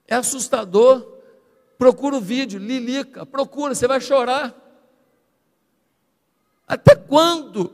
É 0.09 0.15
assustador. 0.15 1.16
Procura 1.79 2.17
o 2.17 2.21
vídeo, 2.21 2.59
Lilica, 2.59 3.27
procura, 3.27 3.75
você 3.75 3.87
vai 3.87 4.01
chorar. 4.01 4.55
Até 6.67 6.95
quando 6.95 7.73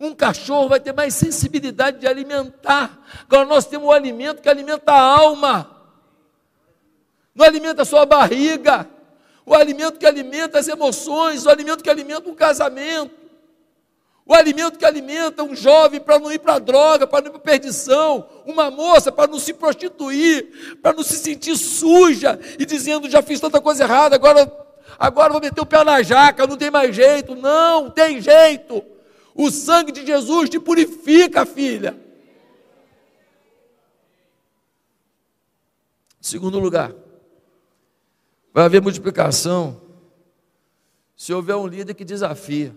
um 0.00 0.14
cachorro 0.14 0.68
vai 0.68 0.80
ter 0.80 0.92
mais 0.92 1.14
sensibilidade 1.14 1.98
de 1.98 2.06
alimentar? 2.06 2.98
Agora 3.22 3.46
nós 3.46 3.66
temos 3.66 3.88
o 3.88 3.92
alimento 3.92 4.42
que 4.42 4.48
alimenta 4.48 4.92
a 4.92 5.00
alma, 5.00 5.70
não 7.34 7.44
alimenta 7.44 7.82
a 7.82 7.84
sua 7.84 8.06
barriga, 8.06 8.88
o 9.44 9.54
alimento 9.54 9.98
que 9.98 10.06
alimenta 10.06 10.58
as 10.58 10.68
emoções, 10.68 11.44
o 11.44 11.50
alimento 11.50 11.84
que 11.84 11.90
alimenta 11.90 12.28
o 12.28 12.34
casamento 12.34 13.25
o 14.28 14.34
alimento 14.34 14.76
que 14.76 14.84
alimenta 14.84 15.44
um 15.44 15.54
jovem 15.54 16.00
para 16.00 16.18
não 16.18 16.32
ir 16.32 16.40
para 16.40 16.54
a 16.54 16.58
droga, 16.58 17.06
para 17.06 17.20
não 17.20 17.28
ir 17.28 17.30
para 17.30 17.38
a 17.38 17.44
perdição, 17.44 18.28
uma 18.44 18.72
moça 18.72 19.12
para 19.12 19.30
não 19.30 19.38
se 19.38 19.54
prostituir, 19.54 20.76
para 20.82 20.96
não 20.96 21.04
se 21.04 21.16
sentir 21.16 21.56
suja 21.56 22.36
e 22.58 22.66
dizendo 22.66 23.08
já 23.08 23.22
fiz 23.22 23.38
tanta 23.38 23.60
coisa 23.60 23.84
errada, 23.84 24.16
agora, 24.16 24.52
agora 24.98 25.30
vou 25.30 25.40
meter 25.40 25.60
o 25.60 25.64
pé 25.64 25.84
na 25.84 26.02
jaca, 26.02 26.44
não 26.44 26.56
tem 26.56 26.72
mais 26.72 26.94
jeito. 26.94 27.36
Não, 27.36 27.88
tem 27.88 28.20
jeito. 28.20 28.84
O 29.32 29.48
sangue 29.48 29.92
de 29.92 30.04
Jesus 30.04 30.50
te 30.50 30.58
purifica, 30.58 31.46
filha. 31.46 31.96
Segundo 36.20 36.58
lugar, 36.58 36.92
vai 38.52 38.64
haver 38.64 38.82
multiplicação 38.82 39.80
se 41.16 41.32
houver 41.32 41.54
um 41.54 41.68
líder 41.68 41.94
que 41.94 42.04
desafia 42.04 42.74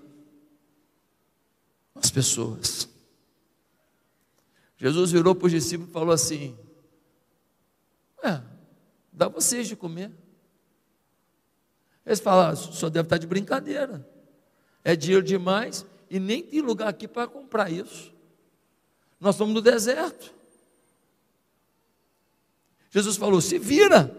as 1.95 2.09
pessoas. 2.09 2.87
Jesus 4.77 5.11
virou 5.11 5.35
para 5.35 5.47
os 5.47 5.51
discípulos 5.51 5.89
e 5.89 5.93
falou 5.93 6.13
assim: 6.13 6.57
É, 8.23 8.41
dá 9.11 9.27
vocês 9.27 9.67
de 9.67 9.75
comer. 9.75 10.11
Eles 12.05 12.19
falaram: 12.19 12.55
só 12.55 12.89
deve 12.89 13.05
estar 13.05 13.17
de 13.17 13.27
brincadeira. 13.27 14.07
É 14.83 14.95
dinheiro 14.95 15.23
demais 15.23 15.85
e 16.09 16.19
nem 16.19 16.41
tem 16.41 16.61
lugar 16.61 16.87
aqui 16.87 17.07
para 17.07 17.27
comprar 17.27 17.69
isso. 17.69 18.13
Nós 19.19 19.35
estamos 19.35 19.53
no 19.53 19.61
deserto. 19.61 20.33
Jesus 22.89 23.17
falou: 23.17 23.41
se 23.41 23.59
vira. 23.59 24.15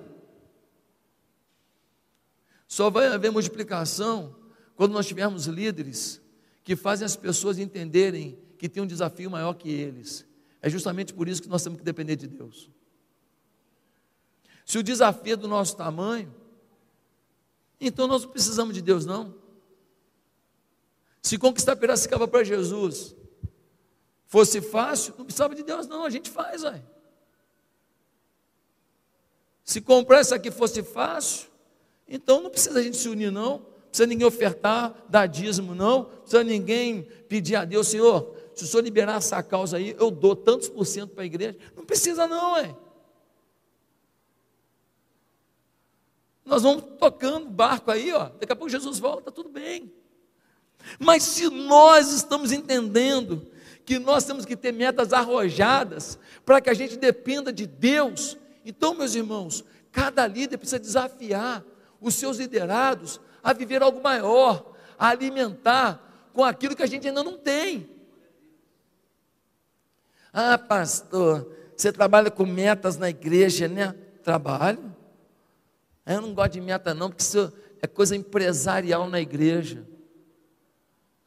Só 2.69 2.89
vai 2.89 3.09
haver 3.09 3.33
multiplicação 3.33 4.37
quando 4.77 4.93
nós 4.93 5.07
tivermos 5.07 5.47
líderes 5.47 6.20
que 6.63 6.77
fazem 6.77 7.07
as 7.07 7.17
pessoas 7.17 7.59
entenderem 7.59 8.39
que 8.59 8.69
tem 8.69 8.83
um 8.83 8.87
desafio 8.87 9.31
maior 9.31 9.55
que 9.55 9.71
eles. 9.71 10.27
É 10.61 10.69
justamente 10.69 11.15
por 11.15 11.29
isso 11.29 11.43
que 11.43 11.49
nós 11.49 11.63
temos 11.63 11.79
que 11.79 11.85
depender 11.85 12.17
de 12.17 12.27
Deus. 12.27 12.71
Se 14.67 14.79
o 14.79 14.83
desafio 14.83 15.33
é 15.33 15.37
do 15.37 15.49
nosso 15.49 15.77
tamanho, 15.77 16.33
então 17.81 18.07
nós 18.07 18.23
não 18.23 18.31
precisamos 18.31 18.75
de 18.75 18.83
Deus, 18.83 19.07
não. 19.07 19.35
Se 21.23 21.39
conquistar 21.39 21.77
Piracicaba 21.77 22.29
para 22.29 22.45
Jesus 22.45 23.17
fosse 24.27 24.61
fácil, 24.61 25.15
não 25.19 25.25
precisava 25.25 25.55
de 25.55 25.63
Deus, 25.63 25.87
não, 25.87 26.05
a 26.05 26.11
gente 26.11 26.31
faz, 26.31 26.65
aí. 26.65 26.83
Se 29.65 29.81
comprar 29.81 30.21
isso 30.21 30.35
aqui 30.35 30.51
fosse 30.51 30.83
fácil, 30.83 31.49
então 32.07 32.43
não 32.43 32.51
precisa 32.51 32.79
a 32.79 32.83
gente 32.83 32.97
se 32.97 33.09
unir, 33.09 33.31
não 33.33 33.70
precisa 33.91 34.07
ninguém 34.07 34.27
ofertar, 34.27 34.95
dar 35.09 35.27
dízimo, 35.27 35.75
não, 35.75 36.05
precisa 36.05 36.45
ninguém 36.45 37.03
pedir 37.29 37.57
a 37.57 37.65
Deus, 37.65 37.89
Senhor, 37.89 38.35
se 38.55 38.65
o 38.65 38.67
Senhor 38.67 38.83
liberar 38.83 39.17
essa 39.17 39.43
causa 39.43 39.77
aí, 39.77 39.97
eu 39.99 40.11
dou 40.11 40.37
tantos 40.37 40.69
por 40.69 40.85
cento 40.85 41.15
para 41.15 41.23
a 41.23 41.27
igreja. 41.27 41.57
Não 41.77 41.85
precisa, 41.85 42.27
não, 42.27 42.57
é. 42.57 42.75
Nós 46.45 46.63
vamos 46.63 46.85
tocando 46.99 47.49
barco 47.49 47.91
aí, 47.91 48.13
ó. 48.13 48.29
Daqui 48.29 48.53
a 48.53 48.57
pouco 48.57 48.69
Jesus 48.69 48.99
volta, 48.99 49.31
tudo 49.31 49.49
bem. 49.49 49.93
Mas 50.99 51.23
se 51.23 51.49
nós 51.49 52.13
estamos 52.13 52.53
entendendo 52.53 53.47
que 53.85 53.99
nós 53.99 54.25
temos 54.25 54.45
que 54.45 54.57
ter 54.57 54.73
metas 54.73 55.13
arrojadas 55.13 56.19
para 56.45 56.61
que 56.61 56.71
a 56.71 56.75
gente 56.75 56.97
dependa 56.97 57.53
de 57.53 57.67
Deus, 57.67 58.37
então, 58.65 58.95
meus 58.95 59.15
irmãos, 59.15 59.65
cada 59.91 60.27
líder 60.27 60.59
precisa 60.59 60.79
desafiar 60.79 61.65
os 62.01 62.15
seus 62.15 62.39
liderados 62.39 63.21
a 63.43 63.53
viver 63.53 63.83
algo 63.83 64.03
maior, 64.03 64.73
a 64.99 65.09
alimentar 65.09 66.31
com 66.33 66.45
aquilo 66.45 66.77
que 66.77 66.83
a 66.83 66.87
gente 66.87 67.09
ainda 67.09 67.23
não 67.23 67.37
tem. 67.37 67.89
Ah, 70.33 70.57
pastor, 70.57 71.51
você 71.77 71.93
trabalha 71.93 72.31
com 72.31 72.47
metas 72.47 72.97
na 72.97 73.11
igreja, 73.11 73.67
né? 73.67 73.95
Trabalho. 74.23 74.95
Eu 76.07 76.21
não 76.21 76.35
gosto 76.35 76.53
de 76.53 76.61
meta, 76.61 76.95
não, 76.95 77.09
porque 77.09 77.23
isso 77.23 77.53
é 77.83 77.87
coisa 77.87 78.17
empresarial 78.17 79.09
na 79.09 79.21
igreja. 79.21 79.87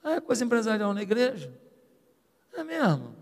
Ah, 0.04 0.16
é 0.16 0.22
coisa 0.22 0.44
empresarial 0.44 0.94
na 0.94 1.02
igreja? 1.02 1.52
É 2.54 2.64
mesmo. 2.64 3.16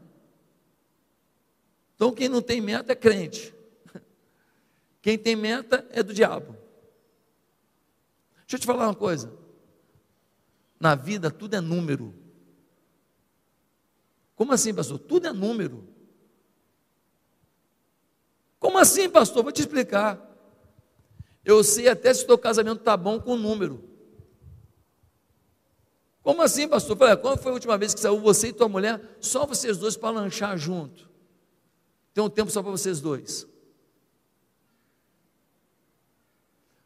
Então, 1.95 2.12
quem 2.12 2.28
não 2.28 2.41
tem 2.41 2.60
meta 2.60 2.91
é 2.91 2.95
crente. 2.95 3.54
Quem 5.02 5.18
tem 5.18 5.36
meta 5.36 5.86
é 5.91 6.02
do 6.02 6.14
diabo. 6.14 6.58
Deixa 8.52 8.58
eu 8.58 8.60
te 8.60 8.68
falar 8.68 8.88
uma 8.88 8.93
coisa. 8.95 9.32
Na 10.78 10.93
vida 10.93 11.32
tudo 11.32 11.56
é 11.56 11.62
número. 11.62 12.14
Como 14.36 14.52
assim, 14.52 14.74
pastor? 14.74 14.99
Tudo 14.99 15.28
é 15.28 15.32
número. 15.32 15.88
Como 18.60 18.78
assim, 18.78 19.10
pastor? 19.10 19.41
Vou 19.41 19.54
te 19.54 19.62
explicar. 19.62 20.20
Eu 21.45 21.64
sei 21.64 21.88
até 21.88 22.14
se 22.14 22.26
o 22.26 22.28
teu 22.28 22.38
casamento 22.38 22.80
está 22.80 22.97
bom 22.97 23.22
com 23.22 23.36
o 23.36 23.38
número. 23.38 23.89
Como 26.22 26.41
assim, 26.41 26.68
pastor? 26.68 26.97
Falei, 26.97 27.16
quando 27.16 27.39
foi 27.39 27.52
a 27.52 27.54
última 27.54 27.78
vez 27.78 27.93
que 27.93 28.02
saiu 28.02 28.20
você 28.20 28.49
e 28.49 28.54
tua 28.54 28.68
mulher, 28.68 29.02
só 29.22 29.45
vocês 29.45 29.78
dois 29.78 29.95
para 29.95 30.10
lanchar 30.10 30.58
junto? 30.58 31.10
Tem 32.14 32.22
um 32.22 32.30
tempo 32.30 32.52
só 32.52 32.62
para 32.62 32.72
vocês 32.72 32.99
dois. 32.99 33.47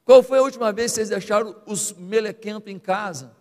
Qual 0.05 0.21
foi 0.21 0.37
a 0.37 0.43
última 0.43 0.71
vez 0.71 0.91
que 0.91 0.97
vocês 0.97 1.09
deixaram 1.09 1.55
os 1.65 1.91
melequentos 1.93 2.71
em 2.71 2.77
casa? 2.77 3.35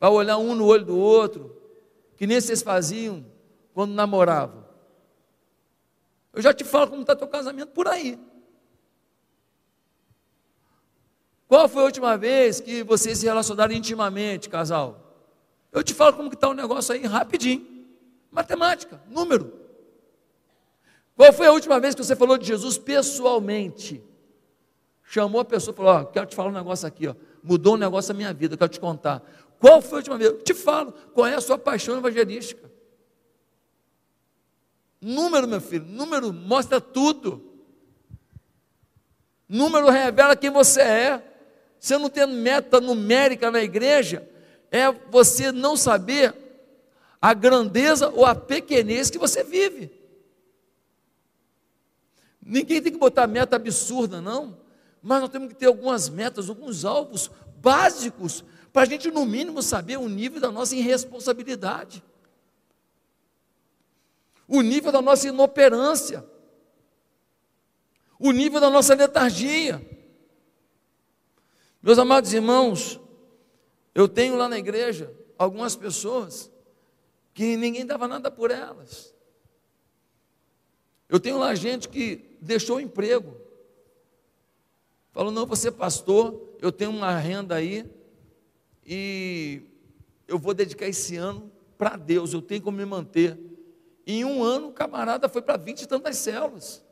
Para 0.00 0.10
olhar 0.10 0.36
um 0.36 0.54
no 0.54 0.66
olho 0.66 0.84
do 0.84 0.98
outro, 0.98 1.56
que 2.16 2.26
nem 2.26 2.40
vocês 2.40 2.60
faziam 2.60 3.24
quando 3.72 3.94
namoravam. 3.94 4.66
Eu 6.34 6.42
já 6.42 6.52
te 6.52 6.64
falo 6.64 6.90
como 6.90 7.02
está 7.02 7.14
teu 7.14 7.28
casamento 7.28 7.70
por 7.70 7.86
aí. 7.86 8.18
Qual 11.46 11.68
foi 11.68 11.82
a 11.82 11.86
última 11.86 12.18
vez 12.18 12.60
que 12.60 12.82
vocês 12.82 13.18
se 13.18 13.26
relacionaram 13.26 13.72
intimamente, 13.72 14.48
casal? 14.48 15.06
Eu 15.70 15.84
te 15.84 15.94
falo 15.94 16.16
como 16.16 16.28
que 16.28 16.34
está 16.34 16.48
o 16.48 16.54
negócio 16.54 16.92
aí 16.92 17.06
rapidinho. 17.06 17.86
Matemática, 18.30 19.00
número. 19.08 19.52
Qual 21.14 21.32
foi 21.32 21.46
a 21.46 21.52
última 21.52 21.78
vez 21.78 21.94
que 21.94 22.02
você 22.02 22.16
falou 22.16 22.36
de 22.36 22.46
Jesus 22.46 22.76
pessoalmente? 22.76 24.02
Chamou 25.06 25.40
a 25.40 25.44
pessoa 25.44 25.72
e 25.72 25.76
falou: 25.76 25.92
Ó, 25.92 26.04
quero 26.04 26.26
te 26.26 26.36
falar 26.36 26.50
um 26.50 26.54
negócio 26.54 26.86
aqui, 26.86 27.06
ó. 27.06 27.14
Mudou 27.42 27.74
um 27.74 27.78
negócio 27.78 28.12
na 28.12 28.18
minha 28.18 28.34
vida, 28.34 28.56
quero 28.56 28.68
te 28.68 28.80
contar. 28.80 29.22
Qual 29.58 29.80
foi 29.80 29.98
a 29.98 30.00
última 30.00 30.18
vez? 30.18 30.30
Eu 30.30 30.42
te 30.42 30.52
falo, 30.52 30.92
qual 31.14 31.26
é 31.26 31.34
a 31.34 31.40
sua 31.40 31.56
paixão 31.56 31.96
evangelística? 31.96 32.70
Número, 35.00 35.46
meu 35.46 35.60
filho, 35.60 35.84
número 35.86 36.32
mostra 36.32 36.80
tudo. 36.80 37.54
Número 39.48 39.88
revela 39.88 40.34
quem 40.34 40.50
você 40.50 40.80
é. 40.80 41.32
Você 41.78 41.96
não 41.96 42.10
tendo 42.10 42.34
meta 42.34 42.80
numérica 42.80 43.50
na 43.50 43.62
igreja, 43.62 44.28
é 44.72 44.90
você 44.90 45.52
não 45.52 45.76
saber 45.76 46.34
a 47.22 47.32
grandeza 47.32 48.08
ou 48.08 48.24
a 48.24 48.34
pequenez 48.34 49.08
que 49.08 49.18
você 49.18 49.44
vive. 49.44 49.92
Ninguém 52.42 52.82
tem 52.82 52.92
que 52.92 52.98
botar 52.98 53.26
meta 53.26 53.54
absurda, 53.54 54.20
não 54.20 54.65
mas 55.06 55.20
nós 55.20 55.30
temos 55.30 55.50
que 55.50 55.54
ter 55.54 55.66
algumas 55.66 56.08
metas, 56.08 56.48
alguns 56.48 56.84
alvos 56.84 57.30
básicos, 57.58 58.44
para 58.72 58.82
a 58.82 58.84
gente, 58.86 59.08
no 59.08 59.24
mínimo, 59.24 59.62
saber 59.62 59.98
o 59.98 60.08
nível 60.08 60.40
da 60.40 60.50
nossa 60.50 60.74
irresponsabilidade, 60.74 62.02
o 64.48 64.60
nível 64.62 64.90
da 64.90 65.00
nossa 65.00 65.28
inoperância, 65.28 66.28
o 68.18 68.32
nível 68.32 68.60
da 68.60 68.68
nossa 68.68 68.96
letargia. 68.96 69.80
Meus 71.80 72.00
amados 72.00 72.32
irmãos, 72.32 72.98
eu 73.94 74.08
tenho 74.08 74.34
lá 74.34 74.48
na 74.48 74.58
igreja 74.58 75.14
algumas 75.38 75.76
pessoas 75.76 76.50
que 77.32 77.56
ninguém 77.56 77.86
dava 77.86 78.08
nada 78.08 78.28
por 78.28 78.50
elas. 78.50 79.14
Eu 81.08 81.20
tenho 81.20 81.38
lá 81.38 81.54
gente 81.54 81.88
que 81.88 82.36
deixou 82.40 82.78
o 82.78 82.80
emprego. 82.80 83.45
Falou, 85.16 85.32
não, 85.32 85.46
você 85.46 85.68
é 85.68 85.70
pastor, 85.70 86.58
eu 86.60 86.70
tenho 86.70 86.90
uma 86.90 87.16
renda 87.16 87.54
aí 87.54 87.90
e 88.84 89.62
eu 90.28 90.38
vou 90.38 90.52
dedicar 90.52 90.86
esse 90.86 91.16
ano 91.16 91.50
para 91.78 91.96
Deus, 91.96 92.34
eu 92.34 92.42
tenho 92.42 92.60
como 92.60 92.76
me 92.76 92.84
manter. 92.84 93.40
Em 94.06 94.26
um 94.26 94.44
ano, 94.44 94.68
o 94.68 94.72
camarada 94.72 95.26
foi 95.26 95.40
para 95.40 95.56
vinte 95.56 95.80
e 95.80 95.86
tantas 95.86 96.18
células. 96.18 96.84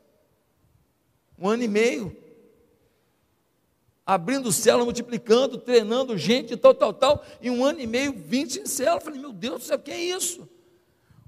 Um 1.37 1.47
ano 1.47 1.61
e 1.61 1.67
meio. 1.67 2.17
Abrindo 4.03 4.51
célula, 4.51 4.85
multiplicando, 4.85 5.59
treinando 5.59 6.17
gente, 6.17 6.57
tal, 6.57 6.73
tal, 6.73 6.93
tal. 6.93 7.23
Em 7.39 7.51
um 7.51 7.63
ano 7.63 7.79
e 7.79 7.85
meio, 7.85 8.11
vinte 8.11 8.59
em 8.59 8.65
célula. 8.65 9.01
Falei, 9.01 9.19
meu 9.19 9.33
Deus 9.33 9.59
do 9.59 9.65
céu, 9.65 9.77
que 9.77 9.91
é 9.91 10.01
isso? 10.01 10.49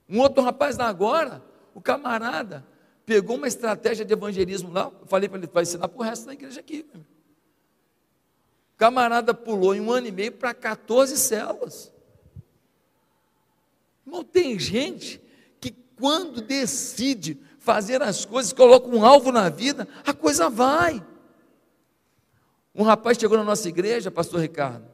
Um 0.09 0.19
outro 0.19 0.41
rapaz 0.41 0.75
da 0.75 0.87
agora, 0.87 1.43
o 1.75 1.79
camarada, 1.79 2.65
pegou 3.07 3.37
uma 3.37 3.47
estratégia 3.47 4.03
de 4.03 4.11
evangelismo 4.11 4.69
lá. 4.69 4.91
Eu 4.99 5.07
falei 5.07 5.29
para 5.29 5.37
ele, 5.37 5.47
vai 5.47 5.63
ensinar 5.63 5.87
para 5.87 5.97
o 5.97 6.03
resto 6.03 6.25
da 6.25 6.33
igreja 6.33 6.59
aqui. 6.59 6.85
Camarada 8.75 9.33
pulou 9.33 9.73
em 9.73 9.79
um 9.79 9.89
ano 9.89 10.07
e 10.07 10.11
meio 10.11 10.33
para 10.33 10.53
14 10.53 11.17
células. 11.17 11.89
Não 14.05 14.25
tem 14.25 14.59
gente 14.59 15.21
que 15.61 15.71
quando 15.95 16.41
decide 16.41 17.39
fazer 17.59 18.01
as 18.01 18.25
coisas, 18.25 18.51
coloca 18.51 18.89
um 18.89 19.05
alvo 19.05 19.31
na 19.31 19.47
vida, 19.47 19.87
a 20.05 20.13
coisa 20.13 20.49
vai. 20.49 21.03
Um 22.75 22.83
rapaz 22.83 23.17
chegou 23.17 23.37
na 23.37 23.43
nossa 23.43 23.69
igreja, 23.69 24.11
pastor 24.11 24.41
Ricardo, 24.41 24.85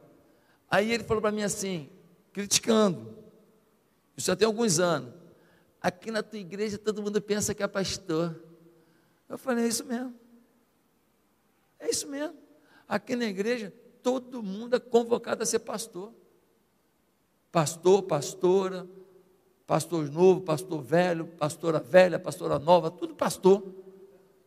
aí 0.70 0.90
ele 0.90 1.02
falou 1.02 1.20
para 1.20 1.32
mim 1.32 1.42
assim, 1.42 1.90
criticando, 2.32 3.14
isso 4.16 4.28
já 4.28 4.36
tem 4.36 4.46
alguns 4.46 4.78
anos, 4.78 5.12
aqui 5.84 6.10
na 6.10 6.22
tua 6.22 6.38
igreja 6.38 6.78
todo 6.78 7.02
mundo 7.02 7.20
pensa 7.20 7.54
que 7.54 7.62
é 7.62 7.66
pastor. 7.66 8.34
Eu 9.28 9.36
falei, 9.36 9.66
é 9.66 9.68
isso 9.68 9.84
mesmo. 9.84 10.14
É 11.78 11.90
isso 11.90 12.08
mesmo. 12.08 12.34
Aqui 12.88 13.14
na 13.14 13.26
igreja, 13.26 13.70
todo 14.02 14.42
mundo 14.42 14.76
é 14.76 14.80
convocado 14.80 15.42
a 15.42 15.46
ser 15.46 15.58
pastor. 15.58 16.10
Pastor, 17.52 18.02
pastora, 18.04 18.88
pastor 19.66 20.10
novo, 20.10 20.40
pastor 20.40 20.80
velho, 20.80 21.26
pastora 21.26 21.78
velha, 21.78 22.18
pastora 22.18 22.58
nova, 22.58 22.90
tudo 22.90 23.14
pastor. 23.14 23.62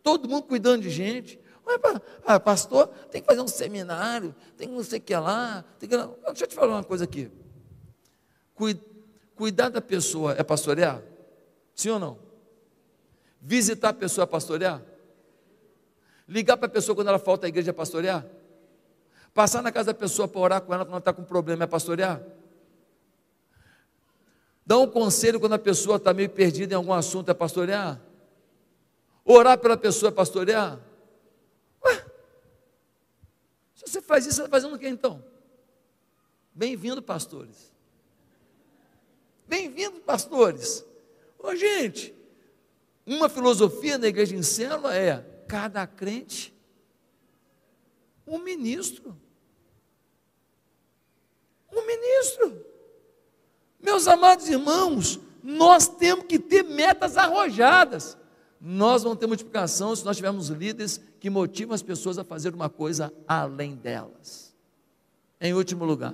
Todo 0.02 0.28
mundo 0.28 0.48
cuidando 0.48 0.82
de 0.82 0.90
gente. 0.90 1.40
Ah, 2.26 2.40
pastor, 2.40 2.88
tem 3.12 3.22
que 3.22 3.28
fazer 3.28 3.42
um 3.42 3.48
seminário, 3.48 4.34
tem 4.58 4.68
não 4.68 4.84
sei 4.84 4.98
o 4.98 5.02
que 5.02 5.16
lá. 5.16 5.64
Tem 5.78 5.88
que... 5.88 5.96
Deixa 5.96 6.46
eu 6.46 6.48
te 6.48 6.56
falar 6.56 6.78
uma 6.78 6.84
coisa 6.84 7.04
aqui. 7.04 7.32
Cuidar 9.36 9.70
da 9.70 9.82
pessoa 9.82 10.34
é 10.34 10.42
pastorear? 10.44 11.04
Sim 11.78 11.92
ou 11.92 12.00
não? 12.00 12.20
Visitar 13.40 13.90
a 13.90 13.94
pessoa 13.94 14.24
é 14.24 14.26
pastorear? 14.28 14.82
Ligar 16.28 16.58
para 16.58 16.66
a 16.66 16.70
pessoa 16.70 16.96
quando 16.96 17.08
ela 17.08 17.20
falta 17.20 17.46
à 17.46 17.50
igreja 17.50 17.70
é 17.70 17.74
pastorear? 17.74 18.26
Passar 19.32 19.62
na 19.62 19.72
casa 19.72 19.94
da 19.94 19.94
pessoa 19.94 20.28
para 20.28 20.42
orar 20.42 20.62
com 20.62 20.74
ela 20.74 20.84
quando 20.84 20.94
ela 20.94 21.00
está 21.00 21.14
com 21.14 21.24
problema 21.24 21.66
é 21.66 21.68
pastorear? 21.68 22.20
Dar 24.66 24.80
um 24.80 24.88
conselho 24.88 25.40
quando 25.40 25.54
a 25.54 25.60
pessoa 25.60 25.98
está 25.98 26.12
meio 26.16 26.32
perdida 26.32 26.74
em 26.74 26.76
algum 26.76 26.92
assunto 26.92 27.30
é 27.30 27.34
pastorear? 27.36 28.02
Orar 29.24 29.60
pela 29.60 29.78
pessoa 29.78 30.10
é 30.10 30.12
pastorear? 30.12 30.80
Ué, 31.86 32.06
se 33.76 33.88
você 33.88 34.02
faz 34.02 34.26
isso, 34.26 34.38
você 34.38 34.42
está 34.42 34.50
fazendo 34.50 34.76
o 34.76 34.80
que 34.80 34.88
então? 34.88 35.24
Bem-vindo, 36.56 37.04
pastores. 37.04 37.72
Bem-vindo, 39.48 40.00
pastores. 40.00 40.87
Ô, 41.48 41.56
gente, 41.56 42.14
uma 43.06 43.30
filosofia 43.30 43.98
da 43.98 44.06
igreja 44.06 44.36
em 44.36 44.44
célula 44.44 44.94
é: 44.94 45.20
cada 45.48 45.88
crente, 45.88 46.54
um 48.28 48.38
ministro. 48.38 49.18
Um 51.72 51.88
ministro. 51.88 52.66
Meus 53.80 54.10
amados 54.10 54.50
irmãos, 54.50 55.22
nós 55.42 55.88
temos 55.88 56.26
que 56.26 56.38
ter 56.38 56.64
metas 56.64 57.16
arrojadas. 57.16 58.18
Nós 58.60 59.04
vamos 59.04 59.18
ter 59.18 59.28
multiplicação 59.28 59.96
se 59.96 60.04
nós 60.04 60.18
tivermos 60.18 60.50
líderes 60.50 61.00
que 61.18 61.30
motivam 61.30 61.74
as 61.74 61.82
pessoas 61.82 62.18
a 62.18 62.26
fazer 62.26 62.54
uma 62.54 62.70
coisa 62.70 63.14
além 63.26 63.74
delas. 63.74 64.54
Em 65.40 65.54
último 65.54 65.86
lugar, 65.86 66.14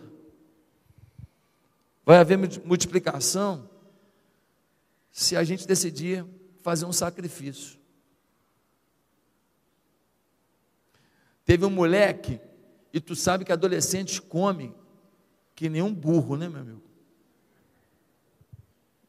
vai 2.06 2.18
haver 2.18 2.38
multiplicação 2.64 3.73
se 5.14 5.38
a 5.38 5.44
gente 5.44 5.68
decidir 5.68 6.26
fazer 6.64 6.86
um 6.86 6.92
sacrifício. 6.92 7.80
Teve 11.46 11.66
um 11.66 11.70
moleque, 11.70 12.42
e 12.92 13.00
tu 13.00 13.16
sabe 13.16 13.46
que 13.46 13.52
adolescentes 13.52 14.20
comem 14.20 14.74
que 15.56 15.70
nem 15.70 15.84
um 15.84 15.94
burro, 15.94 16.36
né, 16.36 16.50
meu 16.50 16.62
amigo? 16.62 16.82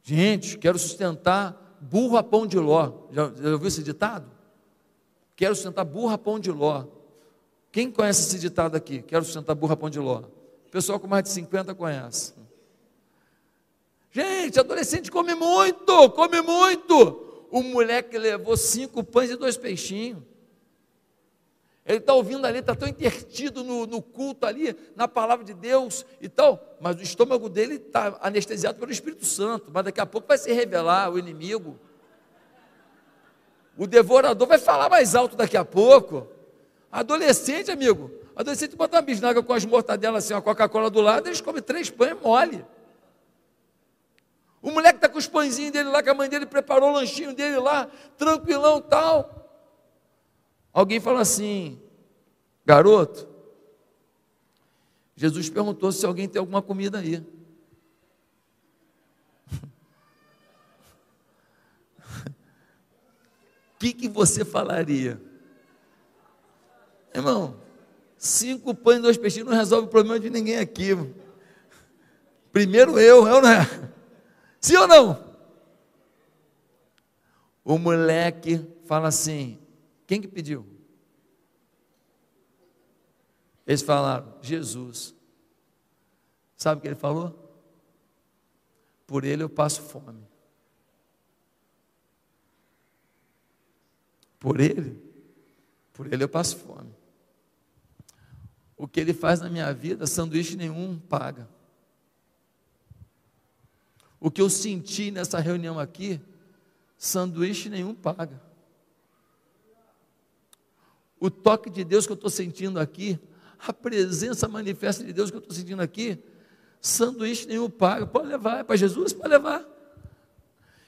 Gente, 0.03 0.59
quero 0.59 0.79
sustentar 0.79 1.79
burro 1.81 2.19
a 2.19 2.23
pão 2.23 2.47
de 2.47 2.59
ló. 2.59 3.09
Já, 3.11 3.33
já 3.35 3.53
ouviu 3.53 3.69
esse 3.69 3.83
ditado? 3.83 4.31
Quero 5.35 5.55
sustentar 5.55 5.85
burro 5.85 6.11
a 6.11 6.19
pão 6.19 6.39
de 6.39 6.51
ló. 6.53 6.85
Quem 7.73 7.91
conhece 7.91 8.29
esse 8.29 8.39
ditado 8.39 8.77
aqui? 8.77 9.01
Quero 9.01 9.25
sustentar 9.25 9.55
burro 9.55 9.73
a 9.73 9.77
pão 9.77 9.89
de 9.89 9.99
ló. 9.99 10.25
O 10.67 10.71
pessoal 10.71 11.01
com 11.01 11.07
mais 11.07 11.25
de 11.25 11.31
50 11.31 11.75
conhece. 11.75 12.35
Gente, 14.15 14.61
adolescente 14.61 15.11
come 15.11 15.35
muito, 15.35 16.09
come 16.11 16.41
muito. 16.41 17.47
O 17.51 17.65
moleque 17.65 18.17
levou 18.17 18.57
cinco 18.57 19.03
pães 19.03 19.29
e 19.29 19.35
dois 19.35 19.57
peixinhos. 19.57 20.23
Ele 21.85 21.99
está 21.99 22.15
ouvindo 22.15 22.47
ali, 22.47 22.61
está 22.61 22.77
tão 22.77 22.87
intertido 22.87 23.65
no, 23.65 23.89
no, 23.89 24.01
culto 24.01 24.47
ali, 24.47 24.77
na 24.95 25.09
palavra 25.09 25.45
de 25.45 25.53
Deus 25.53 26.07
e 26.21 26.29
tal, 26.29 26.77
mas 26.81 26.97
o 26.97 27.03
estômago 27.03 27.49
dele 27.49 27.75
está 27.75 28.17
anestesiado 28.23 28.79
pelo 28.79 28.93
Espírito 28.93 29.27
Santo, 29.27 29.73
mas 29.75 29.85
daqui 29.85 30.01
a 30.01 30.07
pouco 30.07 30.29
vai 30.29 30.39
se 30.39 30.53
revelar 30.53 31.11
o 31.11 31.19
inimigo. 31.19 31.77
O 33.77 33.85
devorador 33.85 34.47
vai 34.47 34.59
falar 34.59 34.89
mais 34.89 35.17
alto 35.17 35.35
daqui 35.35 35.57
a 35.57 35.65
pouco. 35.65 36.29
Adolescente, 36.91 37.69
amigo, 37.73 38.13
adolescente 38.37 38.77
bota 38.77 38.97
uma 38.97 39.03
bisnaga 39.03 39.43
com 39.43 39.53
as 39.53 39.65
mortadelas 39.65 40.25
assim, 40.25 40.35
a 40.35 40.41
Coca-Cola 40.41 40.89
do 40.89 41.01
lado, 41.01 41.27
eles 41.27 41.41
comem 41.41 41.61
três 41.61 41.91
pães 41.91 42.17
mole. 42.23 42.65
O 44.65 44.71
moleque 44.71 44.97
está 44.97 45.09
com 45.11 45.19
os 45.19 45.27
pãezinhos 45.27 45.73
dele 45.73 45.91
lá, 45.91 46.03
que 46.03 46.09
a 46.09 46.15
mãe 46.15 46.27
dele 46.27 46.47
preparou 46.47 46.89
o 46.89 46.93
lanchinho 46.95 47.35
dele 47.35 47.59
lá, 47.59 47.87
tranquilão 48.17 48.81
tal. 48.81 49.47
Alguém 50.73 50.99
fala 50.99 51.21
assim, 51.21 51.79
garoto, 52.65 53.29
Jesus 55.15 55.51
perguntou 55.51 55.93
se 55.93 56.07
alguém 56.07 56.27
tem 56.27 56.41
alguma 56.41 56.63
comida 56.63 57.01
aí. 57.01 57.23
O 59.53 59.57
que, 63.79 63.93
que 63.93 64.09
você 64.09 64.47
falaria? 64.47 65.21
Irmão, 67.15 67.61
cinco 68.17 68.75
pães 68.75 69.01
e 69.01 69.03
dois 69.03 69.19
peixinhos 69.19 69.51
não 69.51 69.59
resolve 69.59 69.89
o 69.89 69.91
problema 69.91 70.19
de 70.19 70.31
ninguém 70.31 70.57
aqui. 70.57 70.93
Primeiro 72.51 72.99
eu, 72.99 73.29
eu 73.29 73.43
não 73.43 73.51
é? 73.51 73.93
Sim 74.65 74.77
ou 74.79 74.89
não? 74.89 75.37
O 77.63 77.77
moleque 77.77 78.67
fala 78.87 79.09
assim: 79.09 79.61
quem 80.07 80.23
que 80.23 80.27
pediu? 80.27 80.67
Eles 83.67 83.83
falaram, 83.83 84.39
Jesus. 84.41 85.15
Sabe 86.57 86.79
o 86.79 86.81
que 86.81 86.89
ele 86.89 86.95
falou? 86.95 87.39
Por 89.07 89.27
ele 89.27 89.43
eu 89.43 89.51
passo 89.51 89.83
fome. 89.83 90.27
Por 94.41 94.61
ele, 94.61 94.99
por 95.93 96.11
ele 96.11 96.25
eu 96.25 96.29
passo 96.29 96.57
fome. 96.57 96.91
O 98.79 98.89
que 98.89 98.99
ele 98.99 99.13
faz 99.13 99.41
na 99.41 99.51
minha 99.51 99.71
vida, 99.75 100.07
sanduíche 100.07 100.57
nenhum 100.57 100.99
paga. 100.99 101.54
O 104.25 104.31
que 104.31 104.41
eu 104.41 104.49
senti 104.49 105.11
nessa 105.11 105.39
reunião 105.39 105.79
aqui, 105.79 106.21
sanduíche 106.97 107.69
nenhum 107.69 107.95
paga 107.95 108.41
o 111.25 111.31
toque 111.31 111.71
de 111.71 111.83
Deus 111.85 112.05
que 112.05 112.13
eu 112.13 112.17
estou 112.17 112.29
sentindo 112.29 112.79
aqui, 112.79 113.19
a 113.67 113.73
presença 113.73 114.47
manifesta 114.47 115.03
de 115.03 115.11
Deus 115.11 115.31
que 115.31 115.37
eu 115.37 115.41
estou 115.41 115.57
sentindo 115.57 115.81
aqui, 115.81 116.23
sanduíche 116.83 117.47
nenhum 117.47 117.71
paga, 117.71 118.07
pode 118.07 118.29
levar, 118.29 118.59
é 118.59 118.63
para 118.63 118.77
Jesus, 118.77 119.15
pode 119.15 119.31
levar. 119.31 119.65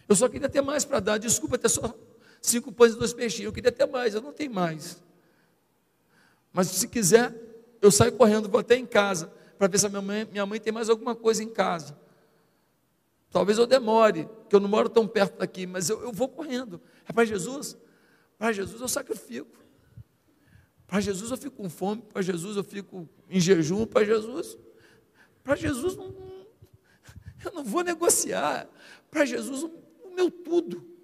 Eu 0.07 0.15
só 0.15 0.29
queria 0.29 0.47
ter 0.47 0.61
mais 0.61 0.85
para 0.85 1.01
dar, 1.01 1.17
desculpa 1.17 1.57
ter 1.57 1.71
só 1.71 1.95
cinco 2.43 2.71
pães 2.71 2.93
e 2.93 2.99
dois 2.99 3.15
peixinhos, 3.15 3.47
eu 3.47 3.53
queria 3.53 3.73
ter 3.73 3.87
mais, 3.87 4.15
eu 4.15 4.21
não 4.21 4.31
tenho 4.31 4.53
mais. 4.53 5.03
Mas 6.53 6.67
se 6.67 6.87
quiser, 6.87 7.35
eu 7.81 7.91
saio 7.91 8.13
correndo, 8.13 8.47
vou 8.47 8.61
até 8.61 8.77
em 8.77 8.85
casa, 8.85 9.33
para 9.57 9.69
ver 9.69 9.79
se 9.79 9.89
minha 9.89 10.03
mãe, 10.03 10.29
minha 10.31 10.45
mãe 10.45 10.61
tem 10.61 10.71
mais 10.71 10.91
alguma 10.91 11.15
coisa 11.15 11.43
em 11.43 11.49
casa. 11.49 11.97
Talvez 13.31 13.59
eu 13.59 13.67
demore, 13.67 14.29
que 14.49 14.57
eu 14.57 14.61
não 14.61 14.69
moro 14.69 14.89
tão 14.89 15.07
perto 15.07 15.39
daqui, 15.39 15.67
mas 15.67 15.91
eu, 15.91 16.03
eu 16.03 16.13
vou 16.13 16.29
correndo. 16.29 16.81
É 17.07 17.13
para 17.13 17.25
Jesus? 17.25 17.77
Para 18.39 18.53
Jesus 18.53 18.81
eu 18.81 18.89
sacrifico. 18.89 19.65
Para 20.87 21.01
Jesus 21.01 21.31
eu 21.31 21.37
fico 21.37 21.57
com 21.57 21.69
fome, 21.69 22.03
para 22.03 22.23
Jesus 22.23 22.57
eu 22.57 22.65
fico 22.65 23.09
em 23.29 23.41
jejum, 23.41 23.87
para 23.87 24.05
Jesus. 24.05 24.57
Para 25.43 25.57
Jesus 25.57 25.97
não, 25.97 26.07
eu 27.45 27.53
não 27.53 27.65
vou 27.65 27.83
negociar. 27.83 28.69
Para 29.11 29.25
Jesus 29.25 29.65
o 29.65 30.15
meu 30.15 30.31
tudo. 30.31 30.97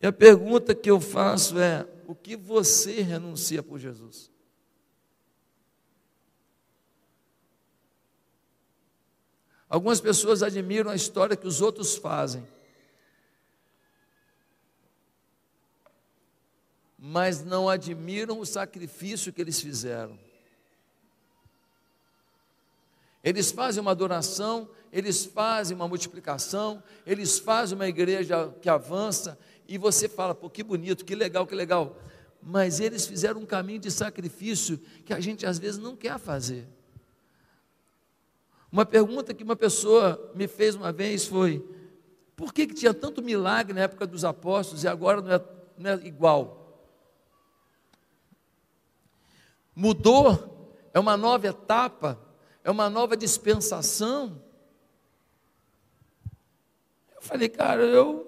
E 0.00 0.06
a 0.06 0.12
pergunta 0.12 0.74
que 0.74 0.90
eu 0.90 1.00
faço 1.00 1.58
é: 1.58 1.86
o 2.06 2.14
que 2.14 2.36
você 2.36 3.02
renuncia 3.02 3.62
por 3.62 3.78
Jesus? 3.78 4.30
Algumas 9.70 10.00
pessoas 10.00 10.42
admiram 10.42 10.90
a 10.90 10.96
história 10.96 11.36
que 11.36 11.46
os 11.46 11.62
outros 11.62 11.94
fazem, 11.94 12.44
mas 16.98 17.44
não 17.44 17.68
admiram 17.68 18.40
o 18.40 18.44
sacrifício 18.44 19.32
que 19.32 19.40
eles 19.40 19.60
fizeram. 19.60 20.18
Eles 23.22 23.52
fazem 23.52 23.80
uma 23.80 23.92
adoração, 23.92 24.68
eles 24.92 25.24
fazem 25.24 25.76
uma 25.76 25.86
multiplicação, 25.86 26.82
eles 27.06 27.38
fazem 27.38 27.76
uma 27.76 27.86
igreja 27.86 28.52
que 28.60 28.68
avança, 28.68 29.38
e 29.68 29.78
você 29.78 30.08
fala, 30.08 30.34
pô, 30.34 30.50
que 30.50 30.64
bonito, 30.64 31.04
que 31.04 31.14
legal, 31.14 31.46
que 31.46 31.54
legal. 31.54 31.96
Mas 32.42 32.80
eles 32.80 33.06
fizeram 33.06 33.40
um 33.40 33.46
caminho 33.46 33.78
de 33.78 33.90
sacrifício 33.92 34.78
que 35.04 35.12
a 35.12 35.20
gente 35.20 35.46
às 35.46 35.60
vezes 35.60 35.78
não 35.78 35.94
quer 35.94 36.18
fazer. 36.18 36.66
Uma 38.72 38.86
pergunta 38.86 39.34
que 39.34 39.42
uma 39.42 39.56
pessoa 39.56 40.30
me 40.34 40.46
fez 40.46 40.74
uma 40.74 40.92
vez 40.92 41.26
foi: 41.26 41.64
por 42.36 42.54
que, 42.54 42.66
que 42.66 42.74
tinha 42.74 42.94
tanto 42.94 43.22
milagre 43.22 43.74
na 43.74 43.82
época 43.82 44.06
dos 44.06 44.24
apóstolos 44.24 44.84
e 44.84 44.88
agora 44.88 45.20
não 45.20 45.32
é, 45.32 45.44
não 45.76 45.90
é 45.90 46.06
igual? 46.06 46.60
Mudou, 49.74 50.78
é 50.92 51.00
uma 51.00 51.16
nova 51.16 51.46
etapa, 51.46 52.18
é 52.62 52.70
uma 52.70 52.88
nova 52.88 53.16
dispensação. 53.16 54.42
Eu 57.14 57.22
falei, 57.22 57.48
cara, 57.48 57.82
eu 57.82 58.26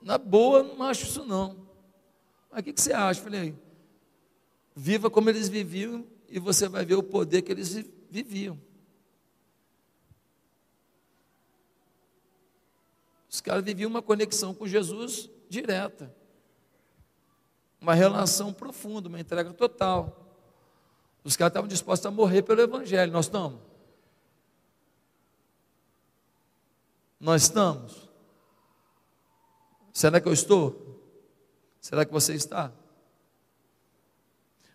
na 0.00 0.18
boa, 0.18 0.62
não 0.62 0.82
acho 0.84 1.04
isso 1.04 1.24
não. 1.24 1.66
Mas 2.50 2.60
o 2.60 2.62
que, 2.64 2.72
que 2.72 2.80
você 2.80 2.92
acha? 2.92 3.20
Eu 3.20 3.24
falei, 3.24 3.54
viva 4.74 5.10
como 5.10 5.30
eles 5.30 5.48
viviam 5.48 6.06
e 6.28 6.38
você 6.38 6.68
vai 6.68 6.84
ver 6.84 6.94
o 6.94 7.02
poder 7.02 7.42
que 7.42 7.52
eles 7.52 7.84
viviam. 8.10 8.58
Os 13.34 13.40
caras 13.40 13.64
viviam 13.64 13.90
uma 13.90 14.00
conexão 14.00 14.54
com 14.54 14.64
Jesus 14.64 15.28
direta, 15.48 16.14
uma 17.80 17.92
relação 17.92 18.52
profunda, 18.52 19.08
uma 19.08 19.18
entrega 19.18 19.52
total. 19.52 20.40
Os 21.24 21.36
caras 21.36 21.50
estavam 21.50 21.66
dispostos 21.66 22.06
a 22.06 22.12
morrer 22.12 22.42
pelo 22.42 22.60
Evangelho. 22.60 23.10
Nós 23.10 23.26
estamos? 23.26 23.60
Nós 27.18 27.42
estamos? 27.42 28.08
Será 29.92 30.20
que 30.20 30.28
eu 30.28 30.32
estou? 30.32 31.02
Será 31.80 32.04
que 32.04 32.12
você 32.12 32.34
está? 32.34 32.72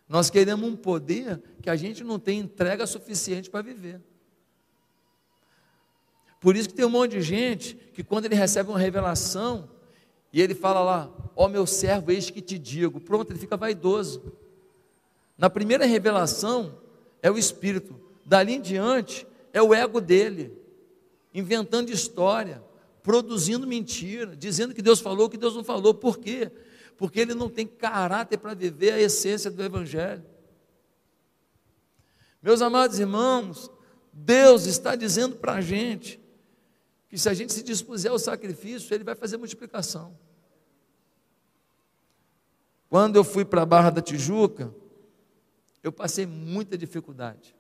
Nós 0.06 0.30
queremos 0.30 0.70
um 0.70 0.76
poder 0.76 1.42
que 1.62 1.70
a 1.70 1.78
gente 1.78 2.04
não 2.04 2.20
tem 2.20 2.40
entrega 2.40 2.86
suficiente 2.86 3.50
para 3.50 3.62
viver. 3.62 4.02
Por 6.40 6.56
isso 6.56 6.70
que 6.70 6.76
tem 6.76 6.86
um 6.86 6.90
monte 6.90 7.12
de 7.12 7.22
gente 7.22 7.76
que 7.94 8.04
quando 8.04 8.26
ele 8.26 8.36
recebe 8.36 8.70
uma 8.70 8.80
revelação 8.80 9.70
e 10.32 10.42
ele 10.42 10.56
fala 10.56 10.80
lá, 10.80 11.12
ó 11.36 11.46
oh, 11.46 11.50
meu 11.50 11.66
servo, 11.66 12.12
eis 12.12 12.30
que 12.30 12.42
te 12.42 12.58
digo, 12.58 13.00
pronto, 13.00 13.32
ele 13.32 13.40
fica 13.40 13.58
vaidoso. 13.58 14.22
Na 15.38 15.50
primeira 15.50 15.86
revelação 15.86 16.80
é 17.22 17.30
o 17.30 17.38
Espírito, 17.38 18.00
dali 18.26 18.54
em 18.54 18.62
diante 18.62 19.28
é 19.52 19.62
o 19.62 19.74
ego 19.74 20.00
dele, 20.00 20.54
inventando 21.34 21.90
história, 21.90 22.64
produzindo 23.02 23.66
mentira, 23.66 24.36
dizendo 24.36 24.74
que 24.74 24.82
Deus 24.82 25.00
falou 25.00 25.30
que 25.30 25.38
Deus 25.38 25.56
não 25.56 25.64
falou. 25.64 25.94
Por 25.94 26.20
quê? 26.20 26.52
Porque 26.98 27.20
ele 27.20 27.34
não 27.34 27.50
tem 27.50 27.66
caráter 27.66 28.38
para 28.38 28.54
viver 28.54 28.94
a 28.94 29.00
essência 29.00 29.50
do 29.50 29.64
Evangelho. 29.64 30.24
Meus 32.42 32.62
amados 32.62 33.00
irmãos, 33.00 33.72
Deus 34.14 34.66
está 34.66 34.96
dizendo 34.96 35.36
para 35.38 35.54
a 35.56 35.62
gente 35.62 36.20
que 37.10 37.18
se 37.18 37.28
a 37.28 37.34
gente 37.34 37.52
se 37.52 37.64
dispuser 37.64 38.12
ao 38.12 38.20
sacrifício, 38.20 38.94
Ele 38.94 39.04
vai 39.04 39.16
fazer 39.16 39.38
multiplicação. 39.38 40.16
Quando 42.88 43.16
eu 43.16 43.24
fui 43.24 43.44
para 43.44 43.64
a 43.64 43.66
Barra 43.66 43.90
da 43.90 44.02
Tijuca, 44.02 44.74
eu 45.82 45.92
passei 45.92 46.26
muita 46.26 46.78
dificuldade. 46.78 47.56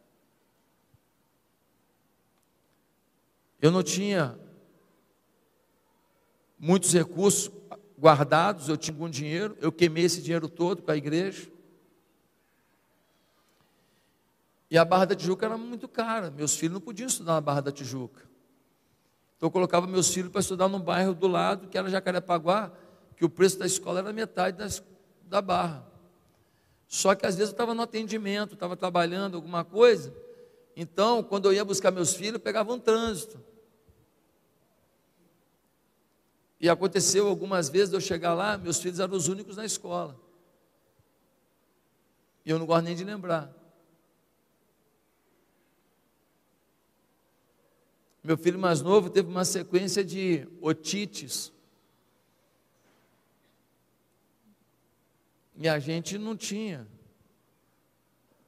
Eu 3.59 3.71
não 3.71 3.81
tinha 3.81 4.39
muitos 6.57 6.93
recursos 6.93 7.51
guardados, 7.99 8.69
eu 8.69 8.77
tinha 8.77 8.93
algum 8.93 9.09
dinheiro, 9.09 9.57
eu 9.59 9.71
queimei 9.71 10.05
esse 10.05 10.21
dinheiro 10.21 10.47
todo 10.47 10.83
com 10.83 10.91
a 10.91 10.97
igreja. 10.97 11.51
E 14.69 14.77
a 14.77 14.85
Barra 14.85 15.05
da 15.05 15.15
Tijuca 15.15 15.47
era 15.47 15.57
muito 15.57 15.87
cara, 15.87 16.29
meus 16.29 16.55
filhos 16.55 16.75
não 16.75 16.81
podiam 16.81 17.07
estudar 17.07 17.33
na 17.33 17.41
Barra 17.41 17.61
da 17.61 17.71
Tijuca. 17.71 18.28
Então 19.39 19.47
eu 19.47 19.51
colocava 19.51 19.87
meus 19.87 20.13
filhos 20.13 20.29
para 20.29 20.41
estudar 20.41 20.67
no 20.67 20.79
bairro 20.79 21.13
do 21.13 21.25
lado, 21.25 21.69
que 21.69 21.77
era 21.77 21.89
Jacarepaguá, 21.89 22.73
que 23.15 23.23
o 23.23 23.29
preço 23.29 23.57
da 23.57 23.65
escola 23.65 23.99
era 23.99 24.11
metade 24.11 24.57
das, 24.57 24.83
da 25.23 25.41
Barra. 25.41 25.87
Só 26.89 27.15
que 27.15 27.25
às 27.25 27.35
vezes 27.35 27.51
eu 27.51 27.53
estava 27.53 27.73
no 27.73 27.81
atendimento, 27.81 28.55
estava 28.55 28.75
trabalhando 28.75 29.35
alguma 29.35 29.63
coisa, 29.63 30.13
então 30.75 31.23
quando 31.23 31.45
eu 31.45 31.53
ia 31.53 31.63
buscar 31.63 31.89
meus 31.89 32.13
filhos, 32.13 32.33
eu 32.33 32.39
pegava 32.41 32.73
um 32.73 32.79
trânsito. 32.79 33.41
E 36.59 36.67
aconteceu 36.67 37.25
algumas 37.25 37.69
vezes 37.69 37.91
de 37.91 37.95
eu 37.95 38.01
chegar 38.01 38.33
lá, 38.33 38.57
meus 38.57 38.81
filhos 38.81 38.99
eram 38.99 39.15
os 39.15 39.29
únicos 39.29 39.55
na 39.55 39.63
escola. 39.63 40.19
E 42.43 42.49
eu 42.49 42.59
não 42.59 42.65
gosto 42.65 42.83
nem 42.83 42.95
de 42.95 43.05
lembrar. 43.05 43.55
Meu 48.29 48.37
filho 48.37 48.59
mais 48.59 48.79
novo 48.79 49.09
teve 49.09 49.27
uma 49.27 49.43
sequência 49.43 50.05
de 50.05 50.47
otites. 50.61 51.51
E 55.57 55.67
a 55.67 55.79
gente 55.79 56.15
não 56.15 56.37
tinha 56.37 56.87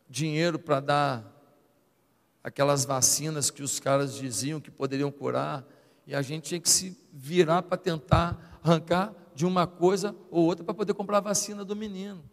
dinheiro 0.08 0.60
para 0.60 0.80
dar 0.80 1.44
aquelas 2.44 2.86
vacinas 2.86 3.50
que 3.50 3.64
os 3.64 3.80
caras 3.80 4.14
diziam 4.14 4.62
que 4.62 4.70
poderiam 4.70 5.12
curar 5.12 5.66
e 6.06 6.14
a 6.14 6.22
gente 6.22 6.50
tinha 6.50 6.62
que 6.62 6.70
se 6.70 6.96
virar 7.12 7.64
para 7.64 7.76
tentar 7.76 8.60
arrancar 8.64 9.16
de 9.34 9.48
uma 9.48 9.66
coisa 9.66 10.16
ou 10.30 10.46
outra 10.46 10.64
para 10.64 10.76
poder 10.76 10.94
comprar 10.94 11.18
a 11.18 11.22
vacina 11.22 11.66
do 11.66 11.76
menino. 11.76 12.24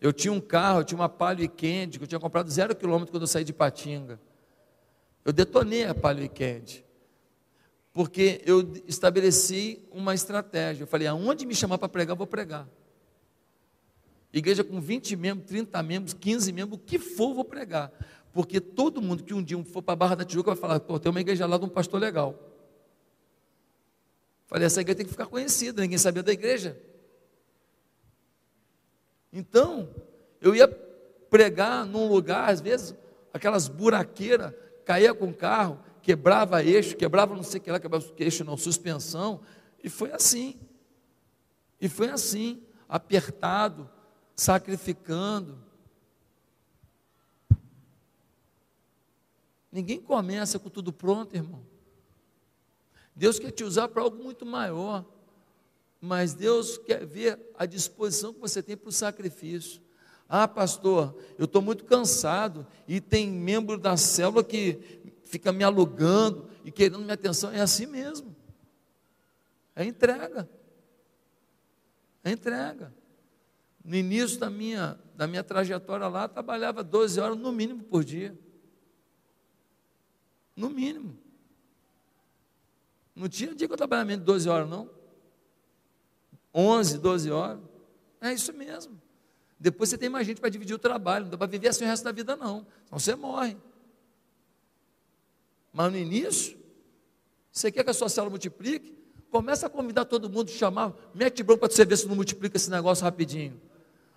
Eu 0.00 0.14
tinha 0.14 0.32
um 0.32 0.40
carro, 0.40 0.80
eu 0.80 0.84
tinha 0.84 0.98
uma 0.98 1.10
Palio 1.10 1.42
Weekend, 1.42 1.98
que 1.98 2.04
eu 2.04 2.08
tinha 2.08 2.18
comprado 2.18 2.50
zero 2.50 2.74
quilômetro 2.74 3.12
quando 3.12 3.24
eu 3.24 3.28
saí 3.28 3.44
de 3.44 3.52
Patinga. 3.52 4.18
Eu 5.24 5.32
detonei 5.32 5.84
a 5.84 5.94
Palio 5.94 6.22
Weekend, 6.22 6.84
porque 7.92 8.40
eu 8.46 8.72
estabeleci 8.86 9.86
uma 9.90 10.14
estratégia. 10.14 10.84
Eu 10.84 10.86
falei, 10.86 11.06
aonde 11.06 11.44
me 11.44 11.54
chamar 11.54 11.78
para 11.78 11.88
pregar, 11.88 12.14
eu 12.14 12.18
vou 12.18 12.26
pregar. 12.26 12.68
Igreja 14.32 14.62
com 14.62 14.80
20 14.80 15.16
membros, 15.16 15.46
30 15.48 15.82
membros, 15.82 16.14
15 16.14 16.52
membros, 16.52 16.78
o 16.78 16.82
que 16.82 16.98
for, 16.98 17.30
eu 17.30 17.34
vou 17.34 17.44
pregar. 17.44 17.92
Porque 18.32 18.60
todo 18.60 19.02
mundo 19.02 19.24
que 19.24 19.34
um 19.34 19.42
dia 19.42 19.62
for 19.64 19.82
para 19.82 19.92
a 19.92 19.96
Barra 19.96 20.14
da 20.14 20.24
Tijuca 20.24 20.52
vai 20.52 20.60
falar, 20.60 20.80
pô, 20.80 20.98
tem 20.98 21.10
uma 21.10 21.20
igreja 21.20 21.46
lá 21.46 21.58
de 21.58 21.64
um 21.64 21.68
pastor 21.68 22.00
legal. 22.00 22.38
Falei, 24.46 24.66
essa 24.66 24.80
igreja 24.80 24.96
tem 24.96 25.06
que 25.06 25.12
ficar 25.12 25.26
conhecida, 25.26 25.82
ninguém 25.82 25.98
sabia 25.98 26.22
da 26.22 26.32
igreja. 26.32 26.80
Então, 29.32 29.88
eu 30.40 30.54
ia 30.54 30.66
pregar 31.28 31.84
num 31.86 32.08
lugar, 32.08 32.50
às 32.50 32.60
vezes, 32.60 32.94
aquelas 33.32 33.68
buraqueiras, 33.68 34.52
caía 34.90 35.14
com 35.14 35.28
o 35.28 35.34
carro, 35.34 35.78
quebrava 36.02 36.64
eixo, 36.64 36.96
quebrava 36.96 37.32
não 37.32 37.44
sei 37.44 37.60
o 37.60 37.62
que 37.62 37.70
lá, 37.70 37.78
quebrava 37.78 38.04
eixo 38.18 38.42
não, 38.42 38.56
suspensão, 38.56 39.40
e 39.84 39.88
foi 39.88 40.10
assim. 40.10 40.58
E 41.80 41.88
foi 41.88 42.10
assim, 42.10 42.60
apertado, 42.88 43.88
sacrificando. 44.34 45.62
Ninguém 49.70 50.00
começa 50.00 50.58
com 50.58 50.68
tudo 50.68 50.92
pronto, 50.92 51.36
irmão. 51.36 51.64
Deus 53.14 53.38
quer 53.38 53.52
te 53.52 53.62
usar 53.62 53.86
para 53.86 54.02
algo 54.02 54.20
muito 54.20 54.44
maior. 54.44 55.04
Mas 56.00 56.34
Deus 56.34 56.78
quer 56.78 57.06
ver 57.06 57.38
a 57.56 57.64
disposição 57.64 58.34
que 58.34 58.40
você 58.40 58.60
tem 58.60 58.76
para 58.76 58.88
o 58.88 58.92
sacrifício. 58.92 59.80
Ah, 60.32 60.46
pastor, 60.46 61.12
eu 61.36 61.46
estou 61.46 61.60
muito 61.60 61.84
cansado 61.84 62.64
e 62.86 63.00
tem 63.00 63.28
membro 63.28 63.76
da 63.76 63.96
célula 63.96 64.44
que 64.44 64.78
fica 65.24 65.50
me 65.50 65.64
alugando 65.64 66.48
e 66.64 66.70
querendo 66.70 67.00
minha 67.00 67.14
atenção. 67.14 67.50
É 67.50 67.60
assim 67.60 67.84
mesmo. 67.84 68.36
É 69.74 69.84
entrega. 69.84 70.48
É 72.22 72.30
entrega. 72.30 72.94
No 73.84 73.96
início 73.96 74.38
da 74.38 74.48
minha, 74.48 74.96
da 75.16 75.26
minha 75.26 75.42
trajetória 75.42 76.06
lá, 76.06 76.28
trabalhava 76.28 76.84
12 76.84 77.18
horas 77.18 77.36
no 77.36 77.50
mínimo 77.50 77.82
por 77.82 78.04
dia. 78.04 78.38
No 80.54 80.70
mínimo. 80.70 81.18
Não 83.16 83.28
tinha 83.28 83.52
dia 83.52 83.66
que 83.66 83.72
eu 83.72 83.76
trabalhava 83.76 84.06
menos 84.06 84.24
de 84.24 84.26
12 84.26 84.48
horas, 84.48 84.70
não. 84.70 84.88
11, 86.54 86.98
12 86.98 87.32
horas. 87.32 87.60
É 88.20 88.32
isso 88.32 88.52
mesmo. 88.52 89.09
Depois 89.60 89.90
você 89.90 89.98
tem 89.98 90.08
mais 90.08 90.26
gente 90.26 90.40
para 90.40 90.48
dividir 90.48 90.74
o 90.74 90.78
trabalho. 90.78 91.24
Não 91.24 91.32
dá 91.32 91.36
para 91.36 91.46
viver 91.46 91.68
assim 91.68 91.84
o 91.84 91.86
resto 91.86 92.02
da 92.02 92.12
vida, 92.12 92.34
não. 92.34 92.66
Senão 92.86 92.98
você 92.98 93.14
morre. 93.14 93.58
Mas 95.70 95.92
no 95.92 95.98
início, 95.98 96.58
você 97.52 97.70
quer 97.70 97.84
que 97.84 97.90
a 97.90 97.92
sua 97.92 98.08
célula 98.08 98.30
multiplique? 98.30 98.98
Começa 99.30 99.66
a 99.66 99.70
convidar 99.70 100.06
todo 100.06 100.30
mundo, 100.30 100.50
chamar, 100.50 100.94
mete 101.14 101.42
bronca 101.42 101.68
para 101.68 101.76
você 101.76 101.84
ver 101.84 101.98
se 101.98 102.08
não 102.08 102.16
multiplica 102.16 102.56
esse 102.56 102.70
negócio 102.70 103.04
rapidinho. 103.04 103.60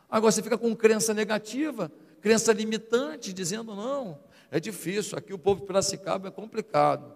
Agora 0.09 0.31
você 0.31 0.41
fica 0.41 0.57
com 0.57 0.73
crença 0.75 1.13
negativa, 1.13 1.91
crença 2.21 2.53
limitante, 2.53 3.33
dizendo 3.33 3.75
não, 3.75 4.19
é 4.49 4.59
difícil, 4.59 5.17
aqui 5.17 5.33
o 5.33 5.37
povo 5.37 5.61
de 5.61 5.67
Piracicaba 5.67 6.29
é 6.29 6.31
complicado. 6.31 7.13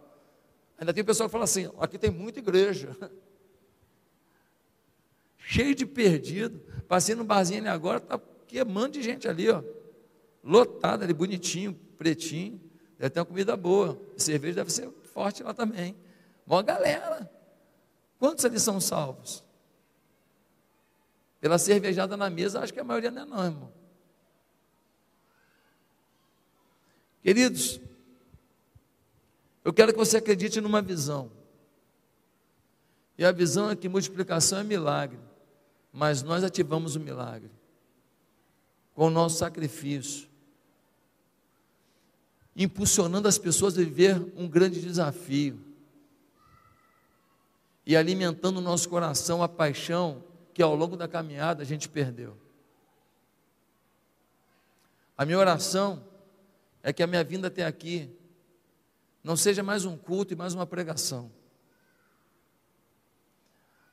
Ainda 0.77 0.93
tem 0.93 1.03
pessoal 1.03 1.29
que 1.29 1.31
fala 1.31 1.45
assim, 1.45 1.71
aqui 1.79 1.97
tem 1.97 2.11
muita 2.11 2.39
igreja. 2.39 2.95
Cheio 5.49 5.73
de 5.73 5.85
perdido. 5.85 6.59
Passei 6.89 7.15
no 7.15 7.23
barzinho 7.23 7.71
agora, 7.71 7.99
está 7.99 8.19
queimando 8.45 8.89
de 8.89 9.01
gente 9.01 9.29
ali, 9.29 9.49
ó. 9.49 9.63
Lotado 10.43 11.03
ali, 11.03 11.13
bonitinho, 11.13 11.73
pretinho. 11.97 12.59
Deve 12.99 13.11
ter 13.11 13.19
uma 13.21 13.25
comida 13.25 13.55
boa. 13.55 13.97
Cerveja 14.17 14.55
deve 14.55 14.73
ser 14.73 14.91
forte 15.13 15.43
lá 15.43 15.53
também. 15.53 15.95
Boa 16.45 16.61
galera. 16.61 17.31
Quantos 18.19 18.43
ali 18.43 18.59
são 18.59 18.81
salvos? 18.81 19.41
Pela 21.39 21.57
cervejada 21.57 22.17
na 22.17 22.29
mesa, 22.29 22.59
acho 22.59 22.73
que 22.73 22.79
a 22.81 22.83
maioria 22.83 23.09
não 23.09 23.21
é 23.21 23.25
não, 23.25 23.45
irmão. 23.45 23.73
Queridos, 27.23 27.79
eu 29.63 29.71
quero 29.71 29.93
que 29.93 29.97
você 29.97 30.17
acredite 30.17 30.59
numa 30.59 30.81
visão. 30.81 31.31
E 33.17 33.23
a 33.23 33.31
visão 33.31 33.69
é 33.69 33.77
que 33.77 33.87
multiplicação 33.87 34.59
é 34.59 34.63
milagre, 34.63 35.19
mas 35.97 36.21
nós 36.21 36.43
ativamos 36.43 36.95
o 36.95 36.99
milagre 36.99 37.49
com 38.93 39.07
o 39.07 39.09
nosso 39.09 39.39
sacrifício, 39.39 40.29
impulsionando 42.55 43.27
as 43.27 43.39
pessoas 43.39 43.73
a 43.75 43.81
viver 43.81 44.15
um 44.35 44.47
grande 44.47 44.79
desafio 44.79 45.59
e 47.83 47.97
alimentando 47.97 48.61
no 48.61 48.61
nosso 48.61 48.87
coração 48.87 49.41
a 49.41 49.49
paixão 49.49 50.23
que 50.53 50.61
ao 50.61 50.75
longo 50.75 50.95
da 50.95 51.07
caminhada 51.07 51.63
a 51.63 51.65
gente 51.65 51.89
perdeu. 51.89 52.37
A 55.17 55.25
minha 55.25 55.39
oração 55.39 56.05
é 56.83 56.93
que 56.93 57.01
a 57.01 57.07
minha 57.07 57.23
vinda 57.23 57.47
até 57.47 57.65
aqui 57.65 58.15
não 59.23 59.35
seja 59.35 59.63
mais 59.63 59.83
um 59.83 59.97
culto 59.97 60.31
e 60.31 60.37
mais 60.37 60.53
uma 60.53 60.67
pregação. 60.67 61.31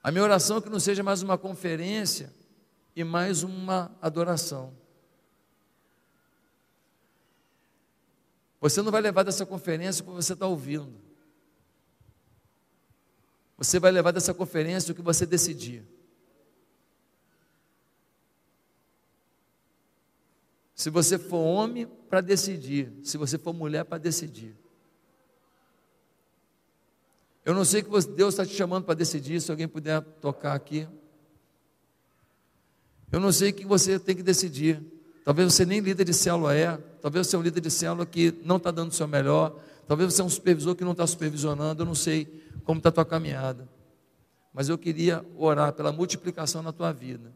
A 0.05 0.11
minha 0.11 0.23
oração 0.23 0.59
é 0.59 0.61
que 0.61 0.69
não 0.69 0.79
seja 0.79 1.03
mais 1.03 1.23
uma 1.23 1.39
conferência 1.39 2.31
e 2.95 3.03
mais 3.03 3.43
uma 3.43 3.91
adoração. 4.03 4.77
Você 8.61 8.83
não 8.83 8.93
vai 8.93 9.01
levar 9.01 9.23
dessa 9.23 9.47
conferência 9.47 10.03
o 10.03 10.07
que 10.07 10.13
você 10.13 10.35
está 10.35 10.47
ouvindo. 10.47 10.93
Você 13.57 13.81
vai 13.81 13.91
levar 13.91 14.11
dessa 14.11 14.35
conferência 14.35 14.93
o 14.93 14.95
que 14.95 15.01
você 15.01 15.25
decidir. 15.25 15.83
Se 20.75 20.91
você 20.91 21.19
for 21.19 21.39
homem, 21.39 21.87
para 21.87 22.21
decidir. 22.21 22.93
Se 23.03 23.17
você 23.17 23.39
for 23.39 23.55
mulher, 23.55 23.87
para 23.87 23.97
decidir. 23.97 24.55
Eu 27.45 27.53
não 27.53 27.65
sei 27.65 27.83
que 27.83 27.91
Deus 27.91 28.35
está 28.35 28.47
te 28.47 28.55
chamando 28.55 28.85
para 28.85 28.95
decidir, 28.95 29.41
se 29.41 29.51
alguém 29.51 29.69
puder 29.69 30.01
tocar 30.01 30.55
aqui. 30.55 30.89
Eu 33.13 33.21
não 33.21 33.31
sei 33.31 33.51
o 33.51 33.53
que 33.53 33.67
você 33.67 33.99
tem 33.99 34.17
que 34.17 34.23
decidir. 34.23 34.83
Talvez 35.25 35.53
você 35.53 35.67
nem 35.67 35.81
líder 35.81 36.05
de 36.05 36.15
célula 36.15 36.55
é, 36.55 36.77
talvez 37.01 37.27
você 37.27 37.37
é 37.37 37.39
um 37.39 37.43
líder 37.43 37.61
de 37.61 37.71
célula 37.71 38.05
que 38.05 38.35
não 38.45 38.57
está 38.57 38.71
dando 38.71 38.91
o 38.91 38.95
seu 38.95 39.07
melhor, 39.07 39.59
talvez 39.87 40.13
você 40.13 40.21
é 40.21 40.25
um 40.25 40.29
supervisor 40.29 40.75
que 40.75 40.85
não 40.85 40.93
está 40.93 41.07
supervisionando, 41.07 41.83
eu 41.83 41.87
não 41.87 41.95
sei 41.95 42.27
como 42.65 42.79
está 42.79 42.89
a 42.89 42.93
tua 42.93 43.05
caminhada. 43.05 43.69
Mas 44.53 44.69
eu 44.69 44.77
queria 44.77 45.25
orar 45.37 45.73
pela 45.73 45.93
multiplicação 45.93 46.63
na 46.63 46.73
tua 46.73 46.93
vida. 46.93 47.33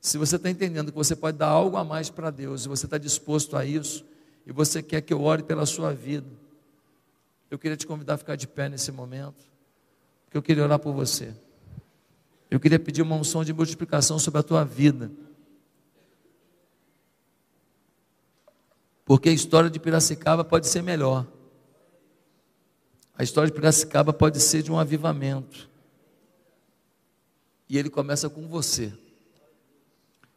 Se 0.00 0.16
você 0.16 0.36
está 0.36 0.48
entendendo 0.48 0.90
que 0.90 0.96
você 0.96 1.14
pode 1.14 1.36
dar 1.36 1.48
algo 1.48 1.76
a 1.76 1.84
mais 1.84 2.08
para 2.08 2.30
Deus, 2.30 2.64
e 2.64 2.68
você 2.68 2.86
está 2.86 2.96
disposto 2.96 3.56
a 3.56 3.64
isso, 3.64 4.04
e 4.46 4.52
você 4.52 4.82
quer 4.82 5.02
que 5.02 5.12
eu 5.12 5.22
ore 5.22 5.42
pela 5.42 5.66
sua 5.66 5.92
vida, 5.92 6.26
eu 7.50 7.58
queria 7.58 7.76
te 7.76 7.86
convidar 7.86 8.14
a 8.14 8.18
ficar 8.18 8.36
de 8.36 8.46
pé 8.46 8.68
nesse 8.68 8.92
momento, 8.92 9.42
porque 10.24 10.38
eu 10.38 10.42
queria 10.42 10.62
orar 10.62 10.78
por 10.78 10.94
você. 10.94 11.34
Eu 12.48 12.60
queria 12.60 12.78
pedir 12.78 13.02
uma 13.02 13.16
unção 13.16 13.44
de 13.44 13.52
multiplicação 13.52 14.18
sobre 14.18 14.40
a 14.40 14.42
tua 14.42 14.64
vida. 14.64 15.10
Porque 19.04 19.28
a 19.28 19.32
história 19.32 19.68
de 19.68 19.80
Piracicaba 19.80 20.44
pode 20.44 20.68
ser 20.68 20.82
melhor. 20.82 21.26
A 23.16 23.24
história 23.24 23.50
de 23.50 23.54
Piracicaba 23.54 24.12
pode 24.12 24.40
ser 24.40 24.62
de 24.62 24.70
um 24.70 24.78
avivamento. 24.78 25.68
E 27.68 27.76
ele 27.76 27.90
começa 27.90 28.30
com 28.30 28.46
você. 28.46 28.92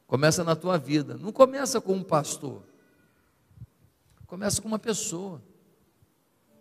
Começa 0.07 0.43
na 0.43 0.55
tua 0.55 0.77
vida. 0.77 1.17
Não 1.17 1.31
começa 1.31 1.79
com 1.79 1.93
um 1.93 2.03
pastor. 2.03 2.63
Começa 4.25 4.61
com 4.61 4.67
uma 4.67 4.79
pessoa. 4.79 5.41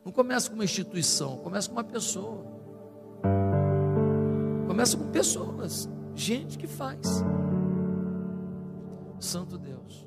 Não 0.04 0.10
começa 0.10 0.48
com 0.48 0.54
uma 0.54 0.64
instituição, 0.64 1.38
começa 1.38 1.68
com 1.68 1.76
uma 1.76 1.84
pessoa. 1.84 2.44
Começa 4.66 4.96
com 4.96 5.10
pessoas, 5.10 5.88
gente 6.14 6.58
que 6.58 6.66
faz. 6.66 7.24
Santo 9.20 9.56
Deus. 9.56 10.01